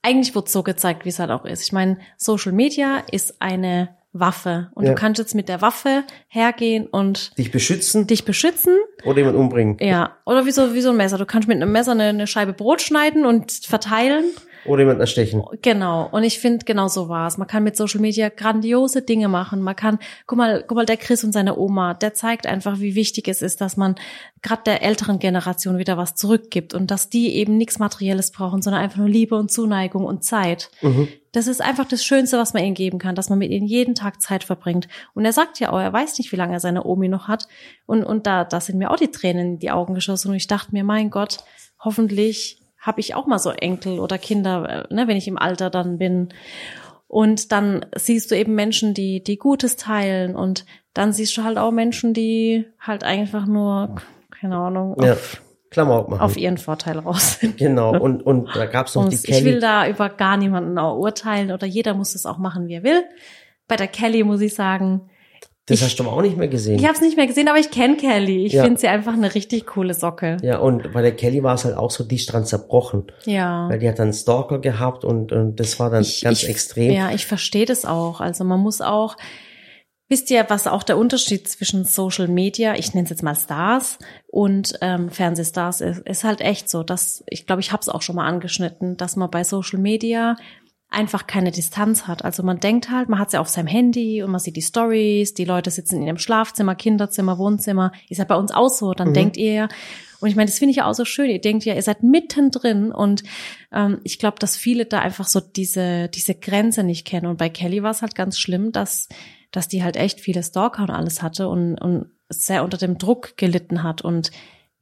eigentlich 0.05 0.35
wird 0.35 0.47
so 0.49 0.61
gezeigt, 0.63 1.03
wie 1.05 1.09
es 1.09 1.19
halt 1.19 1.31
auch 1.31 1.45
ist. 1.45 1.63
Ich 1.63 1.71
meine, 1.73 1.97
Social 2.17 2.51
Media 2.51 3.03
ist 3.11 3.41
eine 3.41 3.89
Waffe 4.13 4.69
und 4.75 4.85
Ja. 4.85 4.91
du 4.91 4.95
kannst 4.95 5.19
jetzt 5.19 5.35
mit 5.35 5.49
der 5.49 5.61
Waffe 5.61 6.03
hergehen 6.29 6.87
und 6.87 7.37
Dich 7.37 7.51
beschützen 7.51 8.07
dich 8.07 8.23
beschützen. 8.23 8.77
oder 9.03 9.17
jemand 9.17 9.35
umbringen. 9.37 9.77
Ja, 9.81 10.15
oder 10.25 10.45
wie 10.45 10.51
so, 10.51 10.73
wie 10.73 10.79
so 10.81 10.91
ein 10.91 10.95
Messer. 10.97 11.17
Du 11.17 11.25
kannst 11.25 11.47
mit 11.49 11.61
einem 11.61 11.71
Messer 11.71 11.91
eine, 11.91 12.03
eine 12.05 12.27
Scheibe 12.27 12.53
Brot 12.53 12.81
schneiden 12.81 13.25
und 13.25 13.51
verteilen 13.51 14.23
Oder 14.65 14.81
jemanden 14.81 15.01
erstechen. 15.01 15.43
Genau. 15.61 16.07
Und 16.11 16.23
ich 16.23 16.39
finde, 16.39 16.65
genau 16.65 16.87
so 16.87 17.07
war's. 17.09 17.37
Man 17.37 17.47
kann 17.47 17.63
mit 17.63 17.77
Social 17.77 18.01
Media 18.01 18.29
grandiose 18.29 19.01
Dinge 19.01 19.27
machen. 19.27 19.61
Man 19.61 19.75
kann, 19.75 19.99
guck 20.25 20.37
mal, 20.37 20.63
guck 20.67 20.75
mal, 20.75 20.85
der 20.85 20.97
Chris 20.97 21.23
und 21.23 21.31
seine 21.31 21.57
Oma, 21.57 21.93
der 21.93 22.13
zeigt 22.13 22.47
einfach, 22.47 22.79
wie 22.79 22.95
wichtig 22.95 23.27
es 23.27 23.41
ist, 23.41 23.61
dass 23.61 23.77
man 23.77 23.95
gerade 24.41 24.63
der 24.65 24.81
älteren 24.83 25.19
Generation 25.19 25.77
wieder 25.77 25.97
was 25.97 26.15
zurückgibt 26.15 26.73
und 26.73 26.91
dass 26.91 27.09
die 27.09 27.35
eben 27.35 27.57
nichts 27.57 27.79
Materielles 27.79 28.31
brauchen, 28.31 28.61
sondern 28.61 28.81
einfach 28.81 28.97
nur 28.97 29.09
Liebe 29.09 29.35
und 29.35 29.51
Zuneigung 29.51 30.05
und 30.05 30.23
Zeit. 30.23 30.69
Mhm. 30.81 31.07
Das 31.31 31.47
ist 31.47 31.61
einfach 31.61 31.85
das 31.85 32.05
Schönste, 32.05 32.37
was 32.37 32.53
man 32.53 32.63
ihnen 32.63 32.75
geben 32.75 32.97
kann, 32.97 33.13
dass 33.13 33.29
man 33.29 33.39
mit 33.39 33.51
ihnen 33.51 33.67
jeden 33.67 33.93
Tag 33.93 34.21
Zeit 34.21 34.45
verbringt. 34.45 34.87
Und 35.13 35.25
er 35.25 35.33
sagt 35.33 35.59
ja 35.59 35.71
auch, 35.71 35.79
er 35.79 35.91
weiß 35.91 36.17
nicht, 36.17 36.31
wie 36.31 36.37
lange 36.37 36.53
er 36.53 36.59
seine 36.61 36.85
Omi 36.85 37.09
noch 37.09 37.27
hat. 37.27 37.47
Und, 37.85 38.03
und 38.03 38.25
da, 38.25 38.45
da 38.45 38.61
sind 38.61 38.77
mir 38.77 38.89
auch 38.89 38.95
die 38.95 39.11
Tränen 39.11 39.45
in 39.53 39.59
die 39.59 39.71
Augen 39.71 39.95
geschossen. 39.95 40.29
Und 40.29 40.35
ich 40.35 40.47
dachte 40.47 40.71
mir, 40.71 40.85
mein 40.85 41.09
Gott, 41.09 41.39
hoffentlich 41.79 42.61
habe 42.85 42.99
ich 42.99 43.15
auch 43.15 43.25
mal 43.25 43.39
so 43.39 43.49
Enkel 43.51 43.99
oder 43.99 44.17
Kinder, 44.17 44.87
äh, 44.89 44.93
ne, 44.93 45.07
wenn 45.07 45.17
ich 45.17 45.27
im 45.27 45.37
Alter 45.37 45.69
dann 45.69 45.97
bin. 45.97 46.29
Und 47.07 47.51
dann 47.51 47.85
siehst 47.95 48.31
du 48.31 48.35
eben 48.37 48.55
Menschen, 48.55 48.93
die, 48.93 49.23
die 49.23 49.37
Gutes 49.37 49.75
teilen 49.75 50.35
und 50.35 50.65
dann 50.93 51.13
siehst 51.13 51.35
du 51.37 51.43
halt 51.43 51.57
auch 51.57 51.71
Menschen, 51.71 52.13
die 52.13 52.65
halt 52.79 53.03
einfach 53.03 53.45
nur, 53.45 53.95
keine 54.39 54.57
Ahnung, 54.57 54.95
Ja. 55.01 55.13
auf, 55.13 55.41
Klamauk 55.69 56.09
machen. 56.09 56.21
auf 56.21 56.37
ihren 56.37 56.57
Vorteil 56.57 56.99
raus 56.99 57.37
sind. 57.39 57.57
genau. 57.57 57.97
Und, 57.97 58.21
und 58.25 58.49
da 58.55 58.65
gab's 58.65 58.95
noch 58.95 59.03
Und 59.03 59.11
die 59.11 59.15
ich 59.17 59.23
Kelly. 59.23 59.45
will 59.45 59.59
da 59.59 59.87
über 59.87 60.09
gar 60.09 60.37
niemanden 60.37 60.77
auch 60.77 60.97
urteilen 60.97 61.51
oder 61.51 61.67
jeder 61.67 61.93
muss 61.93 62.15
es 62.15 62.25
auch 62.25 62.37
machen, 62.37 62.67
wie 62.67 62.75
er 62.75 62.83
will. 62.83 63.03
Bei 63.67 63.75
der 63.75 63.87
Kelly 63.87 64.23
muss 64.23 64.41
ich 64.41 64.53
sagen, 64.55 65.09
das 65.67 65.79
ich- 65.79 65.83
hast 65.85 65.95
du 65.97 66.03
aber 66.03 66.13
auch 66.13 66.21
nicht 66.21 66.37
mehr 66.37 66.47
gesehen. 66.47 66.77
ich 66.77 66.83
habe 66.85 66.93
es 66.93 67.01
nicht 67.01 67.17
mehr 67.17 67.27
gesehen, 67.27 67.47
aber 67.47 67.57
ich 67.59 67.71
kenne 67.71 67.97
Kelly. 67.97 68.45
Ich 68.45 68.53
Ja. 68.53 68.63
finde 68.63 68.79
sie 68.79 68.87
einfach 68.87 69.13
eine 69.13 69.33
richtig 69.33 69.65
coole 69.65 69.93
Socke. 69.93 70.37
Ja, 70.43 70.59
und 70.59 70.93
bei 70.93 71.01
der 71.01 71.15
Kelly 71.15 71.41
war 71.43 71.55
es 71.55 71.65
halt 71.65 71.75
auch 71.77 71.91
so, 71.91 72.03
die 72.03 72.15
ist 72.15 72.31
dran 72.31 72.45
zerbrochen. 72.45 73.05
Ja. 73.25 73.67
Weil 73.69 73.79
die 73.79 73.87
hat 73.89 73.97
dann 73.99 74.05
einen 74.09 74.13
Stalker 74.13 74.59
gehabt 74.59 75.03
und, 75.03 75.31
und 75.31 75.59
das 75.59 75.79
war 75.79 75.89
dann 75.89 76.05
ganz 76.21 76.43
ich, 76.43 76.49
extrem. 76.49 76.91
Ja, 76.91 77.11
ich 77.11 77.25
verstehe 77.25 77.65
das 77.65 77.85
auch. 77.85 78.21
Also 78.21 78.43
man 78.43 78.59
muss 78.59 78.81
auch, 78.81 79.17
wisst 80.07 80.29
ihr, 80.29 80.45
was 80.49 80.67
auch 80.67 80.83
der 80.83 80.99
Unterschied 80.99 81.47
zwischen 81.47 81.83
Social 81.83 82.27
Media, 82.27 82.75
ich 82.75 82.93
nenne 82.93 83.05
es 83.05 83.09
jetzt 83.09 83.23
mal 83.23 83.33
Stars 83.35 83.97
und 84.27 84.77
ähm, 84.81 85.09
Fernsehstars 85.09 85.81
ist, 85.81 85.99
ist 86.07 86.23
halt 86.23 86.41
echt 86.41 86.69
so, 86.69 86.83
dass 86.83 87.23
ich 87.27 87.47
glaube, 87.47 87.61
ich 87.61 87.71
habe 87.71 87.81
es 87.81 87.89
auch 87.89 88.03
schon 88.03 88.17
mal 88.17 88.27
angeschnitten, 88.27 88.97
dass 88.97 89.15
man 89.15 89.31
bei 89.31 89.43
Social 89.43 89.79
Media 89.79 90.35
einfach 90.89 91.27
keine 91.27 91.51
Distanz 91.51 92.07
hat. 92.07 92.23
Also 92.23 92.41
man 92.43 92.59
denkt 92.59 92.89
halt, 92.89 93.09
man 93.09 93.19
hat 93.19 93.33
ja 93.33 93.41
auf 93.41 93.49
seinem 93.49 93.67
Handy 93.67 94.23
und 94.23 94.31
man 94.31 94.39
sieht 94.39 94.55
die 94.55 94.61
Stories, 94.61 95.33
die 95.33 95.45
Leute 95.45 95.69
sitzen 95.71 95.97
in 95.97 96.07
ihrem 96.07 96.17
Schlafzimmer, 96.17 96.75
Kinderzimmer, 96.75 97.37
Wohnzimmer. 97.37 97.91
Ist 98.09 98.19
ja 98.19 98.23
bei 98.25 98.35
uns 98.35 98.51
auch 98.51 98.69
so. 98.69 98.93
Dann 98.93 99.09
Mhm. 99.09 99.13
denkt 99.13 99.37
ihr 99.37 99.53
ja, 99.53 99.67
und 100.21 100.29
ich 100.29 100.35
meine, 100.37 100.49
das 100.49 100.57
finde 100.59 100.71
ich 100.71 100.77
ja 100.77 100.85
auch 100.89 100.93
so 100.93 101.03
schön. 101.03 101.29
Ihr 101.29 101.41
denkt 101.41 101.65
ja, 101.65 101.73
ihr 101.73 101.81
seid 101.81 102.01
mittendrin 102.01 102.91
und 102.91 103.23
ähm, 103.73 103.99
ich 104.03 104.17
glaube, 104.19 104.39
dass 104.39 104.55
viele 104.55 104.85
da 104.85 104.99
einfach 104.99 105.27
so 105.27 105.41
diese 105.41 106.07
diese 106.07 106.35
Grenze 106.35 106.83
nicht 106.83 107.05
kennen. 107.05 107.25
Und 107.27 107.37
bei 107.37 107.49
Kelly 107.49 107.83
war 107.83 107.91
es 107.91 108.01
halt 108.01 108.15
ganz 108.15 108.39
schlimm, 108.39 108.71
dass 108.71 109.09
dass 109.51 109.67
die 109.67 109.83
halt 109.83 109.97
echt 109.97 110.21
viele 110.21 110.43
Stalker 110.43 110.83
und 110.83 110.89
alles 110.91 111.21
hatte 111.21 111.49
und 111.49 111.75
und 111.81 112.11
sehr 112.29 112.63
unter 112.63 112.77
dem 112.77 112.97
Druck 112.97 113.35
gelitten 113.37 113.83
hat 113.83 114.01
und 114.01 114.31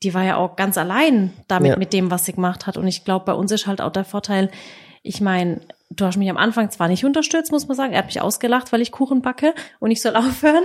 die 0.04 0.14
war 0.14 0.24
ja 0.24 0.36
auch 0.38 0.56
ganz 0.58 0.78
allein 0.78 1.32
damit 1.48 1.72
Ja. 1.72 1.78
mit 1.78 1.94
dem, 1.94 2.12
was 2.12 2.26
sie 2.26 2.34
gemacht 2.34 2.68
hat. 2.68 2.78
Und 2.78 2.88
ich 2.88 3.04
glaube, 3.06 3.26
bei 3.26 3.34
uns 3.34 3.52
ist 3.52 3.68
halt 3.68 3.82
auch 3.82 3.92
der 3.92 4.04
Vorteil. 4.06 4.50
Ich 5.02 5.20
meine, 5.22 5.62
du 5.96 6.06
hast 6.06 6.18
mich 6.18 6.30
am 6.30 6.38
Anfang 6.38 6.70
zwar 6.70 6.88
nicht 6.88 7.06
unterstützt, 7.06 7.52
muss 7.52 7.68
man 7.68 7.78
sagen. 7.78 7.94
Er 7.94 8.00
hat 8.00 8.06
mich 8.06 8.22
ausgelacht, 8.22 8.72
weil 8.72 8.82
ich 8.82 8.92
Kuchen 8.92 9.22
backe 9.22 9.54
und 9.80 9.92
ich 9.92 10.02
soll 10.02 10.16
aufhören. 10.16 10.64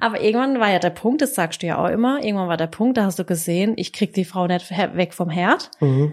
Aber 0.00 0.20
irgendwann 0.20 0.60
war 0.60 0.70
ja 0.70 0.78
der 0.78 0.90
Punkt, 0.90 1.22
das 1.22 1.34
sagst 1.34 1.62
du 1.62 1.66
ja 1.66 1.78
auch 1.78 1.88
immer, 1.88 2.22
irgendwann 2.22 2.48
war 2.48 2.56
der 2.56 2.66
Punkt, 2.66 2.96
da 2.96 3.04
hast 3.04 3.18
du 3.18 3.24
gesehen, 3.24 3.74
ich 3.76 3.92
krieg 3.92 4.14
die 4.14 4.24
Frau 4.24 4.46
nicht 4.46 4.70
weg 4.70 5.14
vom 5.14 5.30
Herd. 5.30 5.70
Mhm. 5.80 6.12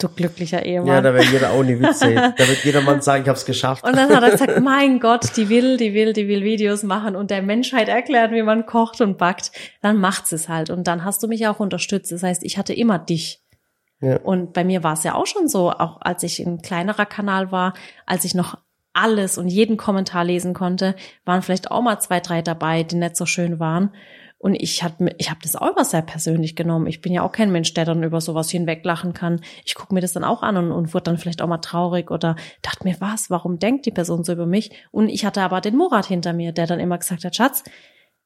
Du 0.00 0.08
glücklicher 0.08 0.64
Ehemann. 0.64 0.88
Ja, 0.88 1.00
da 1.02 1.12
wird 1.12 1.30
jeder 1.30 1.50
auch 1.50 1.62
nie 1.62 1.78
Witze. 1.78 2.14
da 2.36 2.48
wird 2.48 2.64
jeder 2.64 2.80
Mann 2.80 3.02
sagen, 3.02 3.22
ich 3.22 3.28
hab's 3.28 3.44
geschafft. 3.44 3.84
Und 3.84 3.94
dann 3.96 4.08
hat 4.14 4.22
er 4.22 4.30
gesagt, 4.30 4.58
mein 4.62 4.98
Gott, 4.98 5.36
die 5.36 5.50
will, 5.50 5.76
die 5.76 5.92
will, 5.92 6.14
die 6.14 6.26
will 6.26 6.42
Videos 6.42 6.82
machen 6.82 7.16
und 7.16 7.30
der 7.30 7.42
Menschheit 7.42 7.88
erklären, 7.88 8.32
wie 8.32 8.42
man 8.42 8.64
kocht 8.64 9.02
und 9.02 9.18
backt. 9.18 9.52
Dann 9.82 9.98
macht's 9.98 10.32
es 10.32 10.48
halt. 10.48 10.70
Und 10.70 10.86
dann 10.86 11.04
hast 11.04 11.22
du 11.22 11.28
mich 11.28 11.46
auch 11.46 11.60
unterstützt. 11.60 12.12
Das 12.12 12.22
heißt, 12.22 12.44
ich 12.44 12.56
hatte 12.56 12.72
immer 12.72 12.98
dich. 12.98 13.42
Und 14.22 14.52
bei 14.52 14.64
mir 14.64 14.82
war 14.82 14.94
es 14.94 15.04
ja 15.04 15.14
auch 15.14 15.26
schon 15.26 15.48
so, 15.48 15.70
auch 15.70 15.98
als 16.00 16.22
ich 16.22 16.38
ein 16.40 16.62
kleinerer 16.62 17.06
Kanal 17.06 17.52
war, 17.52 17.74
als 18.06 18.24
ich 18.24 18.34
noch 18.34 18.56
alles 18.92 19.38
und 19.38 19.48
jeden 19.48 19.76
Kommentar 19.76 20.24
lesen 20.24 20.54
konnte, 20.54 20.96
waren 21.24 21.42
vielleicht 21.42 21.70
auch 21.70 21.82
mal 21.82 22.00
zwei, 22.00 22.20
drei 22.20 22.42
dabei, 22.42 22.82
die 22.82 22.96
nicht 22.96 23.16
so 23.16 23.26
schön 23.26 23.60
waren. 23.60 23.90
Und 24.38 24.54
ich 24.54 24.82
hab, 24.82 25.00
mir- 25.00 25.14
ich 25.18 25.30
hab 25.30 25.40
das 25.42 25.54
auch 25.54 25.70
immer 25.70 25.84
sehr 25.84 26.00
persönlich 26.00 26.56
genommen. 26.56 26.86
Ich 26.86 27.02
bin 27.02 27.12
ja 27.12 27.22
auch 27.22 27.30
kein 27.30 27.52
Mensch, 27.52 27.74
der 27.74 27.84
dann 27.84 28.02
über 28.02 28.22
sowas 28.22 28.48
hinweglachen 28.50 29.12
kann. 29.12 29.42
Ich 29.66 29.74
gucke 29.74 29.92
mir 29.92 30.00
das 30.00 30.14
dann 30.14 30.24
auch 30.24 30.42
an 30.42 30.56
und, 30.56 30.72
und 30.72 30.94
wurde 30.94 31.04
dann 31.04 31.18
vielleicht 31.18 31.42
auch 31.42 31.46
mal 31.46 31.58
traurig 31.58 32.10
oder 32.10 32.36
dachte 32.62 32.84
mir, 32.84 32.96
was, 33.00 33.28
warum 33.28 33.58
denkt 33.58 33.84
die 33.84 33.90
Person 33.90 34.24
so 34.24 34.32
über 34.32 34.46
mich? 34.46 34.70
Und 34.92 35.10
ich 35.10 35.26
hatte 35.26 35.42
aber 35.42 35.60
den 35.60 35.76
Murat 35.76 36.06
hinter 36.06 36.32
mir, 36.32 36.52
der 36.52 36.66
dann 36.66 36.80
immer 36.80 36.96
gesagt 36.96 37.22
hat, 37.24 37.36
Schatz, 37.36 37.64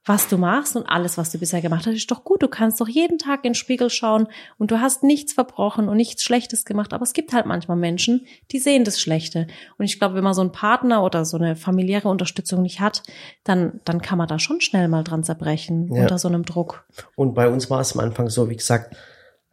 was 0.06 0.28
du 0.28 0.36
machst 0.36 0.76
und 0.76 0.86
alles, 0.86 1.16
was 1.16 1.30
du 1.30 1.38
bisher 1.38 1.62
gemacht 1.62 1.86
hast, 1.86 1.94
ist 1.94 2.10
doch 2.10 2.24
gut. 2.24 2.42
Du 2.42 2.48
kannst 2.48 2.80
doch 2.80 2.88
jeden 2.88 3.18
Tag 3.18 3.44
in 3.44 3.50
den 3.50 3.54
Spiegel 3.54 3.88
schauen 3.88 4.28
und 4.58 4.70
du 4.70 4.80
hast 4.80 5.02
nichts 5.02 5.32
verbrochen 5.32 5.88
und 5.88 5.96
nichts 5.96 6.22
Schlechtes 6.22 6.66
gemacht. 6.66 6.92
Aber 6.92 7.02
es 7.04 7.14
gibt 7.14 7.32
halt 7.32 7.46
manchmal 7.46 7.78
Menschen, 7.78 8.26
die 8.50 8.58
sehen 8.58 8.84
das 8.84 9.00
Schlechte. 9.00 9.46
Und 9.78 9.86
ich 9.86 9.98
glaube, 9.98 10.14
wenn 10.14 10.24
man 10.24 10.34
so 10.34 10.42
einen 10.42 10.52
Partner 10.52 11.02
oder 11.02 11.24
so 11.24 11.38
eine 11.38 11.56
familiäre 11.56 12.08
Unterstützung 12.08 12.60
nicht 12.60 12.80
hat, 12.80 13.02
dann, 13.44 13.80
dann 13.84 14.02
kann 14.02 14.18
man 14.18 14.28
da 14.28 14.38
schon 14.38 14.60
schnell 14.60 14.88
mal 14.88 15.04
dran 15.04 15.24
zerbrechen 15.24 15.88
Ja. 15.94 16.02
unter 16.02 16.18
so 16.18 16.28
einem 16.28 16.44
Druck. 16.44 16.86
Und 17.16 17.34
bei 17.34 17.48
uns 17.48 17.70
war 17.70 17.80
es 17.80 17.94
am 17.94 18.00
Anfang 18.00 18.28
so, 18.28 18.50
wie 18.50 18.56
gesagt, 18.56 18.94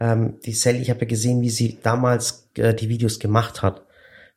ähm, 0.02 0.40
die 0.46 0.54
Sally, 0.54 0.80
ich 0.80 0.90
habe 0.90 1.02
ja 1.02 1.08
gesehen, 1.08 1.42
wie 1.42 1.50
sie 1.50 1.80
damals 1.82 2.50
äh, 2.58 2.74
die 2.74 2.90
Videos 2.90 3.20
gemacht 3.20 3.62
hat, 3.62 3.84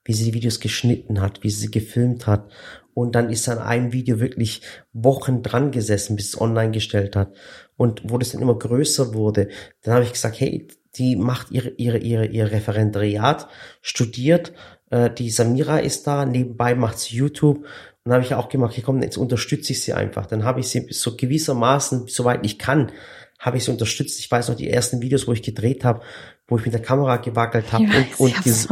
wie 0.04 0.12
sie 0.12 0.26
die 0.26 0.34
Videos 0.34 0.60
geschnitten 0.60 1.20
hat, 1.20 1.42
wie 1.42 1.50
sie 1.50 1.62
sie 1.62 1.70
gefilmt 1.70 2.26
hat. 2.28 2.52
Und 2.94 3.14
dann 3.14 3.30
ist 3.30 3.48
an 3.48 3.58
einem 3.58 3.92
Video 3.92 4.20
wirklich 4.20 4.62
Wochen 4.92 5.42
dran 5.42 5.72
gesessen, 5.72 6.16
bis 6.16 6.28
es 6.28 6.40
online 6.40 6.70
gestellt 6.70 7.16
hat. 7.16 7.32
Und 7.76 8.02
wo 8.04 8.18
das 8.18 8.32
dann 8.32 8.42
immer 8.42 8.56
größer 8.56 9.14
wurde, 9.14 9.48
dann 9.82 9.94
habe 9.94 10.04
ich 10.04 10.12
gesagt, 10.12 10.40
hey, 10.40 10.68
die 10.96 11.16
macht 11.16 11.50
ihre, 11.50 11.70
ihre, 11.70 11.98
ihre, 11.98 12.26
ihr 12.26 12.50
Referendariat, 12.52 13.48
studiert, 13.82 14.52
äh, 14.90 15.10
die 15.10 15.30
Samira 15.30 15.78
ist 15.78 16.06
da, 16.06 16.24
nebenbei 16.24 16.74
macht 16.74 16.98
sie 17.00 17.16
YouTube. 17.16 17.58
Und 17.58 17.66
dann 18.10 18.14
habe 18.14 18.24
ich 18.24 18.34
auch 18.34 18.48
gemacht, 18.48 18.72
okay, 18.72 18.82
komm, 18.82 19.02
jetzt 19.02 19.16
unterstütze 19.16 19.72
ich 19.72 19.82
sie 19.82 19.92
einfach. 19.92 20.26
Dann 20.26 20.44
habe 20.44 20.60
ich 20.60 20.68
sie 20.68 20.86
so 20.90 21.16
gewissermaßen, 21.16 22.06
soweit 22.06 22.44
ich 22.44 22.58
kann, 22.58 22.92
habe 23.38 23.56
ich 23.56 23.64
sie 23.64 23.70
unterstützt. 23.70 24.20
Ich 24.20 24.30
weiß 24.30 24.48
noch 24.48 24.56
die 24.56 24.70
ersten 24.70 25.00
Videos, 25.00 25.26
wo 25.26 25.32
ich 25.32 25.42
gedreht 25.42 25.84
habe, 25.84 26.02
wo 26.46 26.58
ich 26.58 26.64
mit 26.64 26.74
der 26.74 26.82
Kamera 26.82 27.16
gewackelt 27.16 27.72
habe 27.72 27.84
und, 27.84 28.20
und, 28.20 28.44
ges 28.44 28.66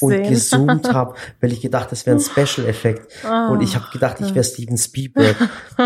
und 0.00 0.22
gezoomt 0.22 0.88
habe, 0.94 1.14
weil 1.40 1.52
ich 1.52 1.60
gedacht, 1.60 1.92
das 1.92 2.06
wäre 2.06 2.16
ein 2.16 2.20
Special-Effekt. 2.20 3.12
Ah. 3.24 3.48
und 3.50 3.60
ich 3.62 3.74
habe 3.74 3.84
gedacht, 3.92 4.16
ich 4.20 4.34
wäre 4.34 4.44
Steven 4.44 4.78
Spielberg. 4.78 5.36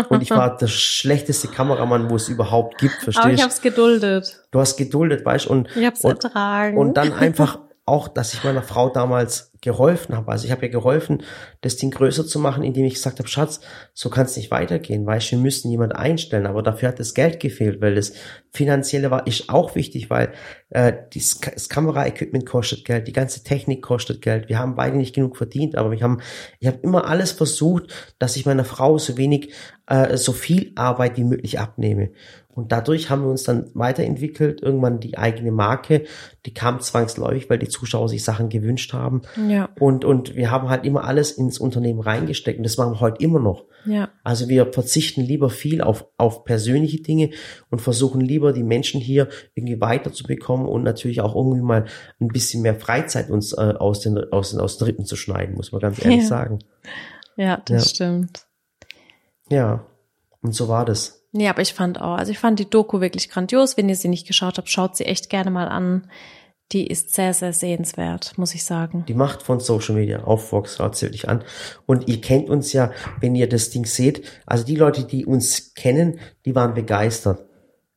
und 0.09 0.21
ich 0.23 0.29
war 0.31 0.55
der 0.55 0.67
schlechteste 0.67 1.49
Kameramann, 1.49 2.09
wo 2.09 2.15
es 2.15 2.29
überhaupt 2.29 2.77
gibt, 2.77 2.93
Aber 3.01 3.09
ich 3.09 3.15
verstehst 3.15 3.41
habe 3.43 3.51
es 3.53 3.61
geduldet. 3.61 4.45
du? 4.51 4.59
hast 4.59 4.77
geduldet, 4.77 5.25
weißt 5.25 5.47
und, 5.47 5.67
Ich 5.75 5.85
habe 5.85 5.95
es 5.95 6.03
ertragen. 6.03 6.77
und 6.77 6.95
dann 6.95 7.11
einfach 7.11 7.59
auch, 7.85 8.07
dass 8.07 8.33
ich 8.33 8.43
meiner 8.43 8.63
Frau 8.63 8.89
damals 8.89 9.51
geholfen 9.61 10.15
habe. 10.15 10.31
Also 10.31 10.45
ich 10.45 10.51
habe 10.51 10.65
ihr 10.65 10.71
geholfen, 10.71 11.23
das 11.61 11.77
Ding 11.77 11.89
größer 11.89 12.25
zu 12.25 12.37
machen, 12.39 12.63
indem 12.63 12.85
ich 12.85 12.95
gesagt 12.95 13.19
habe, 13.19 13.29
Schatz, 13.29 13.61
so 13.93 14.09
kann 14.09 14.25
es 14.25 14.37
nicht 14.37 14.51
weitergehen, 14.51 15.05
weißt 15.05 15.31
wir 15.31 15.37
müssen 15.37 15.71
jemand 15.71 15.95
einstellen. 15.95 16.45
Aber 16.45 16.61
dafür 16.61 16.89
hat 16.89 16.99
das 16.99 17.13
Geld 17.13 17.39
gefehlt, 17.39 17.81
weil 17.81 17.95
das 17.95 18.13
Finanzielle 18.51 19.09
war 19.09 19.25
ist 19.25 19.49
auch 19.49 19.75
wichtig, 19.75 20.09
weil 20.09 20.33
äh, 20.69 20.93
das, 21.13 21.39
das 21.39 21.69
Kameraequipment 21.69 22.45
kostet 22.45 22.85
Geld, 22.85 23.07
die 23.07 23.13
ganze 23.13 23.43
Technik 23.43 23.81
kostet 23.81 24.21
Geld. 24.21 24.47
Wir 24.49 24.59
haben 24.59 24.75
beide 24.75 24.97
nicht 24.97 25.15
genug 25.15 25.37
verdient, 25.37 25.75
aber 25.75 25.91
wir 25.91 26.01
haben, 26.01 26.19
ich 26.59 26.67
habe 26.67 26.79
immer 26.83 27.07
alles 27.07 27.31
versucht, 27.31 27.93
dass 28.19 28.35
ich 28.35 28.45
meiner 28.45 28.65
Frau 28.65 28.97
so 28.97 29.17
wenig, 29.17 29.53
äh, 29.87 30.17
so 30.17 30.33
viel 30.33 30.71
Arbeit 30.75 31.17
wie 31.17 31.23
möglich 31.23 31.59
abnehme. 31.59 32.11
Und 32.55 32.71
dadurch 32.71 33.09
haben 33.09 33.23
wir 33.23 33.29
uns 33.29 33.43
dann 33.43 33.71
weiterentwickelt, 33.73 34.61
irgendwann 34.61 34.99
die 34.99 35.17
eigene 35.17 35.51
Marke, 35.51 36.03
die 36.45 36.53
kam 36.53 36.79
zwangsläufig, 36.79 37.49
weil 37.49 37.57
die 37.59 37.67
Zuschauer 37.67 38.09
sich 38.09 38.23
Sachen 38.23 38.49
gewünscht 38.49 38.93
haben. 38.93 39.23
ja, 39.49 39.69
Und, 39.79 40.05
und 40.05 40.35
wir 40.35 40.51
haben 40.51 40.69
halt 40.69 40.85
immer 40.85 41.03
alles 41.03 41.31
ins 41.31 41.57
Unternehmen 41.57 41.99
reingesteckt 41.99 42.59
und 42.59 42.63
das 42.63 42.77
machen 42.77 42.93
wir 42.93 42.99
heute 42.99 43.23
immer 43.23 43.39
noch. 43.39 43.65
ja. 43.85 44.09
Also 44.23 44.47
wir 44.47 44.71
verzichten 44.71 45.21
lieber 45.21 45.49
viel 45.49 45.81
auf, 45.81 46.05
auf 46.17 46.45
persönliche 46.45 47.01
Dinge 47.01 47.31
und 47.69 47.81
versuchen 47.81 48.21
lieber 48.21 48.53
die 48.53 48.63
Menschen 48.63 49.01
hier 49.01 49.27
irgendwie 49.55 49.81
weiterzubekommen 49.81 50.67
und 50.67 50.83
natürlich 50.83 51.19
auch 51.21 51.35
irgendwie 51.35 51.61
mal 51.61 51.85
ein 52.21 52.27
bisschen 52.29 52.61
mehr 52.61 52.75
Freizeit 52.75 53.29
uns 53.29 53.51
äh, 53.53 53.73
aus, 53.77 53.99
den, 54.01 54.17
aus, 54.31 54.51
den, 54.51 54.59
aus 54.61 54.77
den 54.77 54.85
Rippen 54.85 55.05
zu 55.05 55.15
schneiden, 55.15 55.55
muss 55.55 55.71
man 55.71 55.81
ganz 55.81 56.03
ehrlich 56.05 56.21
Ja. 56.21 56.27
sagen. 56.27 56.59
Ja, 57.35 57.57
das 57.65 57.83
Ja. 57.85 57.89
stimmt. 57.89 58.45
Ja, 59.49 59.85
und 60.41 60.53
so 60.53 60.67
war 60.67 60.85
das. 60.85 61.22
Nee, 61.33 61.47
aber 61.49 61.61
ich 61.61 61.73
fand 61.73 61.99
auch, 61.99 62.15
also 62.17 62.31
ich 62.31 62.39
fand 62.39 62.59
die 62.59 62.69
Doku 62.69 63.01
wirklich 63.01 63.29
grandios. 63.29 63.75
Wenn 63.75 63.89
ihr 63.89 63.95
sie 63.95 64.07
nicht 64.07 64.27
geschaut 64.27 64.57
habt, 64.57 64.69
schaut 64.69 64.95
sie 64.95 65.05
echt 65.05 65.29
gerne 65.29 65.51
mal 65.51 65.67
an. 65.67 66.07
Die 66.71 66.87
ist 66.87 67.13
sehr, 67.13 67.33
sehr 67.33 67.53
sehenswert, 67.53 68.37
muss 68.37 68.55
ich 68.55 68.63
sagen. 68.63 69.03
Die 69.07 69.13
Macht 69.13 69.43
von 69.43 69.59
Social 69.59 69.95
Media 69.95 70.23
auf 70.23 70.51
Vox 70.51 70.77
schaut 70.77 70.95
sie 70.95 71.07
wirklich 71.07 71.27
an. 71.29 71.43
Und 71.85 72.07
ihr 72.07 72.21
kennt 72.21 72.49
uns 72.49 72.71
ja, 72.73 72.91
wenn 73.19 73.35
ihr 73.35 73.49
das 73.49 73.69
Ding 73.69 73.85
seht, 73.85 74.23
also 74.45 74.63
die 74.63 74.75
Leute, 74.75 75.03
die 75.03 75.25
uns 75.25 75.73
kennen, 75.73 76.19
die 76.45 76.55
waren 76.55 76.73
begeistert. 76.73 77.45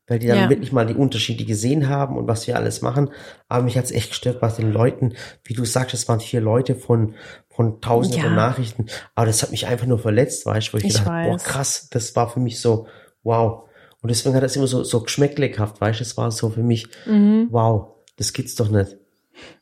weil 0.09 0.21
die 0.21 0.29
dann 0.29 0.39
Ja. 0.39 0.49
wirklich 0.49 0.71
mal 0.71 0.87
die 0.87 0.95
Unterschiede 0.95 1.45
gesehen 1.45 1.89
haben 1.89 2.17
und 2.17 2.29
was 2.29 2.47
wir 2.47 2.55
alles 2.55 2.81
machen. 2.81 3.11
Aber 3.49 3.65
mich 3.65 3.77
hat's 3.77 3.91
echt 3.91 4.11
gestört 4.11 4.39
bei 4.41 4.47
den 4.51 4.71
Leuten, 4.71 5.15
wie 5.43 5.55
du 5.55 5.65
sagst, 5.65 5.95
es 5.95 6.07
waren 6.07 6.21
vier 6.21 6.41
Leute 6.41 6.77
von 6.77 7.17
von 7.49 7.81
tausenden 7.81 8.21
Ja. 8.21 8.27
von 8.27 8.37
Nachrichten. 8.37 8.87
Aber 9.17 9.27
das 9.27 9.43
hat 9.43 9.51
mich 9.51 9.67
einfach 9.67 9.87
nur 9.89 9.99
verletzt, 9.99 10.47
weißt 10.47 10.69
du, 10.69 10.73
wo 10.75 10.77
ich, 10.79 10.85
Ich 10.85 10.93
gedacht 10.93 11.07
habe, 11.09 11.27
boah, 11.27 11.35
weiß. 11.35 11.43
krass, 11.43 11.89
das 11.91 12.15
war 12.15 12.29
für 12.31 12.39
mich 12.39 12.61
so, 12.61 12.87
wow. 13.27 13.65
Und 14.03 14.09
deswegen 14.11 14.35
hat 14.37 14.43
das 14.43 14.57
immer 14.57 14.67
so, 14.69 14.85
so 14.85 15.01
geschmecklich 15.01 15.53
gehabt, 15.55 15.81
weißt 15.81 16.01
du, 16.01 16.05
es 16.05 16.17
war 16.17 16.31
so 16.31 16.49
für 16.51 16.63
mich, 16.63 16.87
Mhm. 17.07 17.49
wow, 17.51 17.89
das 18.17 18.33
gibt's 18.33 18.55
doch 18.55 18.69
nicht. 18.71 18.97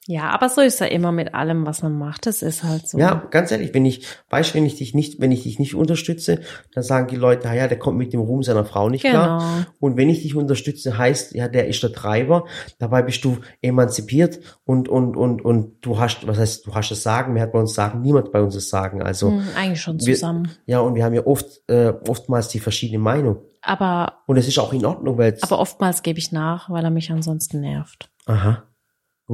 Ja, 0.06 0.30
aber 0.30 0.48
so 0.50 0.60
ist 0.60 0.80
er 0.80 0.92
immer 0.92 1.10
mit 1.10 1.34
allem, 1.34 1.66
was 1.66 1.82
man 1.82 1.98
macht. 1.98 2.26
Das 2.26 2.42
ist 2.42 2.62
halt 2.62 2.86
so. 2.86 2.96
Ja, 2.98 3.26
ganz 3.30 3.50
ehrlich, 3.50 3.74
wenn 3.74 3.84
ich, 3.86 4.06
weißt 4.30 4.50
du, 4.50 4.54
wenn 4.58 4.66
ich 4.66 4.76
dich 4.76 4.94
nicht, 4.94 5.20
wenn 5.20 5.32
ich 5.32 5.42
dich 5.44 5.58
nicht 5.58 5.74
unterstütze, 5.74 6.40
dann 6.74 6.84
sagen 6.84 7.08
die 7.08 7.16
Leute, 7.16 7.48
ja, 7.48 7.66
der 7.66 7.78
kommt 7.78 7.98
mit 7.98 8.12
dem 8.12 8.20
Ruhm 8.20 8.42
seiner 8.44 8.64
Frau 8.66 8.88
nicht 8.88 9.04
klar. 9.04 9.38
Genau. 9.38 9.66
Und 9.80 9.96
wenn 9.96 10.10
ich 10.10 10.22
dich 10.22 10.36
unterstütze, 10.36 10.96
heißt, 10.96 11.34
ja, 11.34 11.48
der 11.48 11.66
ist 11.66 11.82
der 11.82 11.92
Treiber. 11.92 12.44
Dabei 12.78 13.02
bist 13.02 13.24
du 13.24 13.38
emanzipiert 13.62 14.38
und, 14.64 14.88
und, 14.88 15.16
und, 15.16 15.42
und 15.44 15.72
du 15.84 15.98
hast, 15.98 16.24
was 16.26 16.38
heißt, 16.38 16.66
du 16.66 16.74
hast 16.74 16.90
das 16.90 17.02
Sagen, 17.02 17.34
wer 17.34 17.42
hat 17.42 17.52
bei 17.52 17.58
uns 17.58 17.74
Sagen? 17.74 18.00
Niemand 18.02 18.30
bei 18.30 18.42
uns 18.42 18.54
das 18.54 18.68
Sagen. 18.68 19.02
Also, 19.02 19.30
Hm, 19.30 19.42
eigentlich 19.56 19.80
schon 19.80 19.98
wir, 20.00 20.14
zusammen. 20.14 20.50
ja, 20.66 20.78
und 20.80 20.94
wir 20.94 21.04
haben 21.04 21.14
ja 21.14 21.26
oft, 21.26 21.62
äh, 21.68 21.92
oftmals 22.06 22.48
die 22.48 22.60
verschiedene 22.60 23.00
Meinung. 23.00 23.38
Aber, 23.64 24.22
Und 24.26 24.36
es 24.36 24.46
ist 24.48 24.58
auch 24.58 24.72
in 24.72 24.84
Ordnung, 24.84 25.18
weil 25.18 25.36
aber 25.40 25.58
oftmals 25.58 26.02
gebe 26.02 26.18
ich 26.18 26.32
nach, 26.32 26.68
weil 26.70 26.84
er 26.84 26.90
mich 26.90 27.10
ansonsten 27.10 27.60
nervt. 27.60 28.10
aha. 28.26 28.64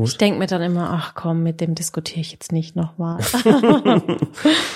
Ich 0.05 0.19
denke 0.19 0.39
mir 0.39 0.47
dann 0.47 0.63
immer, 0.63 0.89
ach 0.93 1.15
komm, 1.17 1.43
mit 1.43 1.61
dem 1.61 1.75
diskutiere 1.75 2.21
ich 2.21 2.31
jetzt 2.31 2.53
nicht 2.53 2.77
nochmal. 2.77 3.19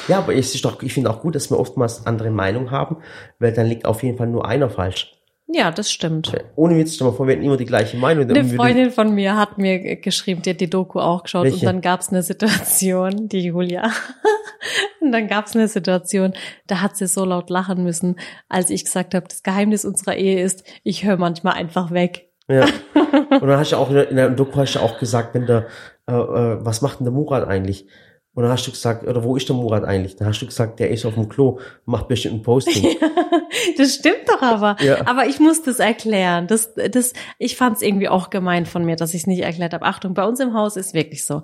Ja, 0.08 0.18
aber 0.18 0.34
es 0.34 0.54
ist 0.54 0.64
doch, 0.64 0.82
ich 0.82 0.92
finde 0.92 1.08
auch 1.08 1.20
gut, 1.20 1.36
dass 1.36 1.50
wir 1.50 1.58
oftmals 1.58 2.04
andere 2.04 2.30
Meinung 2.30 2.72
haben, 2.72 2.96
weil 3.38 3.52
dann 3.52 3.66
liegt 3.66 3.86
auf 3.86 4.02
jeden 4.02 4.18
Fall 4.18 4.26
nur 4.26 4.44
einer 4.46 4.68
falsch. 4.68 5.13
Ja, 5.46 5.70
das 5.70 5.92
stimmt. 5.92 6.32
Ohne 6.56 6.76
Witz, 6.76 6.94
stell 6.94 7.06
mal 7.06 7.12
vor, 7.12 7.26
wir 7.26 7.34
hätten 7.34 7.44
immer 7.44 7.56
die 7.56 7.66
gleiche 7.66 7.96
Meinung. 7.96 8.28
Eine 8.28 8.44
Freundin 8.44 8.90
von 8.90 9.14
mir 9.14 9.36
hat 9.36 9.58
mir 9.58 9.96
geschrieben, 9.96 10.42
die 10.42 10.50
hat 10.50 10.60
die 10.60 10.70
Doku 10.70 11.00
auch 11.00 11.24
geschaut 11.24 11.44
Welche? 11.44 11.58
und 11.58 11.64
dann 11.64 11.80
gab's 11.80 12.08
eine 12.08 12.22
Situation, 12.22 13.28
die 13.28 13.40
Julia, 13.40 13.82
und 15.00 15.12
dann 15.12 15.28
gab's 15.28 15.54
eine 15.54 15.68
Situation, 15.68 16.32
da 16.66 16.80
hat 16.80 16.96
sie 16.96 17.06
so 17.06 17.24
laut 17.24 17.50
lachen 17.50 17.82
müssen, 17.84 18.16
als 18.48 18.70
ich 18.70 18.84
gesagt 18.84 19.14
habe, 19.14 19.28
das 19.28 19.42
Geheimnis 19.42 19.84
unserer 19.84 20.16
Ehe 20.16 20.42
ist, 20.42 20.64
ich 20.82 21.04
höre 21.04 21.18
manchmal 21.18 21.54
einfach 21.54 21.90
weg. 21.90 22.30
Ja. 22.48 22.66
Und 22.94 23.46
dann 23.46 23.58
hast 23.58 23.72
du 23.72 23.76
auch 23.76 23.88
in 23.88 23.94
der, 23.94 24.08
in 24.10 24.16
der 24.16 24.30
Doku 24.30 24.56
hast 24.56 24.74
du 24.74 24.80
auch 24.80 24.98
gesagt, 24.98 25.34
wenn 25.34 25.46
der, 25.46 25.66
äh, 26.06 26.12
äh, 26.12 26.58
was 26.64 26.82
macht 26.82 27.00
denn 27.00 27.04
der 27.04 27.12
Murat 27.12 27.46
eigentlich? 27.46 27.86
Und 28.34 28.42
dann 28.42 28.52
hast 28.52 28.66
du 28.66 28.72
gesagt, 28.72 29.06
oder 29.06 29.22
wo 29.22 29.36
ist 29.36 29.48
der 29.48 29.54
Murat 29.54 29.84
eigentlich? 29.84 30.16
Dann 30.16 30.26
hast 30.28 30.40
du 30.40 30.46
gesagt, 30.46 30.80
der 30.80 30.90
ist 30.90 31.06
auf 31.06 31.14
dem 31.14 31.28
Klo, 31.28 31.60
macht 31.84 32.08
bestimmt 32.08 32.36
ein 32.36 32.42
Posting. 32.42 32.96
Das 33.78 33.94
stimmt 33.94 34.28
doch 34.28 34.42
aber. 34.42 34.76
Ja. 34.82 35.06
Aber 35.06 35.26
ich 35.26 35.38
muss 35.38 35.62
das 35.62 35.78
erklären. 35.78 36.48
Das, 36.48 36.74
das, 36.74 37.12
ich 37.38 37.56
fand 37.56 37.76
es 37.76 37.82
irgendwie 37.82 38.08
auch 38.08 38.30
gemein 38.30 38.66
von 38.66 38.84
mir, 38.84 38.96
dass 38.96 39.14
ich 39.14 39.22
es 39.22 39.26
nicht 39.28 39.42
erklärt 39.42 39.72
habe. 39.72 39.84
Achtung, 39.84 40.12
bei 40.14 40.24
uns 40.24 40.40
im 40.40 40.54
Haus 40.54 40.76
ist 40.76 40.92
wirklich 40.92 41.24
so. 41.24 41.42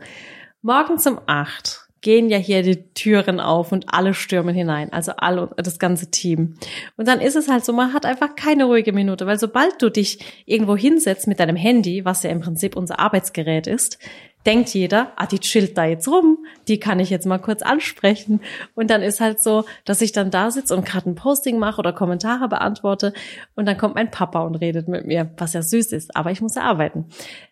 Morgens 0.61 1.07
um 1.07 1.21
acht 1.27 1.89
gehen 2.01 2.31
ja 2.31 2.39
hier 2.39 2.63
die 2.63 2.83
Türen 2.95 3.41
auf 3.41 3.73
und 3.73 3.93
alle 3.93 4.15
stürmen 4.15 4.55
hinein. 4.55 4.93
Also 4.93 5.13
alle, 5.17 5.51
das 5.57 5.79
ganze 5.79 6.11
Team. 6.11 6.55
Und 6.97 7.07
dann 7.07 7.21
ist 7.21 7.37
es 7.37 7.49
halt 7.49 7.65
so, 7.65 7.73
man 7.73 7.93
hat 7.93 8.07
einfach 8.07 8.35
keine 8.37 8.65
ruhige 8.65 8.93
Minute, 8.93 9.27
weil 9.27 9.39
sobald 9.39 9.81
du 9.83 9.91
dich 9.91 10.19
irgendwo 10.47 10.77
hinsetzt 10.77 11.27
mit 11.27 11.41
deinem 11.41 11.57
Handy, 11.57 12.05
was 12.05 12.23
ja 12.23 12.31
im 12.31 12.41
Prinzip 12.41 12.77
unser 12.77 12.99
Arbeitsgerät 12.99 13.67
ist, 13.67 13.99
denkt 14.47 14.71
jeder, 14.71 15.13
ah, 15.17 15.27
die 15.27 15.39
chillt 15.39 15.77
da 15.77 15.85
jetzt 15.85 16.09
rum, 16.09 16.39
die 16.67 16.81
kann 16.81 16.99
ich 16.99 17.11
jetzt 17.11 17.27
mal 17.27 17.39
kurz 17.39 17.63
ansprechen. 17.63 18.41
Und 18.75 18.91
dann 18.91 19.03
ist 19.03 19.21
halt 19.21 19.41
so, 19.41 19.65
dass 19.85 20.01
ich 20.01 20.13
dann 20.13 20.31
da 20.31 20.51
sitze 20.51 20.75
und 20.75 20.87
gerade 20.87 21.11
ein 21.11 21.15
Posting 21.15 21.59
mache 21.59 21.79
oder 21.79 21.93
Kommentare 21.93 22.49
beantworte 22.49 23.13
und 23.55 23.67
dann 23.67 23.77
kommt 23.77 23.95
mein 23.95 24.11
Papa 24.11 24.41
und 24.41 24.57
redet 24.57 24.89
mit 24.89 25.07
mir, 25.07 25.31
was 25.37 25.53
ja 25.53 25.63
süß 25.63 25.93
ist, 25.93 26.17
aber 26.17 26.31
ich 26.31 26.41
muss 26.41 26.55
ja 26.55 26.63
arbeiten. 26.63 27.07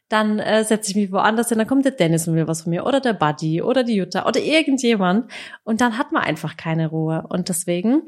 Dann 0.09 0.39
äh, 0.39 0.65
setze 0.65 0.91
ich 0.91 0.97
mich 0.97 1.13
woanders 1.13 1.51
hin, 1.51 1.59
dann 1.59 1.67
kommt 1.67 1.85
der 1.85 1.93
Dennis 1.93 2.27
und 2.27 2.35
will 2.35 2.49
was 2.49 2.63
von 2.63 2.71
mir 2.71 2.87
oder 2.87 3.01
der 3.01 3.13
Buddy 3.13 3.61
oder 3.61 3.85
die 3.85 3.97
Jutta 3.97 4.27
oder 4.27 4.41
irgendjemand 4.41 5.31
und 5.65 5.83
dann 5.83 5.99
hat 5.99 6.13
man 6.13 6.23
einfach 6.23 6.57
keine 6.57 6.89
Ruhe. 6.89 7.27
Und 7.29 7.51
deswegen 7.51 8.03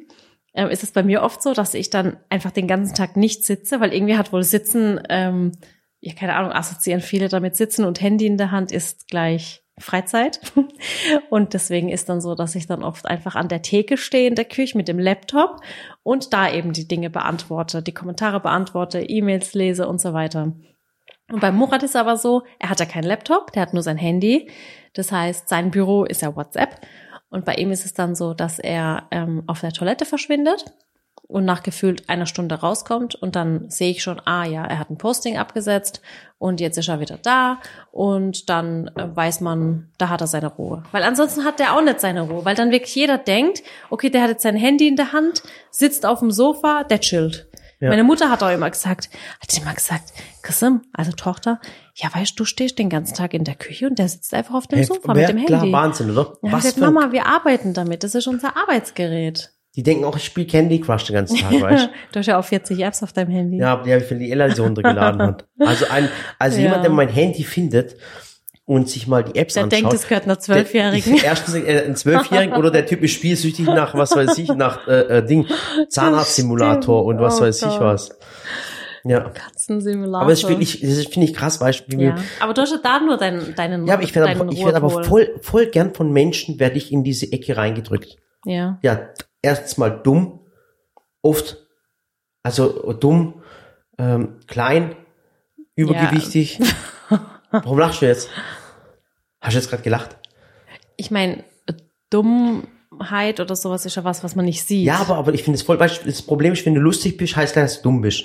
ähm, 0.55 0.69
ist 0.71 0.83
es 0.83 0.93
bei 0.93 1.03
mir 1.03 1.23
oft 1.23 1.43
so, 1.43 1.53
dass 1.53 1.75
ich 1.75 1.91
dann 1.91 2.17
einfach 2.31 2.51
den 2.51 2.67
ganzen 2.67 2.95
Tag 2.95 3.17
nicht 3.17 3.45
sitze, 3.45 3.81
weil 3.81 3.93
irgendwie 3.93 4.17
hat 4.17 4.33
wohl 4.33 4.43
Sitzen, 4.43 5.01
ähm, 5.11 5.53
ja 6.01 6.15
keine 6.15 6.35
Ahnung, 6.35 6.53
assoziieren 6.53 7.03
viele 7.03 7.29
damit 7.29 7.57
Sitzen 7.57 7.85
und 7.85 8.01
Handy 8.01 8.27
in 8.27 8.39
der 8.39 8.51
Hand 8.51 8.73
ist 8.73 9.09
gleich 9.09 9.63
Freizeit. 9.81 10.41
Und 11.31 11.55
deswegen 11.55 11.89
ist 11.89 12.09
dann 12.09 12.21
so, 12.21 12.35
dass 12.35 12.55
ich 12.55 12.67
dann 12.67 12.85
oft 12.85 13.07
einfach 13.07 13.35
an 13.35 13.49
der 13.49 13.63
Theke 13.63 13.97
stehe 13.97 14.29
in 14.29 14.35
der 14.35 14.45
Küche 14.45 14.77
mit 14.77 14.89
dem 14.89 14.99
Laptop 14.99 15.61
und 16.03 16.33
da 16.33 16.51
eben 16.51 16.73
die 16.73 16.87
Dinge 16.87 17.11
beantworte, 17.11 17.83
die 17.83 17.95
Kommentare 17.95 18.41
beantworte, 18.41 19.01
E-Mails 19.01 19.55
lese 19.55 19.89
und 19.89 20.01
so 20.01 20.13
weiter. 20.13 20.53
Und 21.33 21.41
bei 21.41 21.53
Murat 21.53 21.83
ist 21.83 21.97
aber 21.97 22.17
so, 22.17 22.43
er 22.59 22.71
hat 22.71 22.81
ja 22.81 22.87
keinen 22.87 23.05
Laptop, 23.05 23.53
der 23.53 23.63
hat 23.63 23.73
nur 23.73 23.83
sein 23.83 23.97
Handy. 23.97 24.51
Das 24.93 25.13
heißt, 25.13 25.49
sein 25.49 25.71
Büro 25.71 26.05
ist 26.05 26.23
ja 26.23 26.35
WhatsApp. 26.35 26.81
Und 27.31 27.45
bei 27.45 27.55
ihm 27.55 27.71
ist 27.71 27.87
es 27.87 27.95
dann 27.95 28.15
so, 28.15 28.35
dass 28.35 28.59
er 28.59 29.07
ähm, 29.13 29.45
auf 29.47 29.61
der 29.61 29.73
Toilette 29.73 30.05
verschwindet 30.05 30.65
und 31.31 31.45
nach 31.45 31.63
gefühlt 31.63 32.09
einer 32.09 32.27
Stunde 32.27 32.57
rauskommt 32.57 33.15
und 33.15 33.37
dann 33.37 33.71
sehe 33.71 33.91
ich 33.91 34.03
schon, 34.03 34.21
ah 34.25 34.45
ja, 34.45 34.65
er 34.67 34.79
hat 34.79 34.91
ein 34.91 34.99
Posting 34.99 35.39
abgesetzt 35.39 36.01
und 36.39 36.61
jetzt 36.61 36.77
ist 36.79 36.89
er 36.89 37.01
wieder 37.01 37.19
da 37.23 37.61
und 37.93 38.49
dann 38.51 38.89
äh, 38.97 39.09
weiß 39.15 39.41
man, 39.41 39.89
da 39.99 40.09
hat 40.09 40.21
er 40.21 40.27
seine 40.27 40.49
Ruhe. 40.49 40.83
Weil 40.93 41.03
ansonsten 41.05 41.45
hat 41.45 41.59
der 41.59 41.75
auch 41.77 41.83
nicht 41.83 42.01
seine 42.01 42.23
Ruhe, 42.23 42.45
weil 42.45 42.55
dann 42.57 42.71
wirklich 42.71 42.95
jeder 42.95 43.19
denkt, 43.19 43.63
okay, 43.91 44.11
der 44.11 44.23
hat 44.23 44.31
jetzt 44.31 44.43
sein 44.43 44.57
Handy 44.57 44.89
in 44.89 44.97
der 44.97 45.13
Hand, 45.13 45.43
sitzt 45.71 46.05
auf 46.05 46.19
dem 46.19 46.31
Sofa, 46.31 46.85
der 46.85 47.01
chillt. 47.01 47.47
Ja. 47.79 47.89
Meine 47.89 48.05
Mutter 48.05 48.29
hat 48.31 48.43
auch 48.43 48.51
immer 48.53 48.69
gesagt, 48.69 49.09
hat 49.41 49.57
immer 49.57 49.73
gesagt, 49.73 50.13
Chrisim, 50.43 50.83
also 50.93 51.13
Tochter, 51.13 51.61
ja 51.95 52.11
weißt 52.13 52.39
du, 52.39 52.45
stehst 52.45 52.79
den 52.79 52.91
ganzen 52.91 53.15
Tag 53.15 53.33
in 53.33 53.45
der 53.45 53.55
Küche 53.55 53.87
und 53.87 53.99
der 53.99 54.09
sitzt 54.09 54.35
einfach 54.35 54.55
auf 54.55 54.67
dem 54.67 54.77
Hey, 54.81 54.85
Sofa 54.85 55.15
wer- 55.15 55.29
mit 55.33 55.39
dem 55.41 55.47
klar, 55.47 55.61
Handy. 55.61 55.73
Wahnsinn, 55.73 56.11
oder? 56.11 56.37
Ja, 56.43 56.53
Was 56.53 56.65
sagt, 56.65 56.75
für 56.75 56.85
ein- 56.87 56.93
Mama, 56.93 57.13
wir 57.13 57.25
arbeiten 57.27 57.73
damit, 57.73 58.05
das 58.05 58.15
ist 58.15 58.27
unser 58.27 58.55
Arbeitsgerät. 58.57 59.51
Die 59.77 59.83
denken 59.85 60.05
auch, 60.05 60.17
ich 60.17 60.25
spiele 60.25 60.47
Candy 60.49 60.81
Crush 60.81 61.05
den 61.05 61.15
ganzen 61.15 61.37
Tag, 61.39 61.53
weißt 61.61 61.85
du? 61.87 61.91
Du 62.13 62.19
hast 62.19 62.27
ja 62.27 62.39
auch 62.39 62.45
40 62.45 62.81
Apps 62.81 63.03
auf 63.05 63.13
deinem 63.13 63.31
Handy. 63.31 63.59
Ja, 63.59 63.77
die 63.83 63.93
habe 63.93 64.03
ich 64.03 64.09
für 64.09 64.17
die 64.17 64.31
Ella 64.31 64.51
so 64.55 64.65
runtergeladen 64.65 65.23
hat. 65.23 65.47
Also 65.61 65.87
ein, 65.91 66.09
also 66.39 66.57
Ja. 66.59 66.65
jemand, 66.65 66.83
der 66.85 66.91
mein 66.91 67.09
Handy 67.09 67.45
findet 67.45 67.95
und 68.65 68.89
sich 68.89 69.07
mal 69.07 69.23
die 69.25 69.37
Apps 69.39 69.55
Der 69.55 69.65
anschaut. 69.65 69.81
denkt, 69.81 69.93
es 69.95 70.09
gehört 70.09 70.25
einer 70.25 70.35
der- 70.35 70.41
Zwölfjährigen. 70.41 71.21
Erstens 71.25 71.55
äh, 71.55 71.85
ein 71.87 71.95
Zwölfjährigen 71.97 72.57
oder 72.57 72.71
der 72.73 72.85
Typ 72.87 73.03
ist 73.03 73.13
spielsüchtig 73.13 73.67
nach, 73.67 73.95
was 73.95 74.15
weiß 74.17 74.39
ich, 74.39 74.49
nach 74.55 74.87
äh, 74.89 75.19
äh, 75.19 75.25
Ding, 75.27 75.47
Zahnarztsimulator 75.89 77.05
und 77.05 77.21
was 77.21 77.39
Oh 77.41 77.45
weiß 77.45 77.63
ich 77.63 77.69
Gott. 77.69 77.81
was. 77.81 78.11
Ja. 79.05 79.21
Katzensimulator. 79.31 80.21
Aber 80.23 80.31
das 80.31 80.43
finde 80.43 80.63
ich, 80.63 80.81
das 80.81 81.05
finde 81.07 81.27
ich 81.29 81.35
krass, 81.35 81.61
wie 81.89 82.05
ja. 82.05 82.17
Aber 82.41 82.55
du 82.55 82.61
hast 82.63 82.73
ja 82.73 82.79
da 82.83 83.01
nur 83.01 83.17
deinen, 83.17 83.55
deinen, 83.55 83.87
ja, 83.87 83.95
aber 83.95 84.03
ich 84.03 84.15
werde 84.15 84.29
deinen 84.29 84.41
aber, 84.43 84.53
ich 84.53 84.65
werde 84.65 84.77
aber 84.77 84.91
voll, 85.05 85.31
voll 85.41 85.67
gern 85.67 85.95
von 85.95 86.13
Menschen 86.13 86.59
werde 86.61 86.77
ich 86.77 86.93
in 86.93 87.03
diese 87.05 87.31
Ecke 87.33 87.57
reingedrückt. 87.57 88.17
Ja. 88.45 88.79
Ja, 88.83 89.09
erstens 89.43 89.79
mal 89.79 89.91
dumm, 89.91 90.41
oft, 91.23 91.57
also 92.43 92.93
dumm, 92.93 93.43
ähm, 93.99 94.41
klein, 94.47 94.97
übergewichtig. 95.75 96.61
Warum 97.51 97.79
lachst 97.79 98.03
du 98.03 98.07
jetzt? 98.07 98.31
Hast 99.41 99.55
du 99.55 99.59
jetzt 99.59 99.71
gerade 99.71 99.83
gelacht? 99.83 100.17
Ich 100.97 101.11
meine, 101.11 101.45
Dummheit 102.11 103.41
oder 103.41 103.57
sowas 103.57 103.87
ist 103.87 103.97
ja 103.97 104.05
was, 104.05 104.23
was 104.23 104.37
man 104.37 104.45
nicht 104.45 104.67
sieht. 104.67 104.85
Ja, 104.85 104.99
aber, 104.99 105.17
aber 105.17 105.33
ich 105.33 105.45
finde 105.45 105.57
es 105.57 105.63
voll, 105.63 105.79
das 105.79 106.23
Problem 106.23 106.53
ist, 106.53 106.67
wenn 106.67 106.75
du 106.75 106.81
lustig 106.81 107.17
bist, 107.17 107.37
heißt 107.37 107.57
das, 107.57 107.75
dass 107.75 107.83
du 107.83 107.89
dumm 107.89 108.03
bist. 108.03 108.25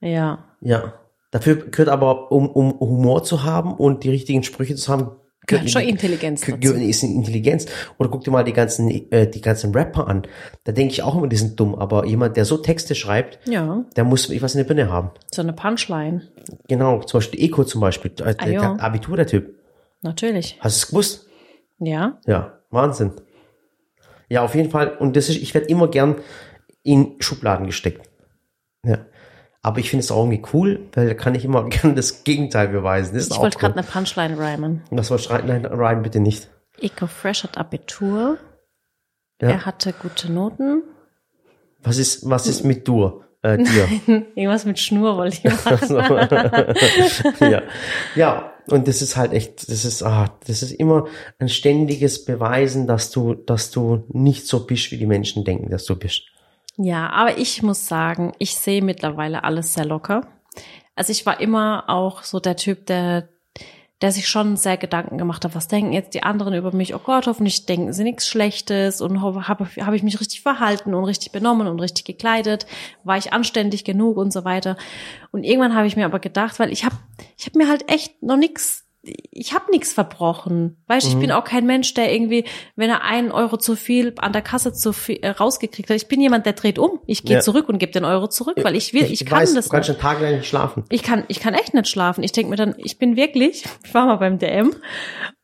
Ja. 0.00 0.44
Ja. 0.60 0.94
Dafür 1.30 1.56
gehört 1.56 1.88
aber, 1.88 2.30
um, 2.30 2.48
um 2.48 2.78
Humor 2.78 3.24
zu 3.24 3.42
haben 3.42 3.74
und 3.74 4.04
die 4.04 4.10
richtigen 4.10 4.42
Sprüche 4.42 4.76
zu 4.76 4.92
haben, 4.92 5.16
Gehört 5.46 5.70
schon 5.70 5.82
Intelligenz 5.82 6.42
Ge- 6.44 6.56
dazu. 6.60 6.74
ist 6.74 7.02
Intelligenz. 7.04 7.66
Oder 7.98 8.08
guck 8.08 8.24
dir 8.24 8.30
mal 8.32 8.42
die 8.44 8.52
ganzen, 8.52 8.90
äh, 9.12 9.28
die 9.30 9.40
ganzen 9.40 9.72
Rapper 9.74 10.08
an. 10.08 10.26
Da 10.64 10.72
denke 10.72 10.92
ich 10.92 11.02
auch 11.02 11.16
immer, 11.16 11.28
die 11.28 11.36
sind 11.36 11.58
dumm. 11.60 11.74
Aber 11.74 12.04
jemand, 12.04 12.36
der 12.36 12.44
so 12.44 12.56
Texte 12.58 12.94
schreibt, 12.94 13.38
Ja. 13.48 13.84
der 13.96 14.04
muss 14.04 14.28
was 14.42 14.54
in 14.54 14.58
der 14.58 14.64
Birne 14.64 14.90
haben. 14.90 15.10
So 15.32 15.42
eine 15.42 15.52
Punchline. 15.52 16.22
Genau, 16.68 17.00
zum 17.02 17.18
Beispiel 17.18 17.42
Eko 17.44 17.64
zum 17.64 17.80
Beispiel, 17.80 18.12
äh, 18.20 18.34
Ah, 18.38 18.44
der 18.46 18.62
Abitur, 18.82 19.16
der 19.16 19.26
Typ. 19.26 19.54
Natürlich. 20.02 20.58
Hast 20.60 20.76
du 20.76 20.84
es 20.84 20.88
gewusst? 20.88 21.26
Ja. 21.78 22.18
Ja, 22.26 22.58
Wahnsinn. 22.70 23.12
Ja, 24.28 24.42
auf 24.42 24.54
jeden 24.54 24.70
Fall. 24.70 24.96
Und 24.96 25.14
das 25.16 25.28
ist, 25.28 25.36
ich 25.36 25.54
werde 25.54 25.68
immer 25.68 25.88
gern 25.88 26.16
in 26.82 27.14
Schubladen 27.20 27.66
gesteckt. 27.66 28.08
Ja. 28.84 29.06
Aber 29.66 29.80
ich 29.80 29.90
finde 29.90 30.04
es 30.04 30.12
auch 30.12 30.22
irgendwie 30.22 30.44
cool, 30.52 30.86
weil 30.92 31.08
da 31.08 31.14
kann 31.14 31.34
ich 31.34 31.44
immer 31.44 31.64
gern 31.68 31.96
das 31.96 32.22
Gegenteil 32.22 32.68
beweisen. 32.68 33.16
Das 33.16 33.26
Ich 33.26 33.36
wollte 33.36 33.56
cool. 33.56 33.62
gerade 33.62 33.74
eine 33.74 33.82
Punchline 33.82 34.38
rhymen. 34.38 34.82
Was 34.92 35.08
soll 35.08 35.18
ich? 35.18 35.28
Nein, 35.28 35.66
Ryan, 35.66 36.02
bitte 36.02 36.20
nicht. 36.20 36.48
Eco 36.80 37.08
Fresh 37.08 37.42
hat 37.42 37.58
Abitur. 37.58 38.38
Ja. 39.42 39.48
Er 39.48 39.66
hatte 39.66 39.92
gute 39.92 40.30
Noten. 40.30 40.84
Was 41.82 41.98
ist, 41.98 42.30
was 42.30 42.46
ist 42.46 42.62
mit 42.62 42.86
du? 42.86 43.24
Äh, 43.42 43.58
dir? 43.64 43.88
Irgendwas 44.36 44.66
mit 44.66 44.78
Schnur 44.78 45.16
wollte 45.16 45.36
ich 45.36 45.44
machen. 45.44 46.74
Ja. 47.40 47.62
ja, 48.14 48.52
und 48.68 48.86
das 48.86 49.02
ist 49.02 49.16
halt 49.16 49.32
echt, 49.32 49.68
das 49.68 49.84
ist, 49.84 50.04
ah, 50.04 50.38
das 50.46 50.62
ist 50.62 50.70
immer 50.70 51.08
ein 51.40 51.48
ständiges 51.48 52.24
Beweisen, 52.24 52.86
dass 52.86 53.10
du, 53.10 53.34
dass 53.34 53.72
du 53.72 54.04
nicht 54.10 54.46
so 54.46 54.64
bist, 54.64 54.92
wie 54.92 54.96
die 54.96 55.06
Menschen 55.06 55.44
denken, 55.44 55.70
dass 55.70 55.86
du 55.86 55.96
bist. 55.96 56.22
Ja, 56.76 57.10
aber 57.10 57.38
ich 57.38 57.62
muss 57.62 57.86
sagen, 57.86 58.32
ich 58.38 58.56
sehe 58.56 58.82
mittlerweile 58.82 59.44
alles 59.44 59.74
sehr 59.74 59.86
locker. 59.86 60.26
Also 60.94 61.12
ich 61.12 61.26
war 61.26 61.40
immer 61.40 61.84
auch 61.88 62.22
so 62.22 62.40
der 62.40 62.56
Typ, 62.56 62.86
der 62.86 63.28
der 64.02 64.12
sich 64.12 64.28
schon 64.28 64.56
sehr 64.56 64.76
Gedanken 64.76 65.16
gemacht 65.16 65.44
hat, 65.44 65.54
was 65.54 65.68
denken 65.68 65.92
jetzt 65.92 66.12
die 66.12 66.22
anderen 66.22 66.52
über 66.52 66.70
mich? 66.72 66.94
Oh 66.94 66.98
Gott, 66.98 67.26
hoffentlich 67.26 67.64
denken 67.64 67.94
sie 67.94 68.04
nichts 68.04 68.28
Schlechtes 68.28 69.00
und 69.00 69.22
habe 69.22 69.48
hab 69.48 69.94
ich 69.94 70.02
mich 70.02 70.20
richtig 70.20 70.42
verhalten 70.42 70.92
und 70.92 71.04
richtig 71.04 71.32
benommen 71.32 71.66
und 71.66 71.80
richtig 71.80 72.04
gekleidet, 72.04 72.66
war 73.04 73.16
ich 73.16 73.32
anständig 73.32 73.84
genug 73.84 74.18
und 74.18 74.34
so 74.34 74.44
weiter. 74.44 74.76
Und 75.32 75.44
irgendwann 75.44 75.74
habe 75.74 75.86
ich 75.86 75.96
mir 75.96 76.04
aber 76.04 76.18
gedacht, 76.18 76.58
weil 76.58 76.72
ich 76.72 76.84
habe 76.84 76.96
ich 77.38 77.46
hab 77.46 77.54
mir 77.54 77.68
halt 77.68 77.90
echt 77.90 78.22
noch 78.22 78.36
nichts 78.36 78.85
ich 79.30 79.54
habe 79.54 79.70
nichts 79.70 79.92
verbrochen. 79.92 80.76
Weißt, 80.86 81.06
mhm. 81.06 81.12
ich 81.12 81.18
bin 81.18 81.32
auch 81.32 81.44
kein 81.44 81.66
Mensch, 81.66 81.94
der 81.94 82.12
irgendwie, 82.12 82.44
wenn 82.74 82.90
er 82.90 83.02
einen 83.02 83.30
Euro 83.30 83.56
zu 83.56 83.76
viel 83.76 84.14
an 84.18 84.32
der 84.32 84.42
Kasse 84.42 84.72
zu 84.72 84.92
viel 84.92 85.18
äh, 85.22 85.30
rausgekriegt 85.30 85.88
hat, 85.90 85.96
ich 85.96 86.08
bin 86.08 86.20
jemand, 86.20 86.46
der 86.46 86.54
dreht 86.54 86.78
um. 86.78 87.00
Ich 87.06 87.24
gehe 87.24 87.36
ja. 87.36 87.40
zurück 87.40 87.68
und 87.68 87.78
gebe 87.78 87.92
den 87.92 88.04
Euro 88.04 88.28
zurück, 88.28 88.56
weil 88.62 88.74
ich 88.76 88.92
will, 88.92 89.04
ich, 89.04 89.22
ich 89.22 89.26
kann 89.26 89.40
weiß, 89.40 89.54
das. 89.54 89.66
Du 89.66 89.70
kannst 89.70 89.88
schon 89.88 89.98
tagelang 89.98 90.36
nicht 90.36 90.48
schlafen. 90.48 90.84
Ich 90.90 91.02
kann, 91.02 91.24
ich 91.28 91.40
kann 91.40 91.54
echt 91.54 91.74
nicht 91.74 91.88
schlafen. 91.88 92.24
Ich 92.24 92.32
denke 92.32 92.50
mir 92.50 92.56
dann, 92.56 92.74
ich 92.78 92.98
bin 92.98 93.16
wirklich, 93.16 93.64
ich 93.84 93.94
war 93.94 94.06
mal 94.06 94.16
beim 94.16 94.38
DM 94.38 94.74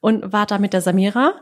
und 0.00 0.32
war 0.32 0.46
da 0.46 0.58
mit 0.58 0.72
der 0.72 0.80
Samira 0.80 1.34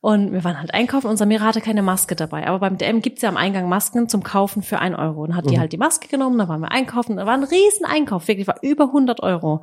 und 0.00 0.32
wir 0.32 0.42
waren 0.44 0.58
halt 0.58 0.72
einkaufen 0.72 1.08
und 1.08 1.18
Samira 1.18 1.44
hatte 1.44 1.60
keine 1.60 1.82
Maske 1.82 2.16
dabei. 2.16 2.46
Aber 2.46 2.58
beim 2.58 2.78
DM 2.78 3.02
gibt's 3.02 3.20
ja 3.20 3.28
am 3.28 3.36
Eingang 3.36 3.68
Masken 3.68 4.08
zum 4.08 4.22
Kaufen 4.22 4.62
für 4.62 4.78
ein 4.78 4.94
Euro. 4.94 5.22
Und 5.22 5.36
hat 5.36 5.44
mhm. 5.44 5.50
die 5.50 5.60
halt 5.60 5.72
die 5.72 5.76
Maske 5.76 6.08
genommen, 6.08 6.38
da 6.38 6.48
waren 6.48 6.60
wir 6.60 6.72
einkaufen. 6.72 7.16
Da 7.16 7.26
war 7.26 7.34
ein 7.34 7.44
riesen 7.44 7.84
Einkauf, 7.84 8.26
wirklich 8.26 8.46
war 8.46 8.62
über 8.62 8.84
100 8.84 9.22
Euro. 9.22 9.62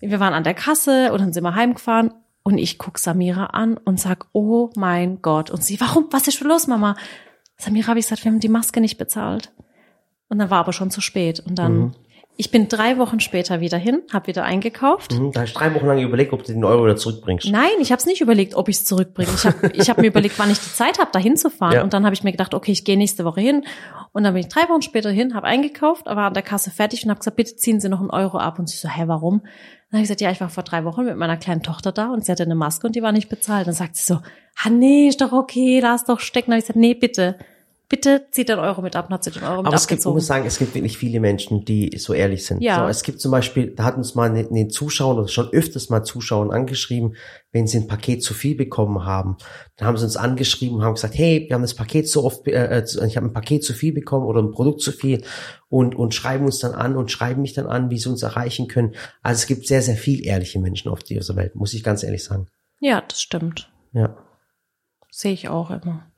Wir 0.00 0.20
waren 0.20 0.34
an 0.34 0.44
der 0.44 0.54
Kasse 0.54 1.12
und 1.12 1.20
dann 1.20 1.32
sind 1.32 1.44
wir 1.44 1.54
heimgefahren 1.54 2.12
und 2.42 2.58
ich 2.58 2.78
guck 2.78 2.98
Samira 2.98 3.46
an 3.46 3.76
und 3.76 4.00
sag, 4.00 4.26
oh 4.32 4.70
mein 4.76 5.20
Gott. 5.22 5.50
Und 5.50 5.62
sie, 5.62 5.80
warum? 5.80 6.06
Was 6.10 6.26
ist 6.26 6.34
schon 6.36 6.48
los, 6.48 6.66
Mama? 6.66 6.96
Samira 7.56 7.88
habe 7.88 7.98
ich 7.98 8.06
gesagt, 8.06 8.24
wir 8.24 8.32
haben 8.32 8.40
die 8.40 8.48
Maske 8.48 8.80
nicht 8.80 8.98
bezahlt. 8.98 9.52
Und 10.28 10.38
dann 10.38 10.50
war 10.50 10.60
aber 10.60 10.72
schon 10.72 10.90
zu 10.90 11.00
spät. 11.00 11.40
Und 11.40 11.58
dann 11.58 11.78
mhm. 11.78 11.92
Ich 12.40 12.50
bin 12.50 12.68
drei 12.68 12.96
Wochen 12.96 13.20
später 13.20 13.60
wieder 13.60 13.76
hin, 13.76 14.00
habe 14.14 14.28
wieder 14.28 14.44
eingekauft. 14.44 15.12
Mhm, 15.12 15.30
da 15.30 15.42
hast 15.42 15.52
du 15.52 15.58
drei 15.58 15.74
Wochen 15.74 15.84
lang 15.84 15.98
überlegt, 15.98 16.32
ob 16.32 16.42
du 16.42 16.54
den 16.54 16.64
Euro 16.64 16.84
wieder 16.84 16.96
zurückbringst. 16.96 17.50
Nein, 17.50 17.68
ich 17.80 17.92
habe 17.92 18.00
es 18.00 18.06
nicht 18.06 18.22
überlegt, 18.22 18.54
ob 18.54 18.70
ich 18.70 18.76
es 18.76 18.86
zurückbringe. 18.86 19.28
Ich 19.34 19.44
habe 19.44 19.70
ich 19.74 19.90
hab 19.90 19.98
mir 19.98 20.06
überlegt, 20.06 20.38
wann 20.38 20.50
ich 20.50 20.58
die 20.58 20.72
Zeit 20.72 20.98
habe, 20.98 21.10
da 21.12 21.18
hinzufahren. 21.18 21.74
Ja. 21.74 21.82
Und 21.82 21.92
dann 21.92 22.06
habe 22.06 22.14
ich 22.14 22.24
mir 22.24 22.32
gedacht, 22.32 22.54
okay, 22.54 22.72
ich 22.72 22.86
gehe 22.86 22.96
nächste 22.96 23.26
Woche 23.26 23.42
hin. 23.42 23.66
Und 24.12 24.24
dann 24.24 24.32
bin 24.32 24.40
ich 24.40 24.48
drei 24.48 24.62
Wochen 24.70 24.80
später 24.80 25.10
hin, 25.10 25.34
habe 25.34 25.46
eingekauft, 25.46 26.06
war 26.06 26.16
an 26.16 26.32
der 26.32 26.42
Kasse 26.42 26.70
fertig 26.70 27.04
und 27.04 27.10
habe 27.10 27.18
gesagt, 27.18 27.36
bitte 27.36 27.56
ziehen 27.56 27.78
Sie 27.78 27.90
noch 27.90 28.00
einen 28.00 28.08
Euro 28.08 28.38
ab. 28.38 28.58
Und 28.58 28.70
sie 28.70 28.78
so, 28.78 28.88
hä, 28.88 29.02
warum? 29.04 29.42
Dann 29.90 29.98
habe 29.98 30.02
ich 30.04 30.08
gesagt, 30.08 30.20
ja, 30.20 30.30
ich 30.30 30.40
war 30.40 30.48
vor 30.48 30.62
drei 30.62 30.84
Wochen 30.84 31.04
mit 31.04 31.16
meiner 31.16 31.36
kleinen 31.36 31.62
Tochter 31.62 31.90
da 31.90 32.12
und 32.12 32.24
sie 32.24 32.30
hatte 32.30 32.44
eine 32.44 32.54
Maske 32.54 32.86
und 32.86 32.94
die 32.94 33.02
war 33.02 33.10
nicht 33.10 33.28
bezahlt. 33.28 33.66
Dann 33.66 33.74
sagt 33.74 33.96
sie 33.96 34.04
so, 34.04 34.20
ah 34.62 34.70
nee, 34.70 35.08
ist 35.08 35.20
doch 35.20 35.32
okay, 35.32 35.80
lass 35.80 36.04
doch 36.04 36.20
stecken. 36.20 36.50
Dann 36.50 36.54
habe 36.54 36.60
ich 36.60 36.66
gesagt, 36.66 36.78
nee, 36.78 36.94
bitte 36.94 37.36
bitte 37.90 38.28
zieht 38.30 38.48
den 38.48 38.60
Euro 38.60 38.82
mit 38.82 38.94
ab 38.94 39.08
und 39.08 39.14
hat 39.14 39.24
sie 39.24 39.32
den 39.32 39.42
Euro 39.42 39.58
mit 39.58 39.66
Aber 39.66 39.76
es 39.76 39.88
gibt, 39.88 40.00
ich 40.00 40.06
muss 40.06 40.26
sagen, 40.26 40.46
es 40.46 40.58
gibt 40.58 40.74
wirklich 40.74 40.96
viele 40.96 41.18
Menschen, 41.18 41.64
die 41.64 41.98
so 41.98 42.14
ehrlich 42.14 42.46
sind. 42.46 42.62
Ja. 42.62 42.84
So, 42.84 42.88
es 42.88 43.02
gibt 43.02 43.20
zum 43.20 43.32
Beispiel, 43.32 43.74
da 43.74 43.82
hat 43.82 43.96
uns 43.96 44.14
mal 44.14 44.30
eine, 44.30 44.48
eine 44.48 44.68
Zuschauer 44.68 45.18
oder 45.18 45.28
schon 45.28 45.48
öfters 45.48 45.90
mal 45.90 46.04
Zuschauer 46.04 46.54
angeschrieben, 46.54 47.16
wenn 47.50 47.66
sie 47.66 47.78
ein 47.78 47.88
Paket 47.88 48.22
zu 48.22 48.32
viel 48.32 48.54
bekommen 48.54 49.04
haben. 49.04 49.36
Dann 49.76 49.88
haben 49.88 49.96
sie 49.96 50.04
uns 50.04 50.16
angeschrieben 50.16 50.76
und 50.76 50.84
haben 50.84 50.94
gesagt, 50.94 51.18
hey, 51.18 51.46
wir 51.48 51.54
haben 51.54 51.62
das 51.62 51.74
Paket 51.74 52.08
so 52.08 52.24
oft, 52.24 52.46
äh, 52.46 52.78
äh 52.78 53.06
ich 53.06 53.16
habe 53.16 53.26
ein 53.26 53.32
Paket 53.32 53.64
zu 53.64 53.74
viel 53.74 53.92
bekommen 53.92 54.24
oder 54.24 54.40
ein 54.40 54.52
Produkt 54.52 54.82
zu 54.82 54.92
viel 54.92 55.24
und, 55.68 55.96
und 55.96 56.14
schreiben 56.14 56.44
uns 56.44 56.60
dann 56.60 56.74
an 56.74 56.96
und 56.96 57.10
schreiben 57.10 57.42
mich 57.42 57.54
dann 57.54 57.66
an, 57.66 57.90
wie 57.90 57.98
sie 57.98 58.08
uns 58.08 58.22
erreichen 58.22 58.68
können. 58.68 58.94
Also 59.20 59.40
es 59.40 59.46
gibt 59.48 59.66
sehr, 59.66 59.82
sehr 59.82 59.96
viel 59.96 60.24
ehrliche 60.24 60.60
Menschen 60.60 60.92
auf 60.92 61.02
dieser 61.02 61.34
Welt, 61.34 61.56
muss 61.56 61.74
ich 61.74 61.82
ganz 61.82 62.04
ehrlich 62.04 62.22
sagen. 62.22 62.46
Ja, 62.78 63.02
das 63.06 63.20
stimmt. 63.20 63.68
Ja. 63.92 64.16
Sehe 65.10 65.32
ich 65.32 65.48
auch 65.48 65.70
immer. 65.70 66.09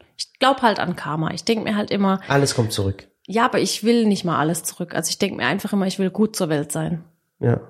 Ich 0.43 0.45
glaube 0.45 0.63
halt 0.63 0.81
an 0.81 0.97
Karma. 0.97 1.31
Ich 1.31 1.45
denke 1.45 1.63
mir 1.63 1.77
halt 1.77 1.93
immer. 1.93 2.21
Alles 2.27 2.57
kommt 2.57 2.73
zurück. 2.73 3.07
Ja, 3.29 3.45
aber 3.45 3.61
ich 3.61 3.85
will 3.85 4.07
nicht 4.07 4.25
mal 4.25 4.41
alles 4.41 4.65
zurück. 4.65 4.93
Also 4.93 5.09
ich 5.11 5.19
denke 5.19 5.37
mir 5.37 5.47
einfach 5.47 5.73
immer, 5.73 5.87
ich 5.87 6.01
will 6.01 6.11
gut 6.11 6.35
zur 6.35 6.49
Welt 6.49 6.73
sein. 6.73 7.05
Ja. 7.39 7.61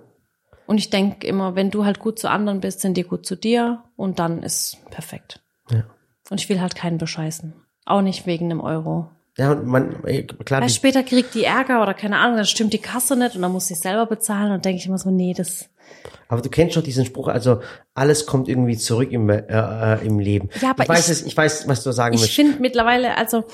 Und 0.66 0.78
ich 0.78 0.88
denke 0.88 1.26
immer, 1.26 1.54
wenn 1.54 1.70
du 1.70 1.84
halt 1.84 1.98
gut 1.98 2.18
zu 2.18 2.30
anderen 2.30 2.60
bist, 2.60 2.80
sind 2.80 2.96
die 2.96 3.02
gut 3.02 3.26
zu 3.26 3.36
dir 3.36 3.84
und 3.94 4.18
dann 4.18 4.42
ist 4.42 4.78
perfekt. 4.90 5.42
Ja. 5.70 5.84
Und 6.30 6.40
ich 6.40 6.48
will 6.48 6.62
halt 6.62 6.74
keinen 6.74 6.96
bescheißen. 6.96 7.52
Auch 7.84 8.00
nicht 8.00 8.24
wegen 8.24 8.46
einem 8.46 8.62
Euro. 8.62 9.10
Ja, 9.36 9.52
und 9.52 9.66
man, 9.66 10.02
klar. 10.46 10.62
Weil 10.62 10.70
später 10.70 11.02
kriegt 11.02 11.34
die 11.34 11.44
Ärger 11.44 11.82
oder 11.82 11.92
keine 11.92 12.20
Ahnung, 12.20 12.36
dann 12.36 12.46
stimmt 12.46 12.72
die 12.72 12.78
Kasse 12.78 13.16
nicht 13.16 13.36
und 13.36 13.42
dann 13.42 13.52
muss 13.52 13.66
sie 13.66 13.74
selber 13.74 14.06
bezahlen 14.06 14.50
und 14.50 14.64
denke 14.64 14.80
ich 14.80 14.86
immer 14.86 14.96
so, 14.96 15.10
nee, 15.10 15.34
das, 15.36 15.68
aber 16.28 16.40
du 16.40 16.48
kennst 16.48 16.74
schon 16.74 16.82
diesen 16.82 17.04
Spruch, 17.04 17.28
also 17.28 17.60
alles 17.94 18.24
kommt 18.24 18.48
irgendwie 18.48 18.76
zurück 18.78 19.12
im, 19.12 19.28
äh, 19.28 19.42
äh, 19.48 20.06
im 20.06 20.18
Leben. 20.18 20.48
Ja, 20.60 20.70
aber 20.70 20.84
ich 20.84 20.88
weiß, 20.88 21.06
ich, 21.06 21.10
es, 21.10 21.26
ich 21.26 21.36
weiß, 21.36 21.68
was 21.68 21.84
du 21.84 21.92
sagen 21.92 22.14
ich 22.14 22.24
Ich 22.24 22.34
finde 22.34 22.58
mittlerweile, 22.60 23.16
also 23.18 23.44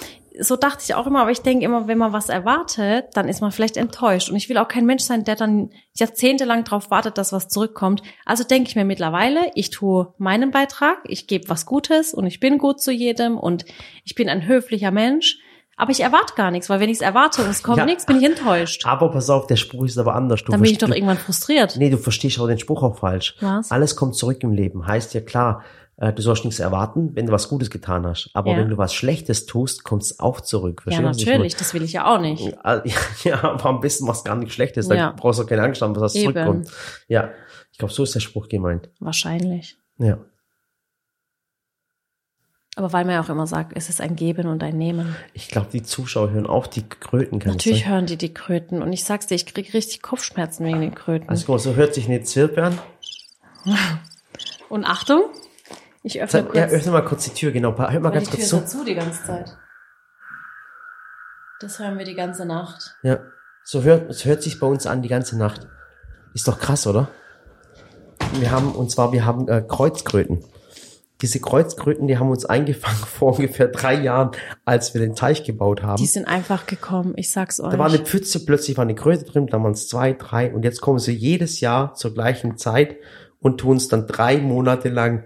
so 0.40 0.56
dachte 0.56 0.84
ich 0.84 0.94
auch 0.94 1.06
immer, 1.06 1.22
aber 1.22 1.32
ich 1.32 1.40
denke 1.40 1.64
immer, 1.64 1.88
wenn 1.88 1.98
man 1.98 2.12
was 2.12 2.28
erwartet, 2.28 3.06
dann 3.14 3.28
ist 3.28 3.40
man 3.40 3.50
vielleicht 3.50 3.76
enttäuscht. 3.76 4.30
Und 4.30 4.36
ich 4.36 4.48
will 4.48 4.58
auch 4.58 4.68
kein 4.68 4.86
Mensch 4.86 5.02
sein, 5.02 5.24
der 5.24 5.34
dann 5.34 5.70
jahrzehntelang 5.94 6.64
darauf 6.64 6.90
wartet, 6.90 7.18
dass 7.18 7.32
was 7.32 7.48
zurückkommt. 7.48 8.02
Also 8.24 8.44
denke 8.44 8.68
ich 8.68 8.76
mir 8.76 8.84
mittlerweile, 8.84 9.50
ich 9.54 9.70
tue 9.70 10.14
meinen 10.18 10.52
Beitrag, 10.52 10.98
ich 11.04 11.26
gebe 11.26 11.48
was 11.48 11.66
Gutes 11.66 12.14
und 12.14 12.26
ich 12.26 12.38
bin 12.38 12.58
gut 12.58 12.80
zu 12.80 12.92
jedem 12.92 13.36
und 13.36 13.64
ich 14.04 14.14
bin 14.14 14.28
ein 14.28 14.46
höflicher 14.46 14.92
Mensch. 14.92 15.38
Aber 15.78 15.92
ich 15.92 16.00
erwarte 16.00 16.34
gar 16.34 16.50
nichts, 16.50 16.68
weil 16.68 16.80
wenn 16.80 16.90
ich 16.90 16.96
es 16.96 17.00
erwarte 17.00 17.42
und 17.42 17.50
es 17.50 17.62
kommt 17.62 17.78
ja, 17.78 17.84
nichts, 17.84 18.04
bin 18.04 18.18
ich 18.18 18.24
enttäuscht. 18.24 18.84
Aber 18.84 19.10
pass 19.12 19.30
auf, 19.30 19.46
der 19.46 19.54
Spruch 19.54 19.84
ist 19.84 19.96
aber 19.96 20.16
anders. 20.16 20.42
Du 20.42 20.50
Dann 20.50 20.60
bin 20.60 20.72
ich 20.72 20.78
doch 20.78 20.90
irgendwann 20.90 21.18
frustriert. 21.18 21.76
Nee, 21.76 21.88
du 21.88 21.98
verstehst 21.98 22.40
auch 22.40 22.48
den 22.48 22.58
Spruch 22.58 22.82
auch 22.82 22.98
falsch. 22.98 23.36
Was? 23.40 23.70
Alles 23.70 23.94
kommt 23.94 24.16
zurück 24.16 24.42
im 24.42 24.50
Leben. 24.50 24.88
Heißt 24.88 25.14
ja 25.14 25.20
klar, 25.20 25.62
äh, 25.96 26.12
du 26.12 26.20
sollst 26.20 26.44
nichts 26.44 26.58
erwarten, 26.58 27.10
wenn 27.14 27.26
du 27.26 27.32
was 27.32 27.48
Gutes 27.48 27.70
getan 27.70 28.04
hast. 28.06 28.30
Aber 28.34 28.50
ja. 28.50 28.58
wenn 28.58 28.68
du 28.68 28.76
was 28.76 28.92
Schlechtes 28.92 29.46
tust, 29.46 29.84
kommt 29.84 30.02
es 30.02 30.18
auch 30.18 30.40
zurück. 30.40 30.82
Verstehst 30.82 31.18
ja, 31.20 31.26
natürlich, 31.26 31.54
das 31.54 31.74
will 31.74 31.84
ich 31.84 31.92
ja 31.92 32.12
auch 32.12 32.20
nicht. 32.20 32.52
Ja, 33.24 33.42
aber 33.44 33.66
am 33.66 33.80
besten 33.80 34.04
machst 34.04 34.24
gar 34.24 34.34
nichts 34.34 34.54
Schlechtes. 34.54 34.88
Dann 34.88 34.98
ja. 34.98 35.14
brauchst 35.16 35.38
du 35.38 35.46
keine 35.46 35.62
Angst 35.62 35.80
haben, 35.80 35.94
was 35.94 36.16
Eben. 36.16 36.32
zurückkommt. 36.32 36.68
Ja, 37.06 37.30
ich 37.70 37.78
glaube, 37.78 37.94
so 37.94 38.02
ist 38.02 38.16
der 38.16 38.20
Spruch 38.20 38.48
gemeint. 38.48 38.90
Wahrscheinlich. 38.98 39.76
Ja. 39.98 40.18
Aber 42.78 42.92
weil 42.92 43.04
man 43.04 43.14
ja 43.14 43.20
auch 43.20 43.28
immer 43.28 43.48
sagt, 43.48 43.72
es 43.74 43.88
ist 43.88 44.00
ein 44.00 44.14
Geben 44.14 44.46
und 44.46 44.62
ein 44.62 44.78
Nehmen. 44.78 45.16
Ich 45.32 45.48
glaube, 45.48 45.66
die 45.72 45.82
Zuschauer 45.82 46.30
hören 46.30 46.46
auch 46.46 46.68
die 46.68 46.88
Kröten. 46.88 47.40
Natürlich 47.44 47.88
hören 47.88 48.06
die 48.06 48.16
die 48.16 48.32
Kröten. 48.32 48.82
Und 48.82 48.92
ich 48.92 49.02
sag's 49.02 49.26
dir, 49.26 49.34
ich 49.34 49.46
krieg 49.52 49.74
richtig 49.74 50.00
Kopfschmerzen 50.00 50.64
wegen 50.64 50.80
den 50.80 50.94
Kröten. 50.94 51.28
Also 51.28 51.58
so 51.58 51.74
hört 51.74 51.92
sich 51.92 52.06
eine 52.06 52.22
Zirpe 52.22 52.62
an. 52.62 52.78
Und 54.68 54.84
Achtung, 54.84 55.22
ich 56.04 56.22
öffne 56.22 56.44
kurz. 56.44 56.56
Ja, 56.56 56.66
öffne 56.66 56.92
mal 56.92 57.04
kurz 57.04 57.24
die 57.24 57.34
Tür, 57.34 57.50
genau. 57.50 57.76
Hör 57.76 57.98
mal 57.98 58.10
ganz 58.10 58.30
die 58.30 58.36
kurz 58.36 58.48
Tür 58.48 58.64
zu. 58.64 58.78
zu 58.78 58.84
die 58.84 58.94
ganze 58.94 59.24
Zeit. 59.24 59.56
Das 61.58 61.80
hören 61.80 61.98
wir 61.98 62.04
die 62.04 62.14
ganze 62.14 62.46
Nacht. 62.46 62.94
Ja, 63.02 63.18
so 63.64 63.82
hört, 63.82 64.08
es 64.08 64.24
hört 64.24 64.40
sich 64.40 64.60
bei 64.60 64.68
uns 64.68 64.86
an 64.86 65.02
die 65.02 65.08
ganze 65.08 65.36
Nacht. 65.36 65.66
Ist 66.32 66.46
doch 66.46 66.60
krass, 66.60 66.86
oder? 66.86 67.08
Wir 68.34 68.52
haben, 68.52 68.70
und 68.70 68.88
zwar, 68.92 69.10
wir 69.10 69.24
haben 69.24 69.48
äh, 69.48 69.64
Kreuzkröten 69.66 70.44
diese 71.20 71.40
Kreuzkröten, 71.40 72.06
die 72.06 72.18
haben 72.18 72.30
uns 72.30 72.44
eingefangen 72.44 72.98
vor 73.06 73.36
ungefähr 73.36 73.68
drei 73.68 73.94
Jahren, 73.94 74.30
als 74.64 74.94
wir 74.94 75.00
den 75.00 75.14
Teich 75.14 75.44
gebaut 75.44 75.82
haben. 75.82 75.96
Die 75.96 76.06
sind 76.06 76.26
einfach 76.26 76.66
gekommen, 76.66 77.14
ich 77.16 77.30
sag's 77.30 77.60
euch. 77.60 77.72
Da 77.72 77.78
war 77.78 77.88
eine 77.88 77.98
Pfütze, 77.98 78.44
plötzlich 78.44 78.76
war 78.76 78.82
eine 78.82 78.94
Kröte 78.94 79.24
drin, 79.24 79.46
da 79.46 79.62
waren 79.62 79.72
es 79.72 79.88
zwei, 79.88 80.12
drei 80.12 80.52
und 80.52 80.64
jetzt 80.64 80.80
kommen 80.80 80.98
sie 80.98 81.12
jedes 81.12 81.60
Jahr 81.60 81.94
zur 81.94 82.14
gleichen 82.14 82.56
Zeit 82.56 82.96
und 83.40 83.58
tun 83.58 83.76
es 83.76 83.88
dann 83.88 84.06
drei 84.06 84.38
Monate 84.38 84.88
lang 84.88 85.24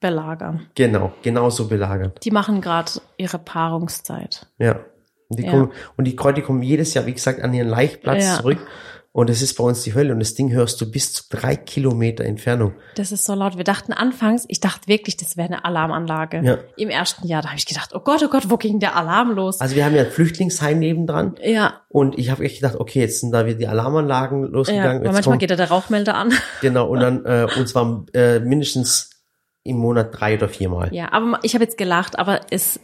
belagern. 0.00 0.66
Genau, 0.74 1.12
genauso 1.22 1.68
belagern. 1.68 2.12
Die 2.22 2.30
machen 2.30 2.60
gerade 2.60 2.92
ihre 3.18 3.38
Paarungszeit. 3.38 4.46
Ja. 4.58 4.80
Und 5.28 5.38
die, 5.38 5.44
ja. 5.44 5.50
Kommen, 5.50 5.72
und 5.96 6.06
die 6.06 6.16
Kräuter 6.16 6.42
kommen 6.42 6.62
jedes 6.62 6.94
Jahr, 6.94 7.06
wie 7.06 7.12
gesagt, 7.12 7.42
an 7.42 7.54
ihren 7.54 7.68
Laichplatz 7.68 8.24
ja. 8.24 8.36
zurück 8.36 8.58
und 9.12 9.28
es 9.28 9.42
ist 9.42 9.54
bei 9.54 9.64
uns 9.64 9.82
die 9.82 9.94
Hölle 9.94 10.12
und 10.12 10.20
das 10.20 10.34
Ding 10.34 10.52
hörst 10.52 10.80
du 10.80 10.88
bis 10.88 11.12
zu 11.12 11.24
drei 11.28 11.56
Kilometer 11.56 12.24
Entfernung. 12.24 12.74
Das 12.94 13.10
ist 13.10 13.24
so 13.24 13.34
laut. 13.34 13.56
Wir 13.56 13.64
dachten 13.64 13.92
anfangs, 13.92 14.44
ich 14.46 14.60
dachte 14.60 14.86
wirklich, 14.86 15.16
das 15.16 15.36
wäre 15.36 15.48
eine 15.48 15.64
Alarmanlage. 15.64 16.40
Ja. 16.44 16.58
Im 16.76 16.90
ersten 16.90 17.26
Jahr, 17.26 17.42
da 17.42 17.48
habe 17.48 17.58
ich 17.58 17.66
gedacht, 17.66 17.90
oh 17.92 18.00
Gott, 18.00 18.22
oh 18.22 18.28
Gott, 18.28 18.48
wo 18.50 18.56
ging 18.56 18.78
der 18.78 18.94
Alarm 18.94 19.32
los? 19.32 19.60
Also 19.60 19.74
wir 19.74 19.84
haben 19.84 19.96
ja 19.96 20.02
ein 20.02 20.10
Flüchtlingsheim 20.10 20.78
nebendran. 20.78 21.34
Ja. 21.42 21.80
Und 21.88 22.18
ich 22.18 22.30
habe 22.30 22.44
echt 22.44 22.60
gedacht, 22.60 22.76
okay, 22.76 23.00
jetzt 23.00 23.20
sind 23.20 23.32
da 23.32 23.46
wieder 23.46 23.58
die 23.58 23.66
Alarmanlagen 23.66 24.44
losgegangen. 24.44 25.04
Ja, 25.04 25.10
manchmal 25.10 25.22
kommt, 25.22 25.40
geht 25.40 25.50
da 25.50 25.56
der 25.56 25.70
Rauchmelder 25.70 26.14
an. 26.14 26.32
Genau, 26.60 26.88
und 26.88 27.00
dann 27.00 27.24
äh, 27.24 27.46
uns 27.58 27.74
war 27.74 28.04
äh, 28.14 28.38
mindestens 28.38 29.10
im 29.70 29.78
Monat 29.78 30.08
drei 30.12 30.34
oder 30.34 30.48
viermal. 30.48 30.92
Ja, 30.92 31.12
aber 31.12 31.38
ich 31.42 31.54
habe 31.54 31.64
jetzt 31.64 31.78
gelacht, 31.78 32.18
aber 32.18 32.40
es, 32.50 32.80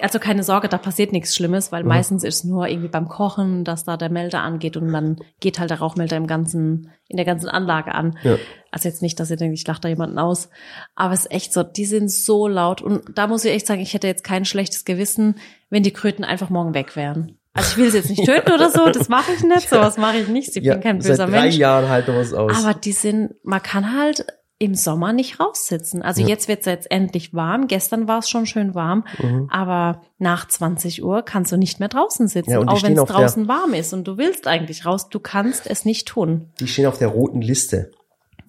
also 0.00 0.18
keine 0.18 0.42
Sorge, 0.42 0.68
da 0.68 0.78
passiert 0.78 1.12
nichts 1.12 1.34
Schlimmes, 1.34 1.72
weil 1.72 1.82
mhm. 1.82 1.88
meistens 1.88 2.22
ist 2.22 2.36
es 2.36 2.44
nur 2.44 2.68
irgendwie 2.68 2.88
beim 2.88 3.08
Kochen, 3.08 3.64
dass 3.64 3.84
da 3.84 3.96
der 3.96 4.10
Melder 4.10 4.42
angeht 4.42 4.76
und 4.76 4.92
dann 4.92 5.16
geht 5.40 5.58
halt 5.58 5.70
der 5.70 5.78
Rauchmelder 5.78 6.16
im 6.16 6.26
ganzen, 6.26 6.90
in 7.08 7.16
der 7.16 7.26
ganzen 7.26 7.48
Anlage 7.48 7.94
an. 7.94 8.18
Ja. 8.22 8.36
Also 8.70 8.88
jetzt 8.88 9.02
nicht, 9.02 9.18
dass 9.18 9.30
ihr 9.30 9.36
denkt, 9.36 9.58
ich 9.58 9.66
lache 9.66 9.80
da 9.80 9.88
jemanden 9.88 10.18
aus, 10.18 10.50
aber 10.94 11.14
es 11.14 11.20
ist 11.20 11.32
echt 11.32 11.52
so, 11.52 11.62
die 11.62 11.86
sind 11.86 12.10
so 12.10 12.46
laut 12.46 12.82
und 12.82 13.02
da 13.14 13.26
muss 13.26 13.44
ich 13.44 13.52
echt 13.52 13.66
sagen, 13.66 13.80
ich 13.80 13.94
hätte 13.94 14.06
jetzt 14.06 14.24
kein 14.24 14.44
schlechtes 14.44 14.84
Gewissen, 14.84 15.36
wenn 15.70 15.82
die 15.82 15.92
Kröten 15.92 16.24
einfach 16.24 16.50
morgen 16.50 16.74
weg 16.74 16.94
wären. 16.94 17.38
Also 17.56 17.70
ich 17.70 17.76
will 17.78 17.90
sie 17.90 17.96
jetzt 17.98 18.10
nicht 18.10 18.24
töten 18.26 18.52
oder 18.52 18.70
so, 18.70 18.90
das 18.90 19.08
mache 19.08 19.32
ich 19.32 19.42
nicht, 19.42 19.68
sowas 19.68 19.96
mache 19.96 20.18
ich 20.18 20.28
nicht. 20.28 20.54
Ich 20.56 20.62
ja, 20.62 20.74
bin 20.74 20.82
kein 20.82 20.98
böser 20.98 21.16
seit 21.16 21.30
drei 21.30 21.42
Mensch. 21.42 21.56
Jahren 21.56 21.88
halten 21.88 22.12
wir 22.12 22.20
es 22.20 22.34
aus. 22.34 22.52
Aber 22.64 22.74
die 22.74 22.92
sind, 22.92 23.34
man 23.42 23.62
kann 23.62 23.96
halt 23.96 24.26
im 24.58 24.74
Sommer 24.74 25.12
nicht 25.12 25.38
raussitzen. 25.38 26.00
Also 26.02 26.22
Ja. 26.22 26.28
jetzt 26.28 26.48
wird 26.48 26.60
es 26.60 26.66
jetzt 26.66 26.90
endlich 26.90 27.34
warm. 27.34 27.66
Gestern 27.68 28.08
war 28.08 28.20
es 28.20 28.30
schon 28.30 28.46
schön 28.46 28.74
warm, 28.74 29.04
Mhm. 29.22 29.48
aber 29.50 30.00
nach 30.18 30.48
20 30.48 31.04
Uhr 31.04 31.22
kannst 31.22 31.52
du 31.52 31.58
nicht 31.58 31.78
mehr 31.78 31.90
draußen 31.90 32.26
sitzen, 32.26 32.50
Ja, 32.52 32.60
auch 32.60 32.82
wenn 32.82 32.94
es 32.94 32.98
auf 32.98 33.08
der- 33.08 33.16
draußen 33.18 33.48
warm 33.48 33.74
ist 33.74 33.92
und 33.92 34.08
du 34.08 34.16
willst 34.16 34.46
eigentlich 34.46 34.86
raus. 34.86 35.10
Du 35.10 35.20
kannst 35.20 35.66
es 35.66 35.84
nicht 35.84 36.08
tun. 36.08 36.52
Die 36.58 36.66
stehen 36.68 36.86
auf 36.86 36.96
der 36.98 37.08
roten 37.08 37.42
Liste. 37.42 37.90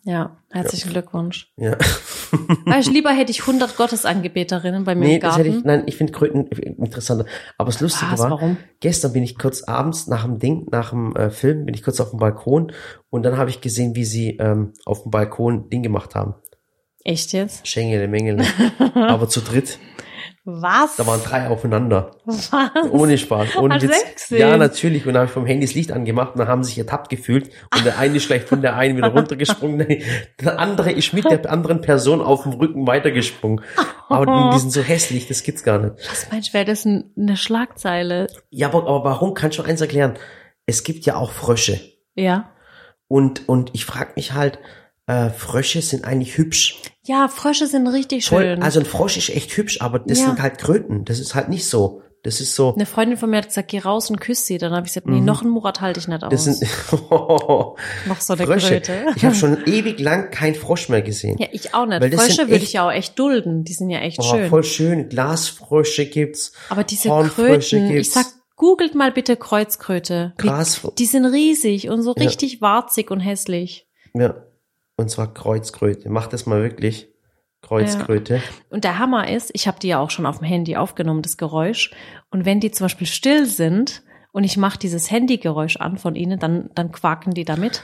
Ja, 0.07 0.37
herzlichen 0.51 0.91
Glückwunsch. 0.91 1.51
Ja. 1.57 1.73
Weißt, 2.65 2.89
lieber 2.93 3.09
hätte 3.11 3.29
ich 3.31 3.41
100 3.41 3.75
Gottesangebeterinnen 3.75 4.85
bei 4.85 4.95
mir 4.95 5.05
Nee, 5.05 5.15
im 5.15 5.19
das 5.21 5.31
Garten. 5.35 5.43
hätte 5.45 5.57
ich, 5.57 5.65
nein, 5.65 5.83
ich 5.85 5.97
finde 5.97 6.13
Kröten 6.13 6.47
interessanter. 6.47 7.25
Aber 7.57 7.69
das 7.71 7.81
Lustige 7.81 8.13
Was, 8.13 8.21
war, 8.21 8.31
warum? 8.31 8.55
gestern 8.79 9.11
bin 9.11 9.23
ich 9.23 9.37
kurz 9.37 9.63
abends 9.63 10.07
nach 10.07 10.23
dem 10.23 10.39
Ding, 10.39 10.65
nach 10.71 10.91
dem 10.91 11.13
äh, 11.17 11.29
Film, 11.29 11.65
bin 11.65 11.75
ich 11.75 11.83
kurz 11.83 11.99
auf 11.99 12.11
dem 12.11 12.19
Balkon 12.19 12.71
und 13.09 13.23
dann 13.23 13.35
habe 13.37 13.49
ich 13.49 13.59
gesehen, 13.59 13.97
wie 13.97 14.05
sie 14.05 14.37
ähm, 14.37 14.71
auf 14.85 15.03
dem 15.03 15.11
Balkon 15.11 15.69
Ding 15.69 15.83
gemacht 15.83 16.15
haben. 16.15 16.35
Echt 17.03 17.33
jetzt? 17.33 17.67
Schengele, 17.67 18.07
Mengele. 18.07 18.45
Aber 18.95 19.27
zu 19.27 19.41
dritt. 19.41 19.77
Was? 20.49 20.95
Da 20.95 21.05
waren 21.05 21.21
drei 21.21 21.49
aufeinander. 21.49 22.11
Was? 22.23 22.51
Ohne 22.91 23.17
Spaß, 23.17 23.57
ohne 23.57 23.81
Witz. 23.81 24.29
Ja, 24.29 24.55
natürlich. 24.55 25.05
Und 25.05 25.13
dann 25.13 25.21
habe 25.21 25.25
ich 25.27 25.33
vom 25.33 25.45
Handy 25.45 25.65
das 25.65 25.75
Licht 25.75 25.91
angemacht 25.91 26.35
und 26.35 26.39
dann 26.39 26.47
haben 26.47 26.63
sie 26.63 26.69
sich 26.69 26.77
ertappt 26.79 27.09
gefühlt. 27.09 27.49
Und 27.75 27.83
der 27.85 27.97
eine 27.99 28.15
ist 28.15 28.27
gleich 28.27 28.43
von 28.43 28.61
der 28.61 28.77
einen 28.77 28.95
wieder 28.95 29.07
runtergesprungen. 29.13 29.85
Der 30.39 30.57
andere 30.57 30.91
ist 30.93 31.11
mit 31.13 31.25
der 31.25 31.51
anderen 31.51 31.81
Person 31.81 32.21
auf 32.21 32.43
dem 32.43 32.53
Rücken 32.53 32.87
weitergesprungen. 32.87 33.59
Aber 34.07 34.51
die 34.53 34.59
sind 34.59 34.71
so 34.71 34.81
hässlich, 34.81 35.27
das 35.27 35.43
gibt's 35.43 35.63
gar 35.63 35.79
nicht. 35.79 35.95
Was 36.09 36.31
meinst 36.31 36.49
du, 36.49 36.53
wäre 36.53 36.63
das 36.65 36.85
ein- 36.85 37.11
eine 37.17 37.35
Schlagzeile? 37.35 38.27
Ja, 38.49 38.67
aber, 38.69 38.87
aber 38.87 39.03
warum? 39.03 39.33
Kannst 39.33 39.57
du 39.57 39.63
eins 39.63 39.81
erklären? 39.81 40.13
Es 40.65 40.85
gibt 40.85 41.05
ja 41.05 41.17
auch 41.17 41.31
Frösche. 41.31 41.79
Ja. 42.15 42.51
Und, 43.09 43.49
und 43.49 43.71
ich 43.73 43.85
frage 43.85 44.11
mich 44.15 44.31
halt, 44.31 44.59
äh, 45.07 45.29
Frösche 45.29 45.81
sind 45.81 46.03
eigentlich 46.05 46.37
hübsch. 46.37 46.81
Ja, 47.03 47.27
Frösche 47.29 47.67
sind 47.67 47.87
richtig 47.87 48.27
Voll, 48.27 48.43
schön. 48.43 48.61
also 48.63 48.79
ein 48.81 48.85
Frosch 48.85 49.17
ist 49.17 49.29
echt 49.29 49.51
hübsch, 49.57 49.81
aber 49.81 49.99
das 49.99 50.19
Ja. 50.19 50.25
sind 50.27 50.41
halt 50.41 50.57
Kröten. 50.59 51.05
Das 51.05 51.19
ist 51.19 51.33
halt 51.35 51.49
nicht 51.49 51.67
so. 51.67 52.01
Das 52.23 52.41
ist 52.41 52.55
so. 52.55 52.73
Eine 52.73 52.85
Freundin 52.85 53.15
von 53.17 53.29
mir 53.29 53.37
hat 53.37 53.47
gesagt, 53.47 53.69
geh 53.69 53.79
raus 53.79 54.09
und 54.09 54.19
küss 54.19 54.45
sie. 54.45 54.57
Dann 54.57 54.73
habe 54.73 54.85
ich 54.85 54.91
gesagt, 54.93 55.07
nee, 55.07 55.21
noch 55.21 55.43
einen 55.43 55.51
Murat 55.51 55.79
halte 55.79 55.99
ich 56.01 56.07
nicht 56.09 56.23
aus. 56.23 56.29
Mhm. 56.29 56.31
Das 56.35 56.43
sind 56.45 56.61
noch 57.09 57.75
so 58.19 58.33
eine 58.33 58.45
Frösche. 58.45 58.81
Kröte. 58.81 59.05
Ich 59.15 59.23
habe 59.23 59.35
schon 59.35 59.63
ewig 59.65 59.99
lang 59.99 60.31
keinen 60.31 60.55
Frosch 60.55 60.89
mehr 60.89 61.01
gesehen. 61.01 61.37
Ja, 61.39 61.47
ich 61.51 61.73
auch 61.73 61.85
nicht. 61.85 62.01
Weil 62.01 62.11
Frösche 62.11 62.49
würde 62.49 62.63
ich 62.63 62.73
ja 62.73 62.87
auch 62.87 62.91
echt 62.91 63.17
dulden. 63.17 63.63
Die 63.63 63.73
sind 63.73 63.89
ja 63.89 63.99
echt 63.99 64.19
Oh, 64.19 64.23
schön. 64.23 64.49
voll 64.49 64.63
schön. 64.63 65.07
Glasfrösche 65.09 66.05
gibt's. 66.07 66.51
Aber 66.69 66.83
diese 66.83 67.07
Kröten, 67.09 67.85
ich 67.85 67.91
gibt's. 67.93 68.13
sag, 68.13 68.25
googelt 68.55 68.95
mal 68.95 69.11
bitte 69.11 69.37
Kreuzkröte. 69.37 70.33
Gras, 70.37 70.81
Die 70.97 71.05
sind 71.05 71.25
riesig 71.25 71.89
und 71.89 72.01
so 72.01 72.13
Ja. 72.17 72.23
richtig 72.23 72.61
warzig 72.61 73.09
und 73.11 73.19
hässlich. 73.21 73.87
ja. 74.13 74.35
Und 74.97 75.09
zwar 75.09 75.33
Kreuzkröte. 75.33 76.09
Mach 76.09 76.27
das 76.27 76.45
mal 76.45 76.61
wirklich. 76.61 77.07
Kreuzkröte. 77.61 78.41
Und 78.69 78.83
der 78.83 78.99
Hammer 78.99 79.29
ist, 79.29 79.51
ich 79.53 79.67
habe 79.67 79.79
die 79.79 79.87
ja 79.87 79.99
auch 79.99 80.11
schon 80.11 80.25
auf 80.25 80.39
dem 80.39 80.45
Handy 80.45 80.75
aufgenommen, 80.75 81.21
das 81.21 81.37
Geräusch. 81.37 81.91
Und 82.29 82.45
wenn 82.45 82.59
die 82.59 82.71
zum 82.71 82.85
Beispiel 82.85 83.07
still 83.07 83.45
sind 83.45 84.03
und 84.31 84.43
ich 84.43 84.57
mache 84.57 84.77
dieses 84.77 85.09
Handygeräusch 85.09 85.77
an 85.77 85.97
von 85.97 86.15
ihnen, 86.15 86.39
dann, 86.39 86.69
dann 86.75 86.91
quaken 86.91 87.33
die 87.33 87.45
damit. 87.45 87.83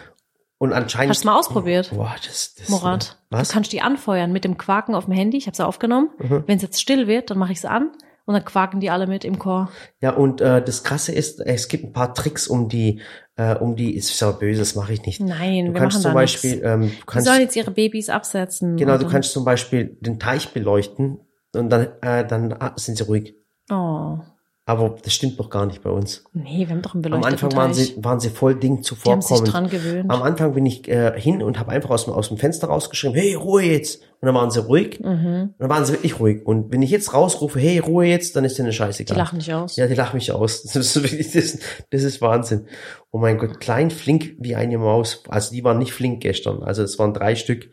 Und 0.57 0.73
anscheinend. 0.73 1.09
Hast 1.09 1.23
du 1.23 1.27
mal 1.27 1.37
ausprobiert? 1.37 1.91
Boah, 1.93 2.15
das, 2.25 2.55
das, 2.55 2.69
Murat, 2.69 3.17
Was? 3.29 3.49
du 3.49 3.53
kannst 3.53 3.73
die 3.73 3.81
anfeuern 3.81 4.31
mit 4.31 4.45
dem 4.45 4.57
Quaken 4.57 4.95
auf 4.95 5.05
dem 5.05 5.13
Handy. 5.13 5.37
Ich 5.37 5.47
habe 5.47 5.57
sie 5.57 5.65
aufgenommen. 5.65 6.09
Mhm. 6.19 6.43
Wenn 6.47 6.57
es 6.57 6.63
jetzt 6.63 6.81
still 6.81 7.07
wird, 7.07 7.31
dann 7.31 7.37
mache 7.37 7.51
ich 7.51 7.57
es 7.57 7.65
an 7.65 7.91
und 8.25 8.33
dann 8.33 8.45
quaken 8.45 8.79
die 8.79 8.89
alle 8.89 9.07
mit 9.07 9.25
im 9.25 9.37
Chor. 9.39 9.69
Ja, 10.01 10.11
und 10.11 10.39
äh, 10.41 10.63
das 10.63 10.83
Krasse 10.83 11.11
ist, 11.11 11.39
es 11.41 11.67
gibt 11.67 11.83
ein 11.83 11.91
paar 11.93 12.13
Tricks, 12.13 12.47
um 12.47 12.69
die, 12.69 13.01
äh, 13.35 13.55
um 13.55 13.75
die, 13.75 13.95
ist 13.95 14.19
ja 14.19 14.31
böse, 14.31 14.59
das 14.61 14.75
mache 14.75 14.93
ich 14.93 15.05
nicht. 15.05 15.19
Nein, 15.19 15.67
Du 15.67 15.73
wir 15.73 15.79
kannst 15.79 15.95
machen 15.97 16.03
zum 16.03 16.13
Beispiel, 16.13 16.51
nichts. 16.51 16.65
ähm, 16.65 16.81
du 16.81 16.87
Die 16.87 17.01
kannst, 17.05 17.27
sollen 17.27 17.41
jetzt 17.41 17.55
ihre 17.55 17.71
Babys 17.71 18.09
absetzen. 18.09 18.77
genau, 18.77 18.97
du 18.97 19.07
kannst 19.07 19.31
zum 19.33 19.43
Beispiel 19.45 19.97
den 20.01 20.19
Teich 20.19 20.49
beleuchten 20.53 21.19
und 21.55 21.69
dann, 21.69 21.87
äh, 22.01 22.25
dann 22.25 22.53
ah, 22.53 22.73
sind 22.77 22.97
sie 22.97 23.03
ruhig. 23.03 23.35
Oh, 23.71 24.17
Aber 24.65 24.95
das 25.03 25.13
stimmt 25.13 25.37
doch 25.41 25.49
gar 25.49 25.65
nicht 25.65 25.83
bei 25.83 25.89
uns. 25.89 26.23
nee, 26.31 26.59
wir 26.59 26.69
haben 26.69 26.81
doch 26.81 26.93
einen 26.93 27.03
Am 27.03 27.11
beleuchteten 27.11 27.33
Anfang 27.33 27.55
waren 27.57 27.73
Teich. 27.73 27.87
sie, 27.87 28.03
waren 28.03 28.19
sie 28.21 28.29
voll 28.29 28.55
Ding 28.55 28.81
Die 28.81 29.09
haben 29.11 29.21
sich 29.21 29.41
dran 29.41 29.69
gewöhnt. 29.69 30.09
Am 30.09 30.21
Anfang 30.21 30.53
bin 30.53 30.65
ich 30.65 30.87
äh, 30.87 31.19
hin 31.19 31.43
und 31.43 31.59
habe 31.59 31.71
einfach 31.73 31.89
aus 31.89 32.05
dem, 32.05 32.13
aus 32.13 32.29
dem 32.29 32.37
Fenster 32.37 32.67
rausgeschrieben, 32.67 33.13
hey, 33.13 33.33
Ruhe 33.33 33.63
jetzt. 33.63 34.01
Und 34.21 34.27
dann 34.27 34.35
waren 34.35 34.51
sie 34.51 34.61
ruhig. 34.61 35.01
Mhm. 35.01 35.49
Und 35.49 35.55
dann 35.59 35.69
waren 35.69 35.83
sie 35.83 35.91
wirklich 35.91 36.17
ruhig. 36.17 36.45
Und 36.45 36.71
wenn 36.71 36.81
ich 36.81 36.91
jetzt 36.91 37.13
rausrufe, 37.13 37.59
hey, 37.59 37.79
Ruhe 37.79 38.05
jetzt, 38.05 38.37
dann 38.37 38.45
ist 38.45 38.57
denen 38.57 38.69
Die 38.69 38.75
scheißegal. 38.77 39.17
lachen 39.17 39.37
nicht 39.39 39.53
aus. 39.53 39.75
Ja, 39.75 39.85
die 39.87 39.95
lachen 39.95 40.15
mich 40.15 40.31
aus. 40.31 40.63
Das 40.73 40.77
ist 40.77 40.95
wirklich, 40.95 41.29
das, 41.33 41.57
das 41.89 42.03
ist 42.03 42.21
Wahnsinn. 42.21 42.67
Oh 43.11 43.17
mein 43.17 43.37
Gott, 43.39 43.59
klein, 43.59 43.91
flink 43.91 44.35
wie 44.39 44.55
eine 44.55 44.77
Maus. 44.77 45.23
Also 45.27 45.51
die 45.53 45.65
waren 45.65 45.77
nicht 45.77 45.91
flink 45.91 46.21
gestern. 46.21 46.63
Also 46.63 46.83
es 46.83 46.97
waren 46.97 47.13
drei 47.13 47.35
Stück. 47.35 47.69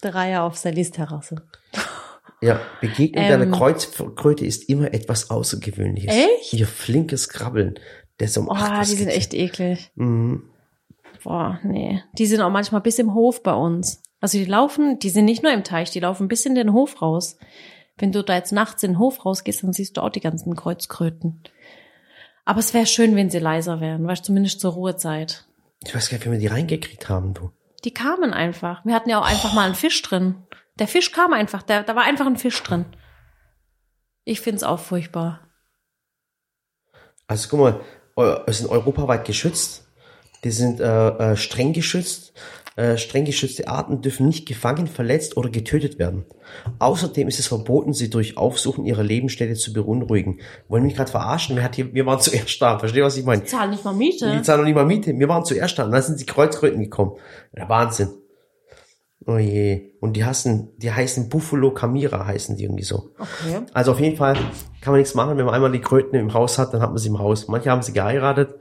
Dreier 0.00 0.42
auf 0.42 0.56
Sallys 0.56 0.90
Terrasse. 0.90 1.36
Ja, 2.42 2.60
Begegnung 2.80 3.24
Ähm. 3.24 3.30
deiner 3.30 3.56
Kreuzkröte 3.56 4.44
ist 4.44 4.68
immer 4.68 4.92
etwas 4.92 5.30
Außergewöhnliches. 5.30 6.14
Echt? 6.14 6.52
Ihr 6.52 6.66
flinkes 6.66 7.28
Krabbeln. 7.28 7.78
Das 8.18 8.36
um 8.36 8.48
Oh, 8.48 8.56
die 8.80 8.84
sind 8.94 9.08
echt 9.08 9.32
eklig. 9.32 9.90
Mhm. 9.94 10.42
Boah, 11.22 11.60
nee. 11.62 12.02
Die 12.18 12.26
sind 12.26 12.40
auch 12.40 12.50
manchmal 12.50 12.80
bis 12.80 12.98
im 12.98 13.14
Hof 13.14 13.42
bei 13.42 13.54
uns. 13.54 14.02
Also 14.20 14.38
die 14.38 14.44
laufen, 14.44 14.98
die 14.98 15.10
sind 15.10 15.24
nicht 15.24 15.42
nur 15.42 15.52
im 15.52 15.64
Teich, 15.64 15.90
die 15.90 16.00
laufen 16.00 16.28
bis 16.28 16.44
in 16.44 16.54
den 16.54 16.72
Hof 16.72 17.00
raus. 17.00 17.36
Wenn 17.96 18.12
du 18.12 18.22
da 18.22 18.34
jetzt 18.34 18.52
nachts 18.52 18.82
in 18.82 18.92
den 18.92 18.98
Hof 18.98 19.24
rausgehst, 19.24 19.62
dann 19.62 19.72
siehst 19.72 19.96
du 19.96 20.00
auch 20.00 20.10
die 20.10 20.20
ganzen 20.20 20.56
Kreuzkröten. 20.56 21.42
Aber 22.44 22.58
es 22.58 22.74
wäre 22.74 22.86
schön, 22.86 23.14
wenn 23.14 23.30
sie 23.30 23.38
leiser 23.38 23.80
wären, 23.80 24.06
weißt 24.06 24.22
du, 24.22 24.26
zumindest 24.26 24.60
zur 24.60 24.72
Ruhezeit. 24.72 25.44
Ich 25.84 25.94
weiß 25.94 26.08
gar 26.10 26.18
nicht, 26.18 26.26
wie 26.26 26.32
wir 26.32 26.38
die 26.38 26.46
reingekriegt 26.48 27.08
haben, 27.08 27.34
du. 27.34 27.50
Die 27.84 27.92
kamen 27.92 28.32
einfach. 28.32 28.84
Wir 28.84 28.94
hatten 28.94 29.10
ja 29.10 29.20
auch 29.20 29.26
einfach 29.26 29.54
mal 29.54 29.66
einen 29.66 29.74
Fisch 29.74 30.00
drin. 30.02 30.36
Der 30.78 30.88
Fisch 30.88 31.12
kam 31.12 31.32
einfach, 31.32 31.62
der, 31.62 31.82
da 31.82 31.94
war 31.94 32.04
einfach 32.04 32.26
ein 32.26 32.36
Fisch 32.36 32.62
drin. 32.62 32.86
Ich 34.24 34.40
find's 34.40 34.62
auch 34.62 34.78
furchtbar. 34.78 35.40
Also 37.26 37.48
guck 37.48 37.60
mal, 38.16 38.42
es 38.46 38.58
sind 38.58 38.70
europaweit 38.70 39.24
geschützt. 39.24 39.88
Die 40.44 40.50
sind 40.50 40.80
äh, 40.80 41.08
äh, 41.32 41.36
streng 41.36 41.72
geschützt. 41.72 42.32
Äh, 42.74 42.96
streng 42.96 43.26
geschützte 43.26 43.68
Arten 43.68 44.00
dürfen 44.00 44.26
nicht 44.26 44.48
gefangen, 44.48 44.86
verletzt 44.86 45.36
oder 45.36 45.50
getötet 45.50 45.98
werden. 45.98 46.24
Außerdem 46.78 47.28
ist 47.28 47.38
es 47.38 47.46
verboten, 47.46 47.92
sie 47.92 48.08
durch 48.08 48.38
Aufsuchen 48.38 48.86
ihrer 48.86 49.02
Lebensstätte 49.02 49.54
zu 49.54 49.74
beunruhigen. 49.74 50.40
Wollen 50.68 50.84
mich 50.84 50.96
gerade 50.96 51.10
verarschen? 51.10 51.62
Hat 51.62 51.74
hier, 51.74 51.92
wir 51.92 52.06
waren 52.06 52.20
zuerst 52.20 52.60
da. 52.62 52.78
Versteh, 52.78 53.02
was 53.02 53.16
ich 53.18 53.26
meine? 53.26 53.44
Zahlen 53.44 53.70
nicht 53.70 53.84
mal 53.84 53.92
Miete. 53.92 54.32
Die 54.32 54.42
zahlen 54.42 54.60
noch 54.60 54.66
nicht 54.66 54.74
mal 54.74 54.86
Miete. 54.86 55.16
Wir 55.18 55.28
waren 55.28 55.44
zuerst 55.44 55.78
da. 55.78 55.84
Und 55.84 55.92
dann 55.92 56.02
sind 56.02 56.18
die 56.18 56.26
Kreuzkröten 56.26 56.80
gekommen. 56.80 57.16
Der 57.54 57.68
Wahnsinn. 57.68 58.08
Oh 59.26 59.38
je. 59.38 59.92
Und 60.00 60.14
die 60.14 60.24
heißen, 60.24 60.78
die 60.78 60.90
heißen 60.92 61.28
Buffalo 61.28 61.72
Camira, 61.72 62.26
heißen 62.26 62.56
die 62.56 62.64
irgendwie 62.64 62.82
so. 62.82 63.12
Okay. 63.18 63.60
Also 63.72 63.92
auf 63.92 64.00
jeden 64.00 64.16
Fall 64.16 64.34
kann 64.80 64.92
man 64.92 64.98
nichts 64.98 65.14
machen, 65.14 65.36
wenn 65.38 65.44
man 65.44 65.54
einmal 65.54 65.70
die 65.70 65.80
Kröten 65.80 66.16
im 66.16 66.34
Haus 66.34 66.58
hat, 66.58 66.74
dann 66.74 66.80
hat 66.82 66.90
man 66.90 66.98
sie 66.98 67.08
im 67.08 67.18
Haus. 67.18 67.46
Manche 67.48 67.70
haben 67.70 67.82
sie 67.82 67.92
geheiratet 67.92 68.54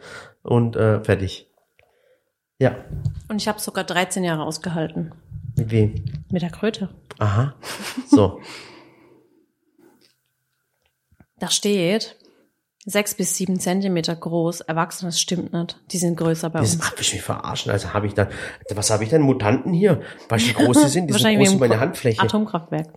und 0.43 0.75
äh, 0.75 1.03
fertig. 1.03 1.47
Ja, 2.59 2.75
Und 3.27 3.37
ich 3.41 3.47
habe 3.47 3.59
sogar 3.59 3.83
13 3.83 4.23
Jahre 4.23 4.43
ausgehalten. 4.43 5.13
mit 5.57 5.71
wem? 5.71 5.95
Mit 6.31 6.43
der 6.43 6.51
Kröte. 6.51 6.89
Aha. 7.17 7.55
So. 8.07 8.39
Da 11.39 11.49
steht 11.49 12.17
sechs 12.85 13.13
bis 13.15 13.35
sieben 13.35 13.59
Zentimeter 13.59 14.15
groß. 14.15 14.61
Erwachsene, 14.61 15.09
das 15.09 15.19
stimmt 15.21 15.53
nicht. 15.53 15.79
Die 15.91 15.97
sind 15.97 16.17
größer 16.17 16.49
bei 16.49 16.59
Das 16.61 16.75
uns. 16.75 16.89
hab 16.89 16.99
ich 16.99 17.13
mich 17.13 17.21
verarschen. 17.21 17.71
Also 17.71 17.93
habe 17.93 18.07
ich 18.07 18.13
dann, 18.13 18.27
was 18.73 18.89
habe 18.89 19.03
ich 19.03 19.09
denn? 19.09 19.21
Mutanten 19.21 19.73
hier? 19.73 20.01
Weißt 20.29 20.45
du, 20.45 20.49
wie 20.49 20.53
groß 20.65 20.81
die 20.83 20.87
sind? 20.89 21.07
Die 21.07 21.13
sind 21.17 21.37
groß 21.37 21.51
wie 21.53 21.57
meine 21.57 21.79
Handfläche. 21.79 22.21
Atomkraftwerk. 22.21 22.87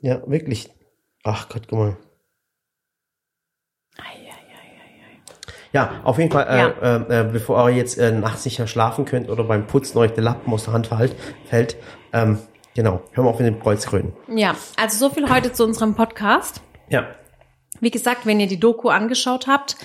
Ja, 0.00 0.22
wirklich. 0.26 0.70
Ach 1.24 1.48
Gott, 1.48 1.62
guck 1.68 1.78
mal. 1.78 1.96
Ja, 5.72 6.00
auf 6.04 6.18
jeden 6.18 6.30
Fall, 6.30 6.46
Ja. 6.80 6.96
äh, 6.96 7.20
äh, 7.20 7.24
bevor 7.30 7.68
ihr 7.68 7.76
jetzt 7.76 7.98
äh, 7.98 8.10
nachts 8.12 8.44
sicher 8.44 8.66
schlafen 8.66 9.04
könnt 9.04 9.28
oder 9.28 9.44
beim 9.44 9.66
Putzen 9.66 9.98
euch 9.98 10.12
der 10.12 10.24
Lappen 10.24 10.50
aus 10.52 10.64
der 10.64 10.72
Hand 10.72 10.86
fällt, 10.86 11.14
fällt 11.44 11.76
ähm, 12.14 12.38
genau, 12.74 13.02
hören 13.12 13.26
wir 13.26 13.30
auf 13.30 13.38
mit 13.38 13.46
den 13.48 13.60
Kreuzkröten. 13.60 14.14
Ja, 14.34 14.54
also 14.80 14.96
so 15.08 15.12
viel 15.14 15.28
heute 15.28 15.52
zu 15.52 15.64
unserem 15.64 15.94
Podcast. 15.94 16.62
Ja, 16.88 17.06
Wie 17.80 17.90
gesagt, 17.90 18.26
wenn 18.26 18.40
ihr 18.40 18.46
die 18.46 18.60
Doku 18.60 18.88
angeschaut 18.88 19.46
habt, 19.46 19.76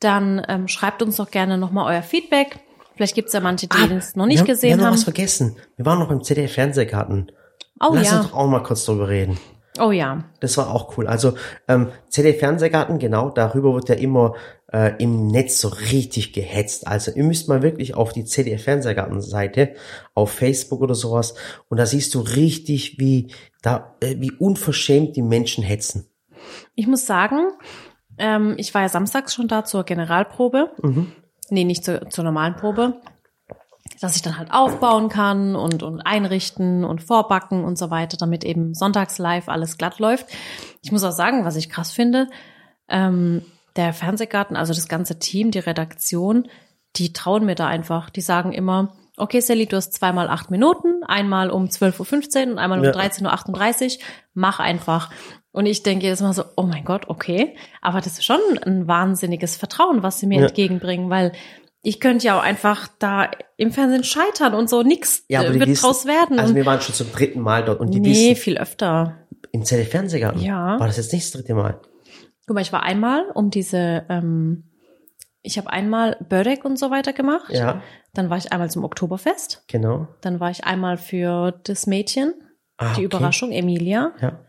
dann 0.00 0.42
ähm, 0.48 0.68
schreibt 0.68 1.02
uns 1.02 1.16
doch 1.16 1.30
gerne 1.30 1.58
nochmal 1.58 1.94
euer 1.94 2.02
Feedback. 2.02 2.60
Vielleicht 2.94 3.14
gibt's 3.14 3.32
ja 3.32 3.40
manche, 3.40 3.66
die 3.66 3.94
es 3.94 4.16
noch 4.16 4.26
nicht 4.26 4.40
haben, 4.40 4.46
gesehen 4.46 4.68
wir 4.68 4.72
haben. 4.72 4.80
haben. 4.80 4.90
noch 4.90 4.98
was 4.98 5.04
vergessen. 5.04 5.56
Wir 5.76 5.86
waren 5.86 5.98
noch 5.98 6.08
beim 6.08 6.22
ZDF-Fernsehgarten. 6.22 7.32
Oh 7.80 7.92
Lass 7.94 8.10
ja. 8.10 8.18
uns 8.18 8.28
doch 8.28 8.36
auch 8.36 8.46
mal 8.46 8.62
kurz 8.62 8.84
drüber 8.84 9.08
reden. 9.08 9.38
Oh 9.78 9.92
ja. 9.92 10.24
Das 10.40 10.56
war 10.58 10.74
auch 10.74 10.96
cool. 10.98 11.06
Also 11.06 11.34
ähm, 11.68 11.88
ZDF-Fernsehgarten, 12.08 12.98
genau, 12.98 13.30
darüber 13.30 13.74
wird 13.74 13.88
ja 13.88 13.94
immer 13.94 14.34
äh, 14.72 14.92
im 14.98 15.28
Netz 15.28 15.60
so 15.60 15.68
richtig 15.68 16.32
gehetzt. 16.32 16.86
Also 16.86 17.12
ihr 17.12 17.24
müsst 17.24 17.48
mal 17.48 17.62
wirklich 17.62 17.94
auf 17.94 18.12
die 18.12 18.24
ZDF-Fernsehgarten-Seite, 18.24 19.74
auf 20.14 20.32
Facebook 20.32 20.80
oder 20.80 20.94
sowas, 20.94 21.34
und 21.68 21.78
da 21.78 21.86
siehst 21.86 22.14
du 22.14 22.20
richtig, 22.20 22.98
wie 22.98 23.32
da, 23.62 23.96
äh, 24.00 24.16
wie 24.18 24.32
unverschämt 24.32 25.16
die 25.16 25.22
Menschen 25.22 25.64
hetzen. 25.64 26.09
Ich 26.74 26.86
muss 26.86 27.06
sagen, 27.06 27.48
ähm, 28.18 28.54
ich 28.58 28.74
war 28.74 28.82
ja 28.82 28.88
samstags 28.88 29.34
schon 29.34 29.48
da 29.48 29.64
zur 29.64 29.84
Generalprobe. 29.84 30.70
Mhm. 30.82 31.12
Nee, 31.50 31.64
nicht 31.64 31.84
zur, 31.84 32.08
zur 32.10 32.24
normalen 32.24 32.56
Probe. 32.56 33.00
dass 34.00 34.16
ich 34.16 34.22
dann 34.22 34.38
halt 34.38 34.52
aufbauen 34.52 35.08
kann 35.08 35.56
und, 35.56 35.82
und 35.82 36.00
einrichten 36.00 36.84
und 36.84 37.02
vorbacken 37.02 37.64
und 37.64 37.76
so 37.76 37.90
weiter, 37.90 38.16
damit 38.16 38.44
eben 38.44 38.72
sonntags 38.74 39.18
live 39.18 39.48
alles 39.48 39.76
glatt 39.78 39.98
läuft. 39.98 40.26
Ich 40.82 40.92
muss 40.92 41.04
auch 41.04 41.12
sagen, 41.12 41.44
was 41.44 41.56
ich 41.56 41.68
krass 41.68 41.92
finde, 41.92 42.28
ähm, 42.88 43.42
der 43.76 43.92
Fernsehgarten, 43.92 44.56
also 44.56 44.72
das 44.74 44.88
ganze 44.88 45.18
Team, 45.18 45.50
die 45.50 45.58
Redaktion, 45.58 46.48
die 46.96 47.12
trauen 47.12 47.44
mir 47.44 47.54
da 47.54 47.66
einfach. 47.66 48.10
Die 48.10 48.20
sagen 48.20 48.52
immer, 48.52 48.92
okay, 49.16 49.40
Sally, 49.40 49.66
du 49.66 49.76
hast 49.76 49.92
zweimal 49.92 50.28
acht 50.28 50.50
Minuten, 50.50 51.02
einmal 51.04 51.50
um 51.50 51.66
12.15 51.66 52.46
Uhr 52.46 52.52
und 52.52 52.58
einmal 52.58 52.78
um 52.78 52.84
Ja. 52.84 52.92
13.38 52.92 53.98
Uhr, 53.98 54.04
mach 54.34 54.60
einfach. 54.60 55.10
Und 55.52 55.66
ich 55.66 55.82
denke 55.82 56.04
jedes 56.04 56.20
Mal 56.20 56.32
so, 56.32 56.44
oh 56.56 56.62
mein 56.62 56.84
Gott, 56.84 57.08
okay. 57.08 57.56
Aber 57.82 57.98
das 58.00 58.12
ist 58.18 58.24
schon 58.24 58.38
ein 58.64 58.86
wahnsinniges 58.86 59.56
Vertrauen, 59.56 60.02
was 60.02 60.20
sie 60.20 60.26
mir 60.26 60.40
Ja. 60.40 60.46
entgegenbringen, 60.46 61.10
weil 61.10 61.32
ich 61.82 61.98
könnte 61.98 62.26
ja 62.26 62.38
auch 62.38 62.42
einfach 62.42 62.88
da 62.98 63.30
im 63.56 63.72
Fernsehen 63.72 64.04
scheitern 64.04 64.54
und 64.54 64.68
so 64.70 64.82
nix 64.82 65.24
Ja, 65.28 65.42
äh, 65.42 65.54
wird 65.58 65.68
wissen- 65.68 65.82
draus 65.82 66.06
werden. 66.06 66.38
Also 66.38 66.54
wir 66.54 66.66
waren 66.66 66.80
schon 66.80 66.94
zum 66.94 67.10
dritten 67.10 67.40
Mal 67.40 67.64
dort 67.64 67.80
und 67.80 67.90
die 67.92 68.00
nee, 68.00 68.30
wissen, 68.32 68.36
viel 68.42 68.58
öfter. 68.58 69.26
im 69.52 69.64
Zelle 69.64 69.84
Fernsehgarten. 69.84 70.40
Ja. 70.42 70.78
War 70.78 70.86
das 70.86 70.98
jetzt 70.98 71.12
nicht 71.12 71.24
das 71.24 71.32
dritte 71.32 71.54
Mal? 71.54 71.80
Guck 72.46 72.54
mal, 72.54 72.60
ich 72.60 72.72
war 72.72 72.82
einmal 72.82 73.24
um 73.34 73.50
diese, 73.50 74.04
ähm, 74.08 74.64
ich 75.42 75.56
habe 75.58 75.70
einmal 75.70 76.16
Börek 76.28 76.64
und 76.64 76.78
so 76.78 76.90
weiter 76.90 77.12
gemacht. 77.12 77.50
Ja, 77.50 77.82
Dann 78.12 78.28
war 78.28 78.36
ich 78.36 78.52
einmal 78.52 78.70
zum 78.70 78.84
Oktoberfest. 78.84 79.64
genau. 79.68 80.06
Dann 80.20 80.38
war 80.38 80.50
ich 80.50 80.64
einmal 80.64 80.96
für 80.98 81.52
das 81.64 81.86
Mädchen, 81.86 82.34
Ah, 82.76 82.88
die 82.94 83.06
okay. 83.06 83.16
Überraschung, 83.16 83.50
Emilia. 83.52 84.12
Ja. 84.20 84.40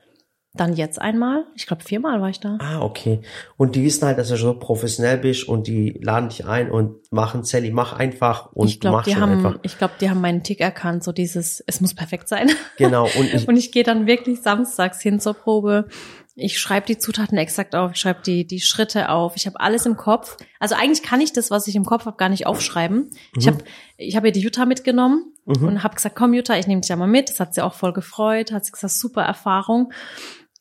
Dann 0.53 0.75
jetzt 0.75 0.99
einmal. 1.01 1.45
Ich 1.55 1.65
glaube, 1.65 1.81
viermal 1.83 2.19
war 2.21 2.27
ich 2.29 2.41
da. 2.41 2.57
Ah, 2.59 2.81
okay. 2.81 3.21
Und 3.55 3.75
die 3.75 3.83
wissen 3.85 4.05
halt, 4.05 4.17
dass 4.17 4.27
du 4.27 4.35
so 4.35 4.53
professionell 4.53 5.17
bist 5.17 5.47
und 5.47 5.65
die 5.67 5.97
laden 6.03 6.27
dich 6.27 6.45
ein 6.45 6.69
und 6.69 6.97
machen 7.09 7.43
Sally, 7.45 7.71
mach 7.71 7.93
einfach 7.93 8.51
und 8.51 8.67
ich 8.67 8.81
glaube, 8.81 8.97
mach 8.97 9.03
die 9.05 9.11
schon 9.13 9.21
haben, 9.21 9.31
einfach. 9.45 9.59
ich 9.61 9.77
glaube, 9.77 9.93
die 10.01 10.09
haben 10.09 10.19
meinen 10.19 10.43
Tick 10.43 10.59
erkannt, 10.59 11.05
so 11.05 11.13
dieses, 11.13 11.63
es 11.67 11.79
muss 11.79 11.93
perfekt 11.93 12.27
sein. 12.27 12.49
Genau. 12.77 13.03
Und 13.17 13.33
ich, 13.33 13.47
Und 13.47 13.55
ich 13.55 13.71
gehe 13.71 13.83
dann 13.83 14.07
wirklich 14.07 14.41
samstags 14.41 15.01
hin 15.01 15.19
zur 15.21 15.35
Probe. 15.35 15.87
Ich 16.35 16.59
schreibe 16.59 16.85
die 16.87 16.97
Zutaten 16.97 17.37
exakt 17.37 17.75
auf, 17.75 17.91
ich 17.93 17.99
schreibe 17.99 18.21
die, 18.25 18.47
die 18.47 18.59
Schritte 18.61 19.09
auf, 19.09 19.35
ich 19.35 19.45
habe 19.45 19.59
alles 19.59 19.85
im 19.85 19.95
Kopf. 19.97 20.37
Also 20.59 20.75
eigentlich 20.75 21.03
kann 21.03 21.21
ich 21.21 21.31
das, 21.33 21.51
was 21.51 21.67
ich 21.67 21.75
im 21.75 21.85
Kopf 21.85 22.05
habe, 22.05 22.17
gar 22.17 22.29
nicht 22.29 22.47
aufschreiben. 22.47 23.11
Ich 23.37 23.47
habe 23.47 23.59
ich 23.97 24.15
hab 24.15 24.25
ihr 24.25 24.31
die 24.31 24.39
Jutta 24.41 24.65
mitgenommen 24.65 25.25
Mhm. 25.43 25.67
und 25.67 25.83
habe 25.83 25.95
gesagt, 25.95 26.15
komm 26.15 26.35
Jutta, 26.35 26.55
ich 26.59 26.67
nehme 26.67 26.81
dich 26.81 26.89
ja 26.89 26.95
mal 26.95 27.07
mit. 27.07 27.27
Das 27.29 27.39
hat 27.39 27.55
sie 27.55 27.63
auch 27.63 27.73
voll 27.73 27.93
gefreut, 27.93 28.51
hat 28.51 28.63
sie 28.63 28.71
gesagt, 28.71 28.93
super 28.93 29.23
Erfahrung. 29.23 29.91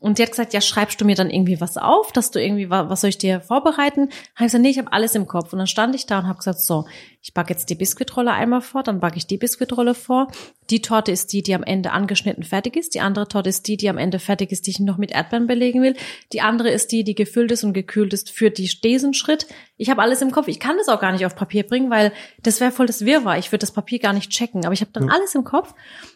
Und 0.00 0.18
die 0.18 0.22
hat 0.22 0.30
gesagt, 0.30 0.54
ja, 0.54 0.62
schreibst 0.62 0.98
du 1.00 1.04
mir 1.04 1.14
dann 1.14 1.28
irgendwie 1.30 1.60
was 1.60 1.76
auf, 1.76 2.10
dass 2.10 2.30
du 2.30 2.42
irgendwie, 2.42 2.70
wa- 2.70 2.88
was 2.88 3.02
soll 3.02 3.10
ich 3.10 3.18
dir 3.18 3.42
vorbereiten? 3.42 4.08
Habe 4.34 4.46
ich 4.46 4.46
gesagt, 4.46 4.62
nee, 4.62 4.70
ich 4.70 4.78
habe 4.78 4.92
alles 4.92 5.14
im 5.14 5.26
Kopf. 5.26 5.52
Und 5.52 5.58
dann 5.58 5.66
stand 5.66 5.94
ich 5.94 6.06
da 6.06 6.20
und 6.20 6.26
habe 6.26 6.38
gesagt, 6.38 6.60
so, 6.60 6.86
ich 7.20 7.34
backe 7.34 7.50
jetzt 7.52 7.68
die 7.68 7.74
Biskuitrolle 7.74 8.32
einmal 8.32 8.62
vor, 8.62 8.82
dann 8.82 8.98
backe 9.00 9.18
ich 9.18 9.26
die 9.26 9.36
Biskuitrolle 9.36 9.94
vor. 9.94 10.28
Die 10.70 10.80
Torte 10.80 11.12
ist 11.12 11.34
die, 11.34 11.42
die 11.42 11.54
am 11.54 11.62
Ende 11.62 11.92
angeschnitten 11.92 12.44
fertig 12.44 12.76
ist. 12.76 12.94
Die 12.94 13.00
andere 13.00 13.28
Torte 13.28 13.50
ist 13.50 13.68
die, 13.68 13.76
die 13.76 13.90
am 13.90 13.98
Ende 13.98 14.18
fertig 14.18 14.52
ist, 14.52 14.66
die 14.66 14.70
ich 14.70 14.80
noch 14.80 14.96
mit 14.96 15.10
Erdbeeren 15.10 15.46
belegen 15.46 15.82
will. 15.82 15.94
Die 16.32 16.40
andere 16.40 16.70
ist 16.70 16.92
die, 16.92 17.04
die 17.04 17.14
gefüllt 17.14 17.50
ist 17.50 17.62
und 17.64 17.74
gekühlt 17.74 18.14
ist 18.14 18.30
für 18.30 18.50
die 18.50 18.68
diesen 18.82 19.12
Schritt. 19.12 19.46
Ich 19.76 19.90
habe 19.90 20.00
alles 20.00 20.22
im 20.22 20.30
Kopf. 20.30 20.48
Ich 20.48 20.60
kann 20.60 20.78
das 20.78 20.88
auch 20.88 21.00
gar 21.00 21.12
nicht 21.12 21.26
auf 21.26 21.36
Papier 21.36 21.64
bringen, 21.64 21.90
weil 21.90 22.12
das 22.42 22.60
wäre 22.60 22.72
voll 22.72 22.86
das 22.86 23.04
Wirrwarr. 23.04 23.36
Ich 23.36 23.52
würde 23.52 23.60
das 23.60 23.72
Papier 23.72 23.98
gar 23.98 24.14
nicht 24.14 24.30
checken. 24.30 24.64
Aber 24.64 24.72
ich 24.72 24.80
habe 24.80 24.92
dann 24.94 25.10
alles 25.10 25.34
im 25.34 25.44
Kopf 25.44 25.74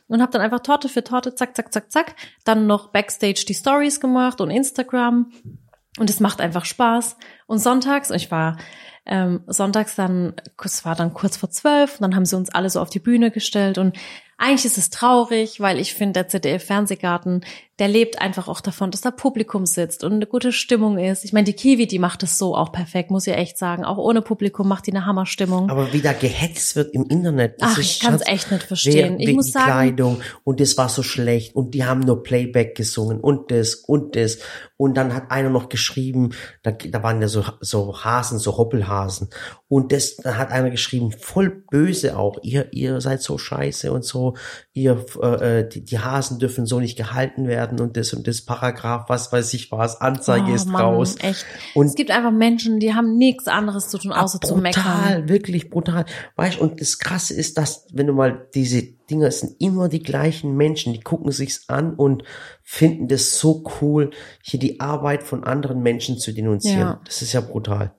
und 0.09 0.21
habe 0.21 0.33
dann 0.33 0.43
einfach 0.43 0.61
Torte 0.61 0.89
für 0.89 1.05
Torte, 1.05 1.35
zack, 1.35 1.57
zack, 1.57 1.73
zack, 1.73 1.91
zack. 1.91 2.15
Dann 2.45 2.67
noch 2.67 2.89
Backstage 2.89 3.45
die 3.49 3.55
Stories 3.55 4.01
gemacht 4.01 4.41
und 4.41 4.51
Instagram. 4.51 5.31
Und 5.99 6.11
es 6.11 6.21
macht 6.21 6.41
einfach 6.41 6.65
Spaß. 6.65 7.17
Und 7.47 7.59
sonntags, 7.59 8.11
ich 8.11 8.31
war 8.31 8.57
ähm, 9.07 9.43
sonntags 9.47 9.95
dann, 9.97 10.35
es 10.63 10.85
war 10.85 10.95
dann 10.95 11.13
kurz 11.15 11.37
vor 11.37 11.51
zwölf, 11.51 11.95
und 11.95 12.03
dann 12.03 12.17
haben 12.17 12.25
sie 12.25 12.37
uns 12.37 12.51
alle 12.51 12.71
so 12.71 12.81
auf 12.81 12.91
die 12.91 13.01
Bühne 13.01 13.31
gestellt 13.31 13.79
und 13.79 13.97
eigentlich 14.37 14.65
ist 14.65 14.79
es 14.79 14.91
traurig, 14.91 15.61
weil 15.61 15.79
ich 15.79 15.95
finde, 15.95 16.15
der 16.15 16.29
ZDF-Fernsehgarten, 16.29 17.45
der 17.79 17.89
lebt 17.89 18.21
einfach 18.21 18.47
auch 18.49 18.61
davon, 18.61 18.91
dass 18.93 19.01
da 19.01 19.11
Publikum 19.11 19.67
sitzt 19.67 20.05
und 20.05 20.13
eine 20.13 20.27
gute 20.27 20.53
Stimmung 20.53 20.97
ist. 20.99 21.25
Ich 21.25 21.33
meine, 21.33 21.45
die 21.45 21.55
Kiwi, 21.55 21.87
die 21.89 21.99
macht 21.99 22.23
es 22.23 22.39
so 22.39 22.55
auch 22.57 22.71
perfekt, 22.71 23.11
muss 23.11 23.27
ich 23.27 23.35
echt 23.35 23.59
sagen. 23.59 23.85
Auch 23.85 23.99
ohne 23.99 24.23
Publikum 24.23 24.69
macht 24.69 24.87
die 24.87 24.93
eine 24.93 25.07
Hammerstimmung. 25.07 25.71
aber 25.71 25.93
wie 25.93 26.01
da 26.01 26.13
gehetzt 26.13 26.77
wird 26.77 26.95
im 26.95 27.05
Internet. 27.09 27.61
das 27.61 27.73
Ach, 27.75 27.79
ich 27.79 27.99
kann's 28.01 28.21
Schatz, 28.25 28.33
echt 28.33 28.51
nicht 28.53 28.63
verstehen. 28.65 29.17
wer- 29.19 29.29
Ich 29.29 29.35
muss 29.35 29.47
die 29.47 29.53
sagen- 29.53 29.67
Kleidung 29.67 30.21
und 30.45 30.61
das 30.61 30.77
war 30.79 30.89
so 30.89 31.03
schlecht 31.03 31.57
und 31.57 31.75
die 31.75 31.85
haben 31.85 32.01
nur 32.01 32.23
Playback 32.23 32.77
gesungen 32.77 33.21
und 33.21 33.51
das 33.51 33.75
und 33.75 34.15
das 34.15 34.39
und 34.77 34.97
dann 34.97 35.15
hat 35.15 35.31
einer 35.31 35.51
noch 35.51 35.69
geschrieben, 35.69 36.31
da, 36.63 36.73
da 36.73 37.03
waren 37.03 37.21
ja 37.23 37.29
so 37.29 37.45
so 37.61 37.97
Hasen, 38.05 38.39
so 38.39 38.57
Hoppelhasen 38.57 39.31
und 39.69 39.91
das 39.93 40.17
da 40.17 40.37
hat 40.37 40.51
einer 40.51 40.71
geschrieben, 40.71 41.11
voll 41.13 41.51
böse 41.71 42.17
auch. 42.19 42.39
Ihr 42.43 42.73
ihr 42.73 43.01
seid 43.01 43.23
so 43.23 43.39
scheiße 43.39 43.93
und 43.93 44.05
so. 44.05 44.35
Ihr 44.73 45.05
äh, 45.23 45.61
äh, 45.61 45.69
die, 45.69 45.85
die 45.85 45.99
Hasen 45.99 46.39
dürfen 46.39 46.67
so 46.67 46.79
nicht 46.81 46.97
gehalten 46.97 47.47
werden 47.49 47.64
und 47.73 47.97
das 47.97 48.13
und 48.13 48.27
das 48.27 48.43
Paragraph, 48.43 49.09
was 49.09 49.33
weiß 49.33 49.55
ich 49.55 49.71
was, 49.73 50.01
Anzeige 50.01 50.53
Oh, 50.53 50.55
ist 50.55 50.67
Mann, 50.67 50.83
raus. 50.83 51.17
Echt. 51.21 51.45
Und 51.75 51.87
es 51.87 51.95
gibt 51.95 52.11
einfach 52.11 52.31
Menschen, 52.31 52.81
die 52.81 52.95
haben 52.95 53.17
nichts 53.17 53.49
anderes 53.49 53.89
zu 53.89 53.99
tun, 53.99 54.13
außer 54.13 54.41
zu 54.41 54.57
meckern. 54.57 54.83
brutal, 54.83 55.29
wirklich 55.29 55.71
brutal. 55.71 56.05
Weißt 56.37 56.59
und 56.61 56.81
das 56.81 56.99
Krasse 56.99 57.35
ist, 57.35 57.59
dass, 57.59 57.87
wenn 57.93 58.07
du 58.07 58.13
mal 58.13 58.49
diese 58.55 58.83
Dinger, 58.83 59.27
es 59.29 59.41
sind 59.41 59.61
immer 59.61 59.89
die 59.89 60.03
gleichen 60.03 60.57
Menschen, 60.57 60.93
die 60.93 61.01
gucken 61.01 61.31
sich's 61.33 61.69
an 61.69 61.95
und 61.95 62.25
finden 62.63 63.09
das 63.09 63.39
so 63.39 63.65
cool, 63.81 64.11
hier 64.43 64.61
die 64.61 64.81
Arbeit 64.81 65.23
von 65.23 65.45
anderen 65.45 65.83
Menschen 65.83 66.19
zu 66.19 66.33
denunzieren. 66.33 66.81
Ja. 66.81 67.01
Das 67.05 67.23
ist 67.23 67.33
ja 67.33 67.41
brutal. 67.41 67.95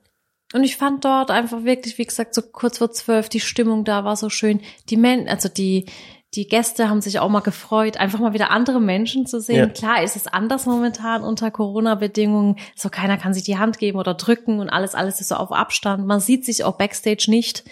Und 0.54 0.64
ich 0.64 0.76
fand 0.76 1.04
dort 1.04 1.30
einfach 1.30 1.64
wirklich, 1.64 1.98
wie 1.98 2.04
gesagt, 2.04 2.34
so 2.34 2.42
kurz 2.42 2.78
vor 2.78 2.90
zwölf, 2.92 3.28
die 3.28 3.40
Stimmung 3.40 3.84
da 3.84 4.04
war 4.04 4.16
so 4.16 4.30
schön. 4.30 4.60
Die 4.88 4.96
Men 4.96 5.28
also 5.28 5.48
die, 5.48 5.86
die 6.34 6.48
Gäste 6.48 6.90
haben 6.90 7.00
sich 7.00 7.18
auch 7.18 7.28
mal 7.28 7.40
gefreut, 7.40 7.96
einfach 7.96 8.18
mal 8.18 8.34
wieder 8.34 8.50
andere 8.50 8.80
Menschen 8.80 9.26
zu 9.26 9.40
sehen. 9.40 9.56
Ja. 9.56 9.66
Klar 9.66 10.02
ist 10.02 10.16
es 10.16 10.26
anders 10.26 10.66
momentan 10.66 11.22
unter 11.22 11.50
Corona-Bedingungen. 11.50 12.56
So 12.74 12.90
keiner 12.90 13.16
kann 13.16 13.32
sich 13.32 13.44
die 13.44 13.58
Hand 13.58 13.78
geben 13.78 13.98
oder 13.98 14.14
drücken 14.14 14.58
und 14.58 14.68
alles, 14.68 14.94
alles 14.94 15.20
ist 15.20 15.28
so 15.28 15.36
auf 15.36 15.52
Abstand. 15.52 16.06
Man 16.06 16.20
sieht 16.20 16.44
sich 16.44 16.64
auch 16.64 16.76
backstage 16.76 17.26
nicht. 17.28 17.64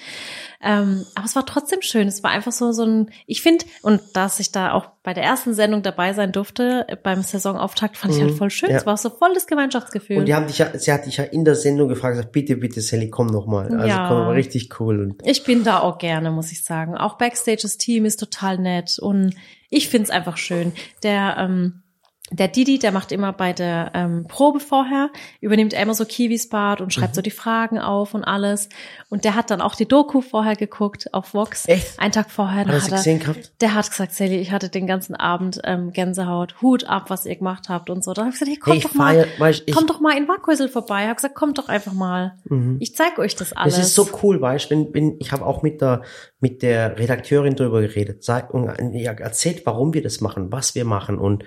Ähm, 0.62 1.04
aber 1.14 1.24
es 1.26 1.36
war 1.36 1.46
trotzdem 1.46 1.82
schön. 1.82 2.08
Es 2.08 2.22
war 2.22 2.30
einfach 2.30 2.52
so, 2.52 2.72
so 2.72 2.84
ein, 2.84 3.10
ich 3.26 3.42
finde, 3.42 3.64
und 3.82 4.00
dass 4.14 4.40
ich 4.40 4.52
da 4.52 4.72
auch 4.72 4.88
bei 5.02 5.12
der 5.12 5.22
ersten 5.22 5.54
Sendung 5.54 5.82
dabei 5.82 6.12
sein 6.14 6.32
durfte, 6.32 6.86
äh, 6.88 6.96
beim 6.96 7.22
Saisonauftakt, 7.22 7.96
fand 7.96 8.14
ich 8.14 8.22
halt 8.22 8.32
voll 8.32 8.50
schön. 8.50 8.68
Mhm. 8.70 8.74
Ja. 8.74 8.78
Es 8.80 8.86
war 8.86 8.96
so 8.96 9.10
voll 9.10 9.34
das 9.34 9.46
Gemeinschaftsgefühl. 9.46 10.18
Und 10.18 10.26
die 10.26 10.34
haben 10.34 10.46
dich 10.46 10.58
ja, 10.58 10.76
sie 10.78 10.92
hat 10.92 11.06
dich 11.06 11.18
ja 11.18 11.24
in 11.24 11.44
der 11.44 11.54
Sendung 11.54 11.88
gefragt, 11.88 12.16
gesagt, 12.16 12.32
bitte, 12.32 12.56
bitte, 12.56 12.80
Sally, 12.80 13.10
komm 13.10 13.26
noch 13.28 13.46
mal. 13.46 13.68
Also 13.68 13.86
Ja. 13.86 14.08
komm, 14.08 14.16
war 14.18 14.32
richtig 14.34 14.80
cool. 14.80 15.00
Und 15.00 15.22
Ich 15.24 15.44
bin 15.44 15.64
da 15.64 15.80
auch 15.80 15.98
gerne, 15.98 16.30
muss 16.30 16.52
ich 16.52 16.64
sagen. 16.64 16.96
Auch 16.96 17.18
Backstage, 17.18 17.60
das 17.62 17.76
Team 17.76 18.04
ist 18.04 18.18
total 18.18 18.58
nett 18.58 18.98
und 18.98 19.34
ich 19.70 19.88
find's 19.88 20.10
einfach 20.10 20.36
schön. 20.36 20.72
Der, 21.02 21.36
ähm, 21.38 21.83
der 22.30 22.48
Didi, 22.48 22.78
der 22.78 22.90
macht 22.90 23.12
immer 23.12 23.32
bei 23.34 23.52
der 23.52 23.90
ähm, 23.94 24.24
Probe 24.26 24.58
vorher, 24.58 25.10
übernimmt 25.40 25.74
er 25.74 25.82
immer 25.82 25.94
so 25.94 26.06
Kiwis 26.06 26.48
Bart 26.48 26.80
und 26.80 26.86
Mhm. 26.86 26.90
schreibt 26.90 27.14
so 27.14 27.20
die 27.22 27.30
Fragen 27.30 27.78
auf 27.78 28.14
und 28.14 28.24
alles. 28.24 28.70
Und 29.10 29.24
der 29.24 29.34
hat 29.34 29.50
dann 29.50 29.60
auch 29.60 29.74
die 29.74 29.86
Doku 29.86 30.22
vorher 30.22 30.56
geguckt 30.56 31.12
auf 31.12 31.34
Vox. 31.34 31.68
Echt? 31.68 32.00
Einen 32.00 32.12
Tag 32.12 32.30
vorher. 32.30 32.60
Hat 32.60 32.68
er 32.68 32.82
hat 32.82 32.90
er, 32.90 32.96
gesehen 32.96 33.18
gehabt? 33.20 33.52
der 33.60 33.74
hat 33.74 33.90
gesagt, 33.90 34.12
Sally, 34.14 34.36
ich 34.38 34.52
hatte 34.52 34.70
den 34.70 34.86
ganzen 34.86 35.14
Abend 35.14 35.60
ähm, 35.64 35.92
Gänsehaut, 35.92 36.62
Hut 36.62 36.84
ab, 36.84 37.10
was 37.10 37.26
ihr 37.26 37.36
gemacht 37.36 37.68
habt 37.68 37.90
und 37.90 38.02
so. 38.02 38.14
Dann 38.14 38.26
hab 38.26 38.32
ich 38.32 38.40
gesagt, 38.40 38.50
hey, 38.50 38.58
komm 38.58 38.72
Hey, 38.72 38.78
ich 38.78 38.84
doch 38.86 38.94
mal, 38.94 39.28
weißt, 39.38 39.62
ich, 39.66 39.74
doch 39.74 40.00
mal 40.00 40.16
in 40.16 40.26
Wackhäusel 40.26 40.68
vorbei. 40.68 41.08
Hab 41.08 41.16
gesagt, 41.16 41.34
kommt 41.34 41.58
doch 41.58 41.68
einfach 41.68 41.92
mal. 41.92 42.38
Ich 42.80 42.96
zeig 42.96 43.18
euch 43.18 43.36
das 43.36 43.52
alles. 43.52 43.76
Das 43.76 43.86
ist 43.86 43.94
so 43.94 44.08
cool, 44.22 44.40
weißt 44.40 44.70
wenn, 44.70 44.94
wenn 44.94 45.16
ich 45.20 45.30
habe 45.30 45.44
auch 45.44 45.62
mit 45.62 45.82
der 45.82 46.02
mit 46.40 46.62
der 46.62 46.98
Redakteurin 46.98 47.56
drüber 47.56 47.80
geredet, 47.80 48.22
sag, 48.22 48.52
und 48.52 48.70
ja, 48.92 49.12
erzählt, 49.12 49.64
warum 49.64 49.94
wir 49.94 50.02
das 50.02 50.20
machen, 50.20 50.52
was 50.52 50.74
wir 50.74 50.84
machen 50.84 51.18
und 51.18 51.44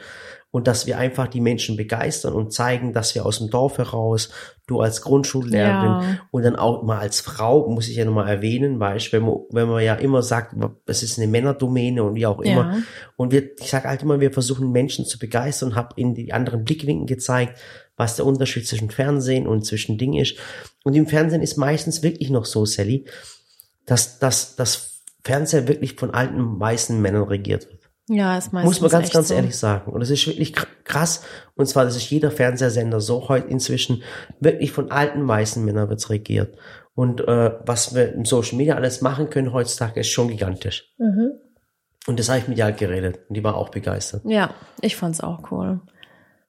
und 0.49 0.67
dass 0.67 0.87
wir 0.87 0.97
einfach 0.97 1.27
die 1.27 1.41
Menschen 1.41 1.75
begeistern 1.75 2.33
und 2.33 2.53
zeigen, 2.53 2.93
dass 2.93 3.13
wir 3.15 3.25
aus 3.25 3.39
dem 3.39 3.49
Dorf 3.49 3.77
heraus, 3.77 4.29
du 4.65 4.79
als 4.79 5.01
Grundschullehrerin 5.01 5.89
Ja. 5.91 6.19
und 6.31 6.43
dann 6.43 6.55
auch 6.55 6.83
mal 6.83 6.99
als 6.99 7.19
Frau, 7.19 7.69
muss 7.69 7.87
ich 7.89 7.97
ja 7.97 8.05
nochmal 8.05 8.29
erwähnen, 8.29 8.79
weißt 8.79 9.11
wenn 9.13 9.23
man, 9.23 9.35
wenn 9.51 9.67
man 9.67 9.83
ja 9.83 9.95
immer 9.95 10.21
sagt, 10.23 10.55
es 10.85 11.03
ist 11.03 11.17
eine 11.19 11.27
Männerdomäne 11.27 12.01
und 12.03 12.15
wie 12.15 12.25
auch 12.25 12.39
immer. 12.39 12.73
Ja. 12.73 12.77
Und 13.17 13.31
wir, 13.31 13.59
ich 13.59 13.69
sage 13.69 13.89
halt 13.89 14.01
immer, 14.03 14.19
wir 14.19 14.31
versuchen 14.31 14.71
Menschen 14.71 15.05
zu 15.05 15.19
begeistern, 15.19 15.75
habe 15.75 15.89
in 15.95 16.15
die 16.15 16.31
anderen 16.33 16.63
Blickwinkel 16.63 17.05
gezeigt, 17.07 17.59
was 17.97 18.15
der 18.15 18.25
Unterschied 18.25 18.67
zwischen 18.67 18.89
Fernsehen 18.89 19.47
und 19.47 19.65
zwischen 19.65 19.97
Ding 19.97 20.13
ist. 20.13 20.37
Und 20.83 20.95
im 20.95 21.07
Fernsehen 21.07 21.41
ist 21.41 21.57
meistens 21.57 22.03
wirklich 22.03 22.29
noch 22.29 22.45
so, 22.45 22.65
Sally, 22.65 23.05
dass, 23.85 24.19
dass 24.19 24.55
das 24.55 25.01
Fernseher 25.23 25.67
wirklich 25.67 25.95
von 25.95 26.11
alten 26.13 26.59
weißen 26.59 27.01
Männern 27.01 27.23
regiert 27.23 27.67
wird. 27.69 27.86
Ja, 28.09 28.37
ist 28.37 28.53
meistens 28.53 28.79
Muss 28.79 28.81
man 28.81 29.01
ganz, 29.01 29.11
ganz 29.11 29.27
so. 29.27 29.33
ehrlich 29.33 29.57
sagen. 29.57 29.91
Und 29.91 29.99
das 29.99 30.09
ist 30.09 30.25
wirklich 30.27 30.53
kr- 30.55 30.67
krass. 30.85 31.23
Und 31.55 31.65
zwar, 31.67 31.83
das 31.83 31.97
ist 31.97 32.09
jeder 32.09 32.31
Fernsehsender 32.31 33.01
so 33.01 33.27
heute 33.27 33.47
inzwischen 33.49 34.01
wirklich 34.39 34.71
von 34.71 34.91
alten 34.91 35.27
weißen 35.27 35.63
Männern 35.63 35.89
wird's 35.89 36.09
regiert. 36.09 36.57
Und 36.95 37.21
äh, 37.21 37.51
was 37.65 37.93
wir 37.93 38.13
im 38.13 38.25
Social 38.25 38.57
Media 38.57 38.75
alles 38.75 39.01
machen 39.01 39.29
können 39.29 39.51
heutzutage, 39.53 39.99
ist 39.99 40.07
schon 40.09 40.29
gigantisch. 40.29 40.93
Mhm. 40.97 41.31
Und 42.07 42.17
das 42.19 42.29
habe 42.29 42.39
ich 42.39 42.47
mit 42.47 42.61
halt 42.61 42.77
geredet. 42.77 43.19
Und 43.27 43.35
die 43.35 43.43
war 43.43 43.55
auch 43.55 43.69
begeistert. 43.69 44.21
Ja, 44.25 44.53
ich 44.81 44.95
fand's 44.95 45.19
auch 45.19 45.51
cool. 45.51 45.81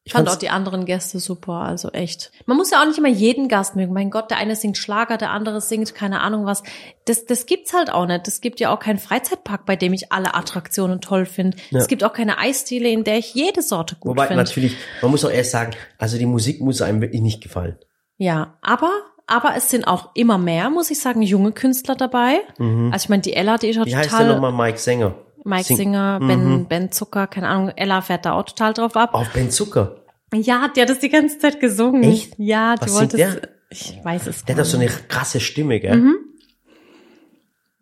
Ich 0.08 0.14
fand 0.14 0.28
auch 0.30 0.36
die 0.36 0.48
anderen 0.48 0.86
Gäste 0.86 1.18
super, 1.18 1.52
also 1.52 1.90
echt. 1.90 2.32
Man 2.46 2.56
muss 2.56 2.70
ja 2.70 2.80
auch 2.80 2.86
nicht 2.86 2.96
immer 2.96 3.08
jeden 3.08 3.48
Gast 3.48 3.76
mögen. 3.76 3.92
Mein 3.92 4.08
Gott, 4.10 4.30
der 4.30 4.38
eine 4.38 4.56
singt 4.56 4.78
Schlager, 4.78 5.18
der 5.18 5.30
andere 5.30 5.60
singt 5.60 5.94
keine 5.94 6.20
Ahnung 6.22 6.46
was. 6.46 6.62
Das, 7.04 7.26
das 7.26 7.44
gibt's 7.44 7.74
halt 7.74 7.92
auch 7.92 8.06
nicht. 8.06 8.26
Es 8.26 8.40
gibt 8.40 8.58
ja 8.58 8.74
auch 8.74 8.78
keinen 8.78 8.98
Freizeitpark, 8.98 9.66
bei 9.66 9.76
dem 9.76 9.92
ich 9.92 10.10
alle 10.10 10.34
Attraktionen 10.34 11.02
toll 11.02 11.26
finde. 11.26 11.58
Ja. 11.68 11.78
Es 11.78 11.88
gibt 11.88 12.02
auch 12.04 12.14
keine 12.14 12.38
Eisdiele, 12.38 12.88
in 12.88 13.04
der 13.04 13.18
ich 13.18 13.34
jede 13.34 13.60
Sorte 13.60 13.96
gut 13.96 14.12
Wobei 14.12 14.28
finde. 14.28 14.42
natürlich, 14.42 14.76
man 15.02 15.10
muss 15.10 15.24
auch 15.26 15.30
erst 15.30 15.50
sagen, 15.50 15.72
also 15.98 16.16
die 16.16 16.26
Musik 16.26 16.62
muss 16.62 16.80
einem 16.80 17.02
wirklich 17.02 17.20
nicht 17.20 17.42
gefallen. 17.42 17.76
Ja, 18.16 18.56
aber 18.62 18.90
aber 19.26 19.54
es 19.56 19.68
sind 19.68 19.86
auch 19.86 20.08
immer 20.14 20.38
mehr, 20.38 20.70
muss 20.70 20.90
ich 20.90 21.00
sagen, 21.00 21.20
junge 21.20 21.52
Künstler 21.52 21.96
dabei. 21.96 22.40
Also 22.58 23.04
ich 23.04 23.08
meine, 23.10 23.20
die 23.20 23.34
Ella, 23.34 23.58
die 23.58 23.68
ist 23.68 23.76
ja 23.76 23.82
Mhm. 23.82 23.86
Wie 23.86 23.96
heißt 23.96 24.10
der 24.10 24.18
total 24.20 24.34
nochmal 24.34 24.52
Mike 24.52 24.78
Sänger? 24.78 25.14
Mike 25.48 25.64
Sing- 25.64 25.76
Singer, 25.76 26.18
Ben 26.20 26.66
Ben 26.68 26.92
Zucker, 26.92 27.26
keine 27.26 27.48
Ahnung, 27.48 27.70
Ella 27.76 28.00
fährt 28.02 28.26
da 28.26 28.32
auch 28.32 28.44
total 28.44 28.74
drauf 28.74 28.96
ab. 28.96 29.14
Auf 29.14 29.30
Ben 29.32 29.50
Zucker. 29.50 29.96
Ja, 30.34 30.68
die 30.68 30.82
hat 30.82 30.90
das 30.90 30.98
die 30.98 31.08
ganze 31.08 31.38
Zeit 31.38 31.58
gesungen. 31.58 32.02
Echt? 32.02 32.34
Ja, 32.38 32.74
die 32.76 32.82
Was 32.82 32.94
wollte 32.94 33.20
es. 33.22 33.38
Ich 33.70 33.98
weiß 34.04 34.26
es 34.26 34.44
Der 34.44 34.54
gar 34.54 34.60
hat 34.60 34.66
doch 34.66 34.70
so 34.70 34.76
eine 34.78 34.86
nicht. 34.86 35.08
krasse 35.08 35.40
Stimme, 35.40 35.80
gell? 35.80 35.96
Mhm. 35.96 36.16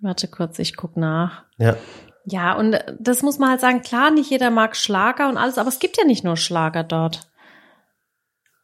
Warte 0.00 0.28
kurz, 0.28 0.58
ich 0.58 0.76
guck 0.76 0.96
nach. 0.96 1.44
Ja. 1.58 1.76
Ja, 2.24 2.54
und 2.56 2.78
das 2.98 3.22
muss 3.22 3.38
man 3.38 3.50
halt 3.50 3.60
sagen, 3.60 3.82
klar, 3.82 4.10
nicht 4.10 4.30
jeder 4.30 4.50
mag 4.50 4.76
Schlager 4.76 5.28
und 5.28 5.36
alles, 5.36 5.58
aber 5.58 5.68
es 5.68 5.78
gibt 5.78 5.96
ja 5.96 6.04
nicht 6.04 6.24
nur 6.24 6.36
Schlager 6.36 6.82
dort. 6.84 7.28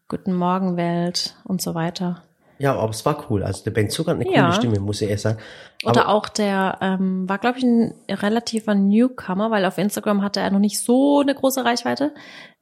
Guten 0.09 0.35
Morgen, 0.35 0.77
Welt 0.77 1.37
und 1.45 1.63
so 1.63 1.75
weiter. 1.75 2.23
Ja, 2.59 2.75
aber 2.77 2.91
es 2.91 3.05
war 3.05 3.27
cool. 3.31 3.43
Also 3.43 3.65
der 3.65 3.71
Ben 3.73 3.91
Zucker 3.91 4.13
hat 4.13 4.21
eine 4.21 4.33
Ja. 4.33 4.43
coole 4.43 4.53
Stimme, 4.55 4.79
muss 4.81 5.01
ich 5.03 5.11
erst 5.11 5.25
sagen. 5.25 5.39
Oder 5.85 6.03
Aber- 6.07 6.15
auch 6.15 6.29
der 6.29 6.79
ähm, 6.81 7.29
war, 7.29 7.39
glaube 7.39 7.59
ich, 7.59 7.65
ein 7.65 7.93
relativer 8.09 8.75
Newcomer, 8.75 9.51
weil 9.51 9.65
auf 9.65 9.79
Instagram 9.79 10.23
hatte 10.23 10.41
er 10.41 10.51
noch 10.51 10.59
nicht 10.61 10.79
so 10.81 11.21
eine 11.21 11.35
große 11.35 11.65
Reichweite. 11.65 12.13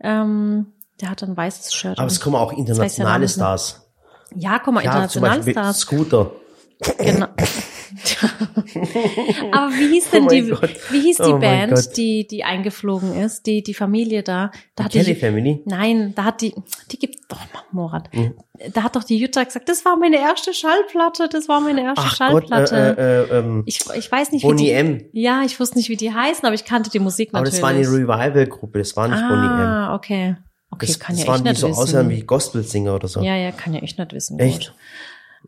Ähm, 0.01 0.73
der 1.01 1.11
hat 1.11 1.23
ein 1.23 1.37
weißes 1.37 1.75
Shirt. 1.75 1.99
Aber 1.99 2.07
es 2.09 2.21
kommen 2.21 2.37
auch 2.37 2.53
internationale. 2.53 3.29
Stars. 3.29 3.91
ja, 4.35 4.59
guck 4.59 4.75
mal, 4.75 4.85
Ja, 4.85 4.93
zum 5.09 5.25
international 5.25 5.37
Beispiel 5.37 5.53
Stars. 5.55 5.79
Scooter. 5.81 6.31
Genau. 6.99 7.27
Aber 9.53 9.73
wie 9.73 9.89
hieß 9.95 10.11
denn 10.11 10.25
Oh 10.25 10.29
die, 10.29 10.43
Gott. 10.49 10.71
wie 10.91 11.01
hieß 11.01 11.17
die 11.19 11.23
Oh 11.33 11.39
Band, 11.39 11.73
Gott. 11.75 11.97
die, 11.97 12.27
die 12.27 12.45
eingeflogen 12.45 13.15
ist, 13.17 13.47
die, 13.47 13.63
die 13.63 13.75
Familie 13.75 14.23
da? 14.23 14.51
Da 14.77 14.85
hat 14.85 14.93
Kelly 14.93 15.15
die, 15.15 15.15
Family. 15.15 15.63
nein, 15.65 16.13
da 16.15 16.25
hat 16.25 16.41
die, 16.41 16.55
die 16.91 16.99
gibt, 16.99 17.19
doch, 17.29 17.39
Morat. 17.73 18.13
Mhm. 18.15 18.35
Da 18.75 18.83
hat 18.83 18.97
doch 18.97 19.05
die 19.05 19.17
Jutta 19.17 19.43
gesagt, 19.45 19.69
das 19.69 19.85
war 19.85 19.97
meine 19.97 20.17
erste 20.19 20.53
Schallplatte, 20.53 21.29
das 21.31 21.49
war 21.49 21.61
meine 21.61 21.83
erste 21.83 22.05
Ach 22.05 22.19
Gott, 22.19 22.49
Schallplatte. 22.49 22.97
äh, 23.31 23.35
äh, 23.35 23.39
ähm, 23.39 23.63
ich, 23.67 23.81
ich 23.97 24.11
weiß 24.13 24.33
nicht, 24.33 24.43
wie 24.43 24.47
Bonnie 24.49 24.65
die, 24.65 24.71
M. 24.73 25.05
ja, 25.13 25.43
ich 25.45 25.59
wusste 25.59 25.79
nicht, 25.79 25.89
wie 25.89 25.97
die 25.97 26.13
heißen, 26.13 26.45
aber 26.45 26.55
ich 26.55 26.65
kannte 26.65 26.91
die 26.91 26.99
Musik 26.99 27.31
Aber 27.33 27.41
natürlich. 27.45 27.61
das 27.61 27.63
war 27.63 27.71
eine 27.71 27.87
Revival-Gruppe, 27.87 28.79
das 28.79 28.97
war 28.97 29.09
nicht 29.09 29.21
Bonnie 29.21 29.47
M. 29.47 29.53
ah, 29.67 29.95
okay. 29.95 30.37
Okay, 30.73 30.87
Das, 30.87 31.01
kann 31.01 31.17
das 31.17 31.25
ja 31.25 31.33
waren 31.33 31.43
die 31.43 31.51
nicht 31.51 31.59
so 31.61 31.69
wissen. 31.69 31.79
aussehen 31.81 32.09
wie 32.11 32.21
Gospelsinger 32.23 32.95
oder 32.95 33.09
so. 33.09 33.21
ja, 33.23 33.35
ja, 33.35 33.51
kann 33.51 33.75
ja 33.75 33.81
ich 33.83 33.99
nicht 33.99 34.13
wissen. 34.13 34.39
Echt? 34.39 34.73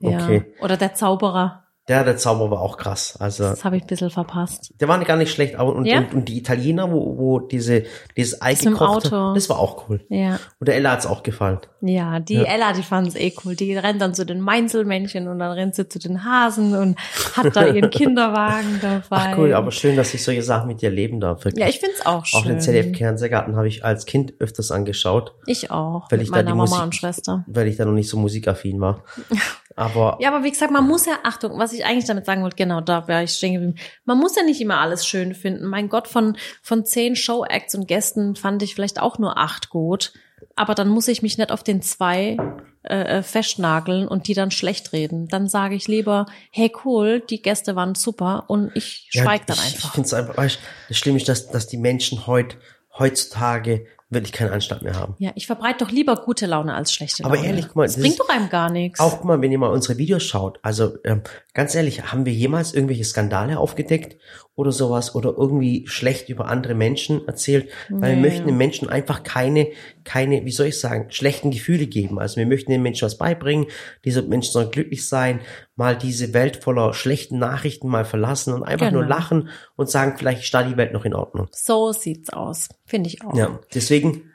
Gut. 0.01 0.11
Ja. 0.11 0.25
Okay. 0.25 0.45
Oder 0.61 0.77
der 0.77 0.95
Zauberer. 0.95 1.62
Der, 1.89 2.05
der 2.05 2.17
Zauber 2.17 2.49
war 2.51 2.61
auch 2.61 2.77
krass. 2.77 3.17
Also, 3.19 3.43
Das 3.43 3.65
habe 3.65 3.77
ich 3.77 3.83
ein 3.83 3.87
bisschen 3.89 4.09
verpasst. 4.11 4.73
der 4.81 4.87
war 4.87 5.03
gar 5.05 5.17
nicht 5.17 5.33
schlecht. 5.33 5.57
Aber, 5.57 5.75
und, 5.75 5.85
Ja? 5.85 5.99
und, 5.99 6.15
und 6.15 6.29
die 6.29 6.39
Italiener, 6.39 6.93
wo, 6.93 7.19
wo 7.19 7.41
diese, 7.41 7.83
dieses 8.17 8.41
Ei 8.41 8.53
Das 8.53 8.61
mit 8.61 8.67
dem 8.67 8.73
gekocht 8.79 9.07
Auto. 9.13 9.35
das 9.35 9.49
war 9.51 9.59
auch 9.59 9.89
cool. 9.89 10.05
Ja. 10.09 10.39
Und 10.61 10.69
der 10.69 10.77
Ella 10.77 10.93
hat's 10.93 11.07
auch 11.07 11.25
gefallen. 11.25 11.59
Ja, 11.81 12.21
die 12.21 12.35
Ja. 12.35 12.43
Ella, 12.45 12.73
die 12.73 12.85
fand 12.85 13.09
es 13.09 13.17
eh 13.17 13.35
cool. 13.45 13.57
Die 13.57 13.77
rennt 13.77 14.01
dann 14.01 14.15
zu 14.15 14.25
den 14.25 14.41
Meinzelmännchen 14.41 15.27
und 15.27 15.41
dann 15.41 15.51
rennt 15.51 15.75
sie 15.75 15.89
zu 15.89 15.99
den 15.99 16.25
Hasen 16.25 16.77
und 16.77 16.97
hat 17.37 17.57
da 17.57 17.67
ihren 17.67 17.91
Kinderwagen 17.91 18.79
dabei. 18.81 19.03
Ach 19.11 19.39
cool, 19.39 19.53
aber 19.53 19.73
schön, 19.73 19.97
dass 19.97 20.15
ich 20.15 20.23
solche 20.23 20.45
Sachen 20.45 20.69
mit 20.69 20.83
dir 20.83 20.91
leben 20.91 21.19
darf. 21.19 21.45
Wirklich. 21.45 21.65
ja, 21.65 21.69
ich 21.69 21.81
find's 21.81 22.07
auch 22.07 22.25
schön. 22.25 22.39
Auch 22.41 22.47
den 22.47 22.61
ZDF 22.61 22.97
Fernsehgarten 22.97 23.57
habe 23.57 23.67
ich 23.67 23.85
als 23.85 24.07
Kind 24.07 24.35
öfters 24.39 24.71
angeschaut, 24.71 25.35
Ich 25.47 25.73
auch. 25.73 26.09
Weil 26.13 26.19
mit 26.19 26.27
ich 26.27 26.31
da 26.31 26.37
meiner 26.37 26.51
die 26.53 26.57
Mama 26.57 26.63
Musik- 26.71 26.83
und 26.85 26.95
Schwester. 26.95 27.45
weil 27.49 27.67
ich 27.67 27.77
da 27.77 27.85
noch 27.85 27.93
nicht 27.93 28.09
so 28.09 28.17
musikaffin 28.17 28.81
war. 28.81 29.03
Aber 29.77 30.19
Ja, 30.21 30.35
aber 30.35 30.45
wie 30.45 30.51
gesagt, 30.51 30.73
man 30.73 30.87
muss 30.87 31.07
ja, 31.07 31.15
Achtung, 31.23 31.59
was 31.59 31.73
ich 31.73 31.85
eigentlich 31.85 32.07
damit 32.07 32.27
sagen 32.27 32.43
wollte, 32.43 32.57
genau, 32.57 32.81
da 32.81 33.09
wäre 33.09 33.25
ich 33.25 33.33
stehen 33.33 33.55
geblieben. 33.55 33.79
Man 34.05 34.19
muss 34.19 34.37
ja 34.37 34.43
nicht 34.43 34.61
immer 34.61 34.79
alles 34.81 35.07
schön 35.07 35.35
finden. 35.35 35.67
Mein 35.67 35.89
Gott, 35.89 36.09
von, 36.09 36.37
von 36.63 36.85
zehn 36.85 37.17
Show-Acts 37.17 37.75
und 37.75 37.89
Gästen 37.89 38.37
fand 38.37 38.63
ich 38.63 38.75
vielleicht 38.75 39.01
auch 39.01 39.19
nur 39.19 39.39
acht 39.39 39.71
gut. 39.71 40.13
Aber 40.57 40.75
dann 40.75 40.89
muss 40.89 41.09
ich 41.09 41.23
mich 41.23 41.39
nicht 41.39 41.53
auf 41.53 41.63
den 41.63 41.83
zwei 41.83 42.37
äh, 42.83 43.19
äh, 43.19 43.23
festnageln 43.23 44.09
und 44.09 44.27
die 44.27 44.35
dann 44.35 44.51
schlecht 44.51 44.93
reden. 44.93 45.29
Dann 45.29 45.49
sage 45.49 45.77
ich 45.77 45.87
lieber, 45.87 46.27
hey 46.51 46.73
cool, 46.85 47.21
die 47.21 47.41
Gäste 47.41 47.77
waren 47.77 47.95
super 47.95 48.45
und 48.49 48.73
ich 48.75 49.09
schweig 49.11 49.47
dann 49.47 49.57
ich, 49.57 49.69
Ich 49.69 49.75
einfach. 49.77 49.95
finde 49.95 50.07
es 50.07 50.15
einfach, 50.15 50.35
du, 50.35 50.59
das 50.89 50.99
Schlimme 50.99 51.19
ist, 51.19 51.29
dass, 51.29 51.49
dass 51.49 51.69
die 51.69 51.77
Menschen 51.77 52.27
heut, 52.27 52.57
heutzutage 52.99 53.87
wirklich 54.13 54.33
keinen 54.33 54.51
Anstand 54.51 54.83
mehr 54.83 54.95
haben. 54.95 55.15
Ja, 55.19 55.33
ich 55.35 55.47
verbreite 55.47 55.85
doch 55.85 55.91
lieber 55.91 56.17
gute 56.17 56.47
Laune 56.47 56.75
als 56.75 56.93
schlechte 56.93 57.25
Aber 57.25 57.37
Laune. 57.37 57.49
ehrlich, 57.49 57.67
guck 57.69 57.77
mal, 57.77 57.85
das 57.87 57.95
das 57.95 58.03
bringt 58.03 58.21
doch 58.21 58.29
einem 58.29 58.49
gar 58.49 58.71
nichts. 58.71 59.01
Auch 59.01 59.17
guck 59.19 59.25
mal, 59.25 59.41
wenn 59.41 59.53
ihr 59.53 59.59
mal 59.59 59.71
unsere 59.71 59.99
Videos 59.99 60.23
schaut, 60.23 60.59
also 60.63 60.93
ähm, 61.05 61.23
ganz 61.55 61.75
ehrlich, 61.75 62.03
haben 62.13 62.25
wir 62.25 62.33
jemals 62.33 62.73
irgendwelche 62.73 63.05
Skandale 63.05 63.59
aufgedeckt 63.59 64.17
oder 64.55 64.73
sowas 64.73 65.15
oder 65.15 65.35
irgendwie 65.37 65.87
schlecht 65.87 66.29
über 66.29 66.47
andere 66.49 66.75
Menschen 66.75 67.27
erzählt? 67.27 67.71
Weil 67.91 68.17
Nee. 68.17 68.23
wir 68.23 68.29
möchten 68.31 68.47
den 68.47 68.57
Menschen 68.57 68.89
einfach 68.89 69.23
keine, 69.23 69.69
keine, 70.05 70.45
wie 70.45 70.51
soll 70.51 70.67
ich 70.67 70.81
sagen, 70.81 71.11
schlechten 71.11 71.51
Gefühle 71.51 71.87
geben. 71.87 72.19
Also 72.19 72.37
wir 72.37 72.47
möchten 72.47 72.71
den 72.73 72.83
Menschen 72.83 73.05
was 73.07 73.19
beibringen, 73.19 73.67
diese 74.05 74.23
Menschen 74.23 74.53
sollen 74.53 74.71
glücklich 74.71 75.07
sein, 75.07 75.41
mal 75.77 75.97
diese 75.97 76.33
Welt 76.33 76.57
voller 76.57 76.95
schlechten 76.95 77.39
Nachrichten 77.39 77.89
mal 77.89 78.05
verlassen 78.05 78.55
und 78.55 78.63
einfach 78.63 78.91
nur 78.91 79.03
Genau. 79.03 79.15
lachen 79.15 79.49
und 79.77 79.91
sagen, 79.91 80.17
vielleicht 80.17 80.43
ist 80.45 80.55
da 80.55 80.63
die 80.63 80.77
Welt 80.77 80.93
noch 80.93 81.05
in 81.05 81.15
Ordnung. 81.15 81.49
So 81.53 81.93
sieht's 81.93 82.31
aus. 82.31 82.69
Finde 82.87 83.09
ich 83.11 83.23
auch. 83.25 83.35
Ja, 83.37 83.61
deswegen, 83.75 84.31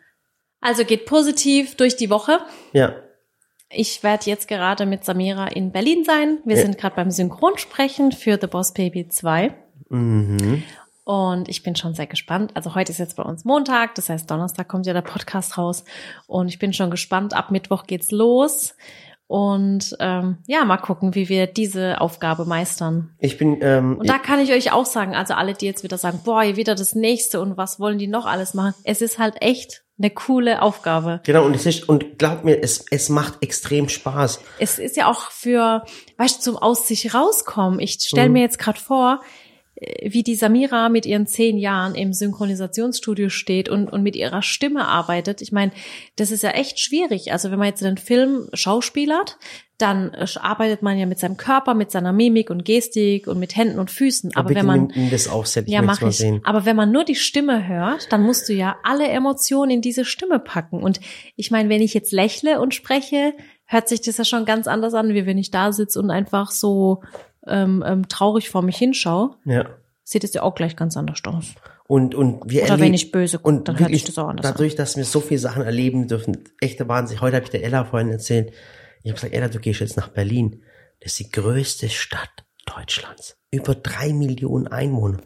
Also 0.62 0.86
geht 0.86 1.06
positiv 1.06 1.76
durch 1.76 1.96
die 1.96 2.10
Woche. 2.10 2.40
ja, 2.74 2.96
Ich 3.70 4.02
werde 4.04 4.26
jetzt 4.30 4.48
gerade 4.48 4.86
mit 4.86 5.04
Samira 5.04 5.48
in 5.48 5.72
Berlin 5.72 6.04
sein. 6.06 6.40
Wir 6.46 6.56
Ja. 6.56 6.62
sind 6.64 6.78
gerade 6.78 6.96
beim 6.96 7.12
Synchronsprechen 7.12 8.12
für 8.12 8.38
The 8.40 8.48
Boss 8.48 8.74
Baby 8.74 9.08
2. 9.10 9.54
mhm. 9.90 10.64
Und 11.04 11.48
ich 11.48 11.64
bin 11.64 11.78
schon 11.78 11.94
sehr 11.94 12.08
gespannt. 12.08 12.52
Also 12.56 12.76
heute 12.76 12.92
ist 12.92 12.98
jetzt 12.98 13.16
bei 13.16 13.24
uns 13.24 13.46
Montag, 13.46 13.96
das 13.96 14.10
heißt 14.10 14.30
Donnerstag 14.30 14.68
kommt 14.68 14.86
ja 14.88 14.92
der 14.94 15.02
Podcast 15.02 15.58
raus. 15.58 15.86
Und 16.28 16.50
ich 16.50 16.60
bin 16.60 16.74
schon 16.74 16.92
gespannt. 16.92 17.34
Ab 17.34 17.50
Mittwoch 17.50 17.86
geht's 17.88 18.12
los. 18.12 18.76
Und 19.28 19.96
ähm, 20.00 20.38
ja, 20.48 20.64
mal 20.64 20.78
gucken, 20.78 21.14
wie 21.14 21.28
wir 21.28 21.48
diese 21.48 22.00
Aufgabe 22.00 22.46
meistern. 22.46 23.12
ich 23.20 23.38
bin, 23.38 23.58
ähm, 23.62 23.98
Und 24.00 24.10
da 24.10 24.18
kann 24.20 24.40
ich 24.40 24.52
euch 24.54 24.72
auch 24.72 24.86
sagen, 24.86 25.16
also 25.16 25.34
alle, 25.34 25.54
die 25.54 25.66
jetzt 25.66 25.84
wieder 25.84 25.98
sagen, 25.98 26.22
boah, 26.24 26.44
wieder 26.56 26.76
das 26.76 26.96
nächste 26.96 27.42
und 27.42 27.58
was 27.58 27.78
wollen 27.80 27.98
die 27.98 28.08
noch 28.08 28.26
alles 28.26 28.54
machen? 28.54 28.74
Es 28.86 29.02
ist 29.02 29.20
halt 29.20 29.36
echt 29.42 29.84
eine 30.00 30.12
coole 30.12 30.62
Aufgabe. 30.62 31.22
genau, 31.26 31.44
und 31.46 31.56
es 31.56 31.66
ist, 31.66 31.90
und 31.90 32.20
glaub 32.20 32.44
mir, 32.46 32.62
es, 32.64 32.86
es 32.92 33.10
macht 33.10 33.42
extrem 33.42 33.90
Spaß. 33.90 34.40
es 34.60 34.80
ist 34.80 34.96
ja 34.96 35.10
auch 35.10 35.32
für, 35.32 35.84
weißt 36.18 36.38
du, 36.38 36.52
zum 36.52 36.58
aus 36.58 36.88
sich 36.88 37.14
rauskommen. 37.14 37.80
Ich 37.80 37.94
stelle 38.02 38.28
Mhm. 38.30 38.34
mir 38.34 38.42
jetzt 38.42 38.60
gerade 38.60 38.80
vor, 38.80 39.22
wie 40.04 40.24
die 40.24 40.36
Samira 40.36 40.90
mit 40.90 41.06
ihren 41.06 41.28
zehn 41.28 41.58
Jahren 41.58 41.94
im 41.94 42.12
Synchronisationsstudio 42.12 43.30
steht 43.30 43.70
und, 43.70 43.88
und 43.88 44.02
mit 44.02 44.16
ihrer 44.16 44.42
Stimme 44.42 44.88
arbeitet. 44.88 45.42
Ich 45.42 45.52
meine, 45.52 45.72
das 46.16 46.32
ist 46.32 46.44
ja 46.44 46.52
echt 46.52 46.80
schwierig. 46.80 47.32
Also 47.32 47.52
wenn 47.52 47.60
man 47.60 47.68
jetzt 47.68 47.84
einen 47.84 47.98
Film 47.98 48.50
schauspielert, 48.54 49.38
dann 49.78 50.12
äh, 50.16 50.26
arbeitet 50.40 50.82
man 50.82 50.98
ja 50.98 51.06
mit 51.06 51.20
seinem 51.20 51.38
Körper, 51.38 51.76
mit 51.76 51.92
seiner 51.92 52.12
Mimik 52.12 52.50
und 52.50 52.66
Gestik 52.66 53.28
und 53.28 53.38
mit 53.38 53.56
Händen 53.56 53.78
und 53.78 53.92
Füßen. 53.92 54.36
Aber 54.36 54.48
bitte 54.48 54.62
wenn 54.62 54.66
man 54.66 54.92
das 55.12 55.28
auf, 55.28 55.46
Sepp, 55.46 55.68
ich 55.68 55.74
ja, 55.74 55.84
mach 55.84 56.02
ich. 56.02 56.26
Aber 56.44 56.66
wenn 56.66 56.76
man 56.76 56.92
nur 56.92 57.04
die 57.04 57.16
Stimme 57.16 57.68
hört, 57.68 58.12
dann 58.12 58.24
musst 58.24 58.50
du 58.50 58.54
ja 58.54 58.78
alle 58.84 59.08
Emotionen 59.08 59.70
in 59.70 59.82
diese 59.82 60.06
Stimme 60.06 60.40
packen. 60.40 60.82
Und 60.82 61.00
ich 61.36 61.52
meine, 61.52 61.70
wenn 61.70 61.84
ich 61.84 61.94
jetzt 61.94 62.12
lächle 62.12 62.60
und 62.60 62.74
spreche, 62.74 63.34
hört 63.66 63.88
sich 63.90 64.02
das 64.02 64.18
ja 64.18 64.26
schon 64.26 64.46
ganz 64.46 64.66
anders 64.66 64.96
an, 64.96 65.14
wie 65.14 65.28
wenn 65.28 65.38
ich 65.38 65.52
da 65.52 65.72
sitze 65.72 66.00
und 66.00 66.10
einfach 66.10 66.50
so 66.50 67.04
ähm, 67.50 67.84
ähm, 67.86 68.08
traurig 68.08 68.50
vor 68.50 68.62
mich 68.62 68.78
hinschaue. 68.78 69.36
Ja. 69.46 69.66
Sieht 70.04 70.24
es 70.24 70.34
ja 70.34 70.44
auch 70.44 70.56
gleich 70.56 70.76
ganz 70.76 70.96
anders 70.96 71.22
aus. 71.26 71.54
Und, 71.88 72.16
und 72.16 72.50
wir 72.50 72.64
Oder 72.64 72.80
wenn 72.80 72.94
ich 72.94 73.12
böse 73.12 73.38
gucke, 73.38 73.50
und 73.50 73.68
dann 73.68 73.80
hört 73.80 73.92
sich 73.92 74.04
das 74.04 74.18
auch 74.18 74.28
anders 74.28 74.46
dadurch, 74.46 74.76
dass 74.76 74.98
wir 74.98 75.06
so 75.06 75.22
viele 75.22 75.40
Sachen 75.40 75.64
erleben 75.64 76.08
dürfen, 76.08 76.44
echter 76.60 76.88
Wahnsinn. 76.88 77.22
Heute 77.22 77.38
habe 77.38 77.46
ich 77.46 77.52
der 77.52 77.64
Ella 77.64 77.86
vorhin 77.86 78.10
erzählt. 78.10 78.52
Ich 79.04 79.12
habe 79.12 79.16
gesagt, 79.16 79.34
Ella, 79.34 79.48
du 79.48 79.60
gehst 79.60 79.80
jetzt 79.80 79.96
nach 79.96 80.10
Berlin. 80.10 80.64
Das 81.00 81.14
ist 81.14 81.20
die 81.20 81.32
größte 81.32 81.90
Stadt 81.90 82.46
Deutschlands. 82.66 83.38
Über 83.52 83.76
drei 83.76 84.12
Millionen 84.12 84.68
Einwohner. 84.68 85.22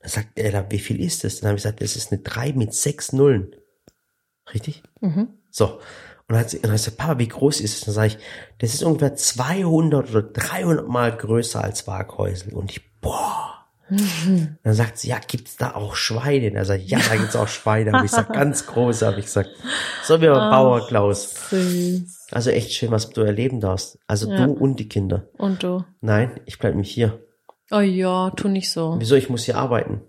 Da 0.00 0.08
sagt 0.08 0.38
Ella, 0.38 0.66
wie 0.70 0.78
viel 0.78 1.00
ist 1.00 1.24
das? 1.24 1.40
Dann 1.40 1.48
habe 1.48 1.56
ich 1.56 1.64
gesagt, 1.64 1.80
das 1.80 1.96
ist 1.96 2.12
eine 2.12 2.20
drei 2.20 2.52
mit 2.52 2.74
sechs 2.74 3.12
Nullen. 3.12 3.56
Richtig? 4.54 4.82
an. 5.00 5.08
Mhm. 5.08 5.28
So. 5.50 5.80
Und 6.28 6.34
dann 6.34 6.40
hat 6.40 6.50
sie, 6.50 6.56
und 6.58 6.64
dann 6.64 6.72
hat 6.72 6.78
sie 6.80 6.84
gesagt, 6.90 6.98
Papa, 6.98 7.18
wie 7.18 7.28
groß 7.28 7.60
ist 7.60 7.74
es? 7.78 7.80
Dann 7.86 7.94
sage 7.94 8.08
ich, 8.08 8.18
das 8.58 8.74
ist 8.74 8.82
ungefähr 8.82 9.14
200 9.14 10.10
oder 10.10 10.22
300 10.22 10.86
Mal 10.86 11.16
größer 11.16 11.64
als 11.64 11.86
Waghäusel. 11.86 12.52
Und 12.54 12.70
ich, 12.70 12.82
boah. 13.00 13.54
Dann 13.90 14.74
sagt 14.74 14.98
sie, 14.98 15.08
ja, 15.08 15.18
gibt's 15.26 15.56
da 15.56 15.74
auch 15.74 15.96
Schweine? 15.96 16.48
Ich, 16.48 16.88
ja, 16.90 16.98
da 16.98 17.16
gibt's 17.16 17.34
auch 17.36 17.48
Schweine. 17.48 17.92
Habe 17.92 18.04
ich 18.04 18.10
gesagt, 18.10 18.34
ganz 18.34 18.66
große, 18.66 19.06
habe 19.06 19.18
ich 19.18 19.24
gesagt. 19.24 19.48
So 20.04 20.20
wie 20.20 20.28
Ah. 20.28 20.50
Bauer 20.50 20.86
Klaus. 20.86 21.48
Süß. 21.48 22.26
Also 22.30 22.50
echt 22.50 22.72
schön, 22.72 22.90
was 22.90 23.08
du 23.08 23.22
erleben 23.22 23.60
darfst. 23.60 23.98
Also 24.06 24.30
Ja. 24.30 24.44
du 24.46 24.52
und 24.52 24.76
die 24.78 24.88
Kinder. 24.90 25.24
Und 25.38 25.62
du? 25.62 25.84
Nein, 26.02 26.38
ich 26.44 26.58
bleib 26.58 26.74
nicht 26.74 26.90
hier. 26.90 27.18
Oh 27.70 27.80
ja, 27.80 28.28
tu 28.36 28.48
nicht 28.48 28.70
so. 28.70 28.96
Wieso? 28.98 29.14
Ich 29.14 29.30
muss 29.30 29.44
hier 29.44 29.56
arbeiten. 29.56 30.02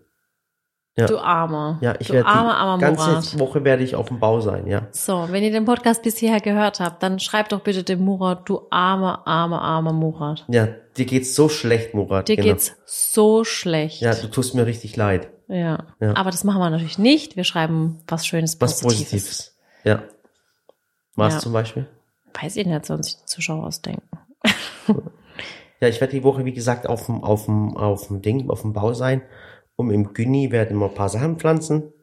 Ja. 1.00 1.06
Du 1.08 1.18
Armer. 1.18 1.78
Ja, 1.82 1.94
ich 2.00 2.10
werde 2.10 2.30
die 2.30 2.82
ganze 2.82 3.10
Murat. 3.10 3.40
Woche 3.40 3.64
werde 3.64 3.84
ich 3.84 3.96
auf 3.96 4.10
dem 4.10 4.20
Bau 4.20 4.42
sein, 4.42 4.68
ja. 4.68 4.88
So, 4.92 5.28
wenn 5.30 5.44
ihr 5.44 5.52
den 5.52 5.64
Podcast 5.66 6.04
bis 6.04 6.18
hierher 6.18 6.42
gehört 6.42 6.80
habt, 6.82 7.02
dann 7.02 7.20
schreibt 7.20 7.54
doch 7.54 7.62
bitte 7.62 7.84
dem 7.84 8.04
Murat, 8.04 8.50
du 8.50 8.68
armer, 8.70 9.26
armer, 9.26 9.62
armer 9.62 9.94
Murat. 9.94 10.46
Ja, 10.50 10.68
dir 10.98 11.06
geht's 11.06 11.36
so 11.36 11.48
schlecht, 11.48 11.94
Murat. 11.94 12.28
Dir 12.28 12.36
genau. 12.36 12.50
geht's 12.50 12.76
so 12.86 13.46
schlecht. 13.46 14.02
Ja, 14.02 14.14
du 14.14 14.28
tust 14.28 14.56
mir 14.56 14.66
richtig 14.66 14.98
leid. 14.98 15.30
Ja. 15.48 15.86
Ja. 16.02 16.16
Aber 16.16 16.32
das 16.32 16.44
machen 16.44 16.60
wir 16.60 16.70
natürlich 16.70 17.00
nicht. 17.00 17.38
Wir 17.38 17.44
schreiben 17.46 18.02
was 18.08 18.28
Schönes, 18.28 18.60
Was 18.60 18.82
Positives. 18.82 19.12
Positives. 19.12 19.58
Ja. 19.86 20.04
Was 21.16 21.36
Ja. 21.36 21.40
zum 21.40 21.54
Beispiel? 21.54 21.88
Weiß 22.42 22.56
ich 22.58 22.66
nicht, 22.68 22.86
sollen 22.86 23.04
sich 23.04 23.16
die 23.18 23.26
Zuschauer 23.26 23.66
ausdenken. 23.66 24.04
Ja, 25.82 25.88
ich 25.88 26.02
werde 26.02 26.12
die 26.12 26.26
Woche, 26.26 26.44
wie 26.44 26.52
gesagt, 26.52 26.88
auf 26.88 27.06
dem, 27.06 27.24
auf 27.24 27.46
dem, 27.46 27.78
auf 27.78 28.08
dem 28.08 28.22
Ding, 28.22 28.50
auf 28.50 28.64
dem 28.64 28.74
Bau 28.74 28.94
sein. 28.94 29.22
Und 29.80 29.92
im 29.92 30.12
Günni 30.14 30.52
werden 30.52 30.78
wir 30.78 30.88
ein 30.88 30.94
paar 30.94 31.08
Sachen 31.08 31.38
pflanzen. 31.38 31.94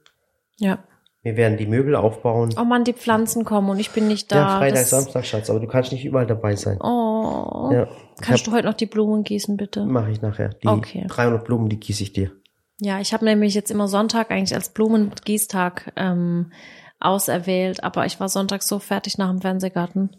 Ja. 0.58 0.78
Wir 1.22 1.36
werden 1.36 1.58
die 1.58 1.66
Möbel 1.66 1.94
aufbauen. 1.94 2.54
Oh 2.58 2.64
Mann, 2.64 2.84
die 2.84 2.94
Pflanzen 2.94 3.44
kommen 3.44 3.68
und 3.68 3.78
ich 3.78 3.90
bin 3.90 4.08
nicht 4.08 4.32
da. 4.32 4.36
ja, 4.36 4.58
Freitag, 4.58 4.78
Das- 4.80 4.90
Samstag, 4.90 5.26
Schatz, 5.26 5.50
aber 5.50 5.60
du 5.60 5.66
kannst 5.66 5.92
nicht 5.92 6.04
überall 6.06 6.26
dabei 6.26 6.56
sein. 6.56 6.78
Oh. 6.80 7.68
Ja. 7.72 7.86
Kannst 8.22 8.46
du 8.46 8.52
heute 8.52 8.66
noch 8.66 8.72
die 8.74 8.86
Blumen 8.86 9.24
gießen, 9.24 9.58
bitte? 9.58 9.84
Mache 9.84 10.10
ich 10.10 10.22
nachher. 10.22 10.50
Die 10.62 10.68
Okay. 10.68 11.04
300 11.06 11.44
Blumen, 11.44 11.68
die 11.68 11.78
gieße 11.78 12.02
ich 12.02 12.12
dir. 12.14 12.30
Ja, 12.80 12.98
ich 13.00 13.12
habe 13.12 13.26
nämlich 13.26 13.54
jetzt 13.54 13.70
immer 13.70 13.88
Sonntag 13.88 14.30
eigentlich 14.30 14.54
als 14.54 14.70
Blumengießtag 14.70 15.92
ähm, 15.96 16.52
auserwählt, 17.00 17.84
aber 17.84 18.06
ich 18.06 18.18
war 18.20 18.28
Sonntag 18.28 18.62
so 18.62 18.78
fertig 18.78 19.18
nach 19.18 19.28
dem 19.30 19.40
Fernsehgarten. 19.40 20.16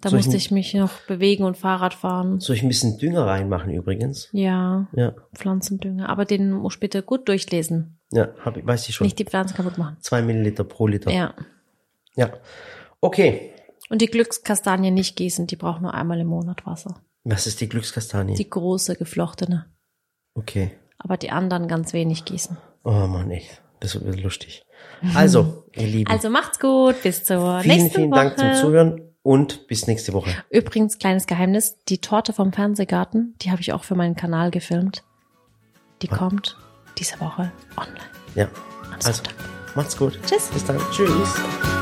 Da 0.00 0.08
Soll 0.10 0.18
ich 0.20 0.26
musste 0.26 0.36
n- 0.36 0.36
ich 0.38 0.50
mich 0.50 0.74
noch 0.74 0.92
bewegen 1.06 1.44
und 1.44 1.56
Fahrrad 1.56 1.94
fahren. 1.94 2.40
Soll 2.40 2.56
ich 2.56 2.62
ein 2.62 2.68
bisschen 2.68 2.98
Dünger 2.98 3.26
reinmachen 3.26 3.72
übrigens? 3.72 4.28
Ja, 4.32 4.88
Ja. 4.92 5.14
Pflanzendünger. 5.34 6.08
Aber 6.08 6.24
den 6.24 6.50
muss 6.50 6.74
ich 6.74 6.80
bitte 6.80 7.02
gut 7.02 7.28
durchlesen. 7.28 8.00
Ja, 8.10 8.28
hab, 8.44 8.56
ich- 8.56 8.66
weiß 8.66 8.88
ich 8.88 8.94
schon. 8.96 9.04
Nicht 9.06 9.18
die 9.18 9.24
Pflanzen 9.24 9.54
kaputt 9.56 9.78
machen. 9.78 9.96
Zwei 10.00 10.22
Milliliter 10.22 10.64
pro 10.64 10.86
Liter. 10.88 11.10
Ja. 11.12 11.34
ja. 12.16 12.32
Okay. 13.00 13.52
Und 13.90 14.02
die 14.02 14.06
Glückskastanie 14.06 14.90
nicht 14.90 15.16
gießen, 15.16 15.46
die 15.46 15.56
braucht 15.56 15.80
nur 15.80 15.94
einmal 15.94 16.18
im 16.20 16.26
Monat 16.26 16.66
Wasser. 16.66 17.00
Was 17.24 17.46
ist 17.46 17.60
die 17.60 17.68
Glückskastanie? 17.68 18.34
Die 18.34 18.50
große, 18.50 18.96
geflochtene. 18.96 19.66
okay. 20.34 20.72
Aber 21.00 21.16
die 21.16 21.30
anderen 21.30 21.68
ganz 21.68 21.92
wenig 21.92 22.24
gießen. 22.24 22.56
Oh 22.82 22.90
Mann, 23.06 23.30
echt. 23.30 23.62
Das 23.78 23.94
wird 24.04 24.20
lustig. 24.20 24.62
Also, 25.14 25.64
ihr 25.74 25.86
Lieben. 25.86 26.10
Also 26.10 26.28
macht's 26.30 26.58
gut, 26.58 27.02
bis 27.02 27.24
zur 27.24 27.60
vielen, 27.60 27.76
nächsten 27.76 27.94
vielen 27.94 28.10
Woche. 28.10 28.20
Dank 28.34 28.38
zum 28.38 28.54
Zuhören 28.54 29.00
und 29.22 29.66
bis 29.68 29.86
nächste 29.86 30.12
Woche. 30.12 30.30
Übrigens, 30.50 30.98
kleines 30.98 31.26
Geheimnis, 31.26 31.76
die 31.88 31.98
Torte 31.98 32.32
vom 32.32 32.52
Fernsehgarten, 32.52 33.34
die 33.42 33.50
habe 33.50 33.60
ich 33.60 33.72
auch 33.72 33.84
für 33.84 33.94
meinen 33.94 34.16
Kanal 34.16 34.50
gefilmt. 34.50 35.04
Die 36.02 36.08
kommt 36.08 36.56
diese 36.98 37.20
Woche 37.20 37.52
online. 37.76 37.98
Ja. 38.34 38.44
Am 38.86 38.94
Also, 38.94 39.12
Sonntag. 39.12 39.34
macht's 39.74 39.96
gut. 39.96 40.18
Tschüss. 40.26 40.48
Bis 40.52 40.64
dann. 40.64 40.78
Tschüss. 40.92 41.77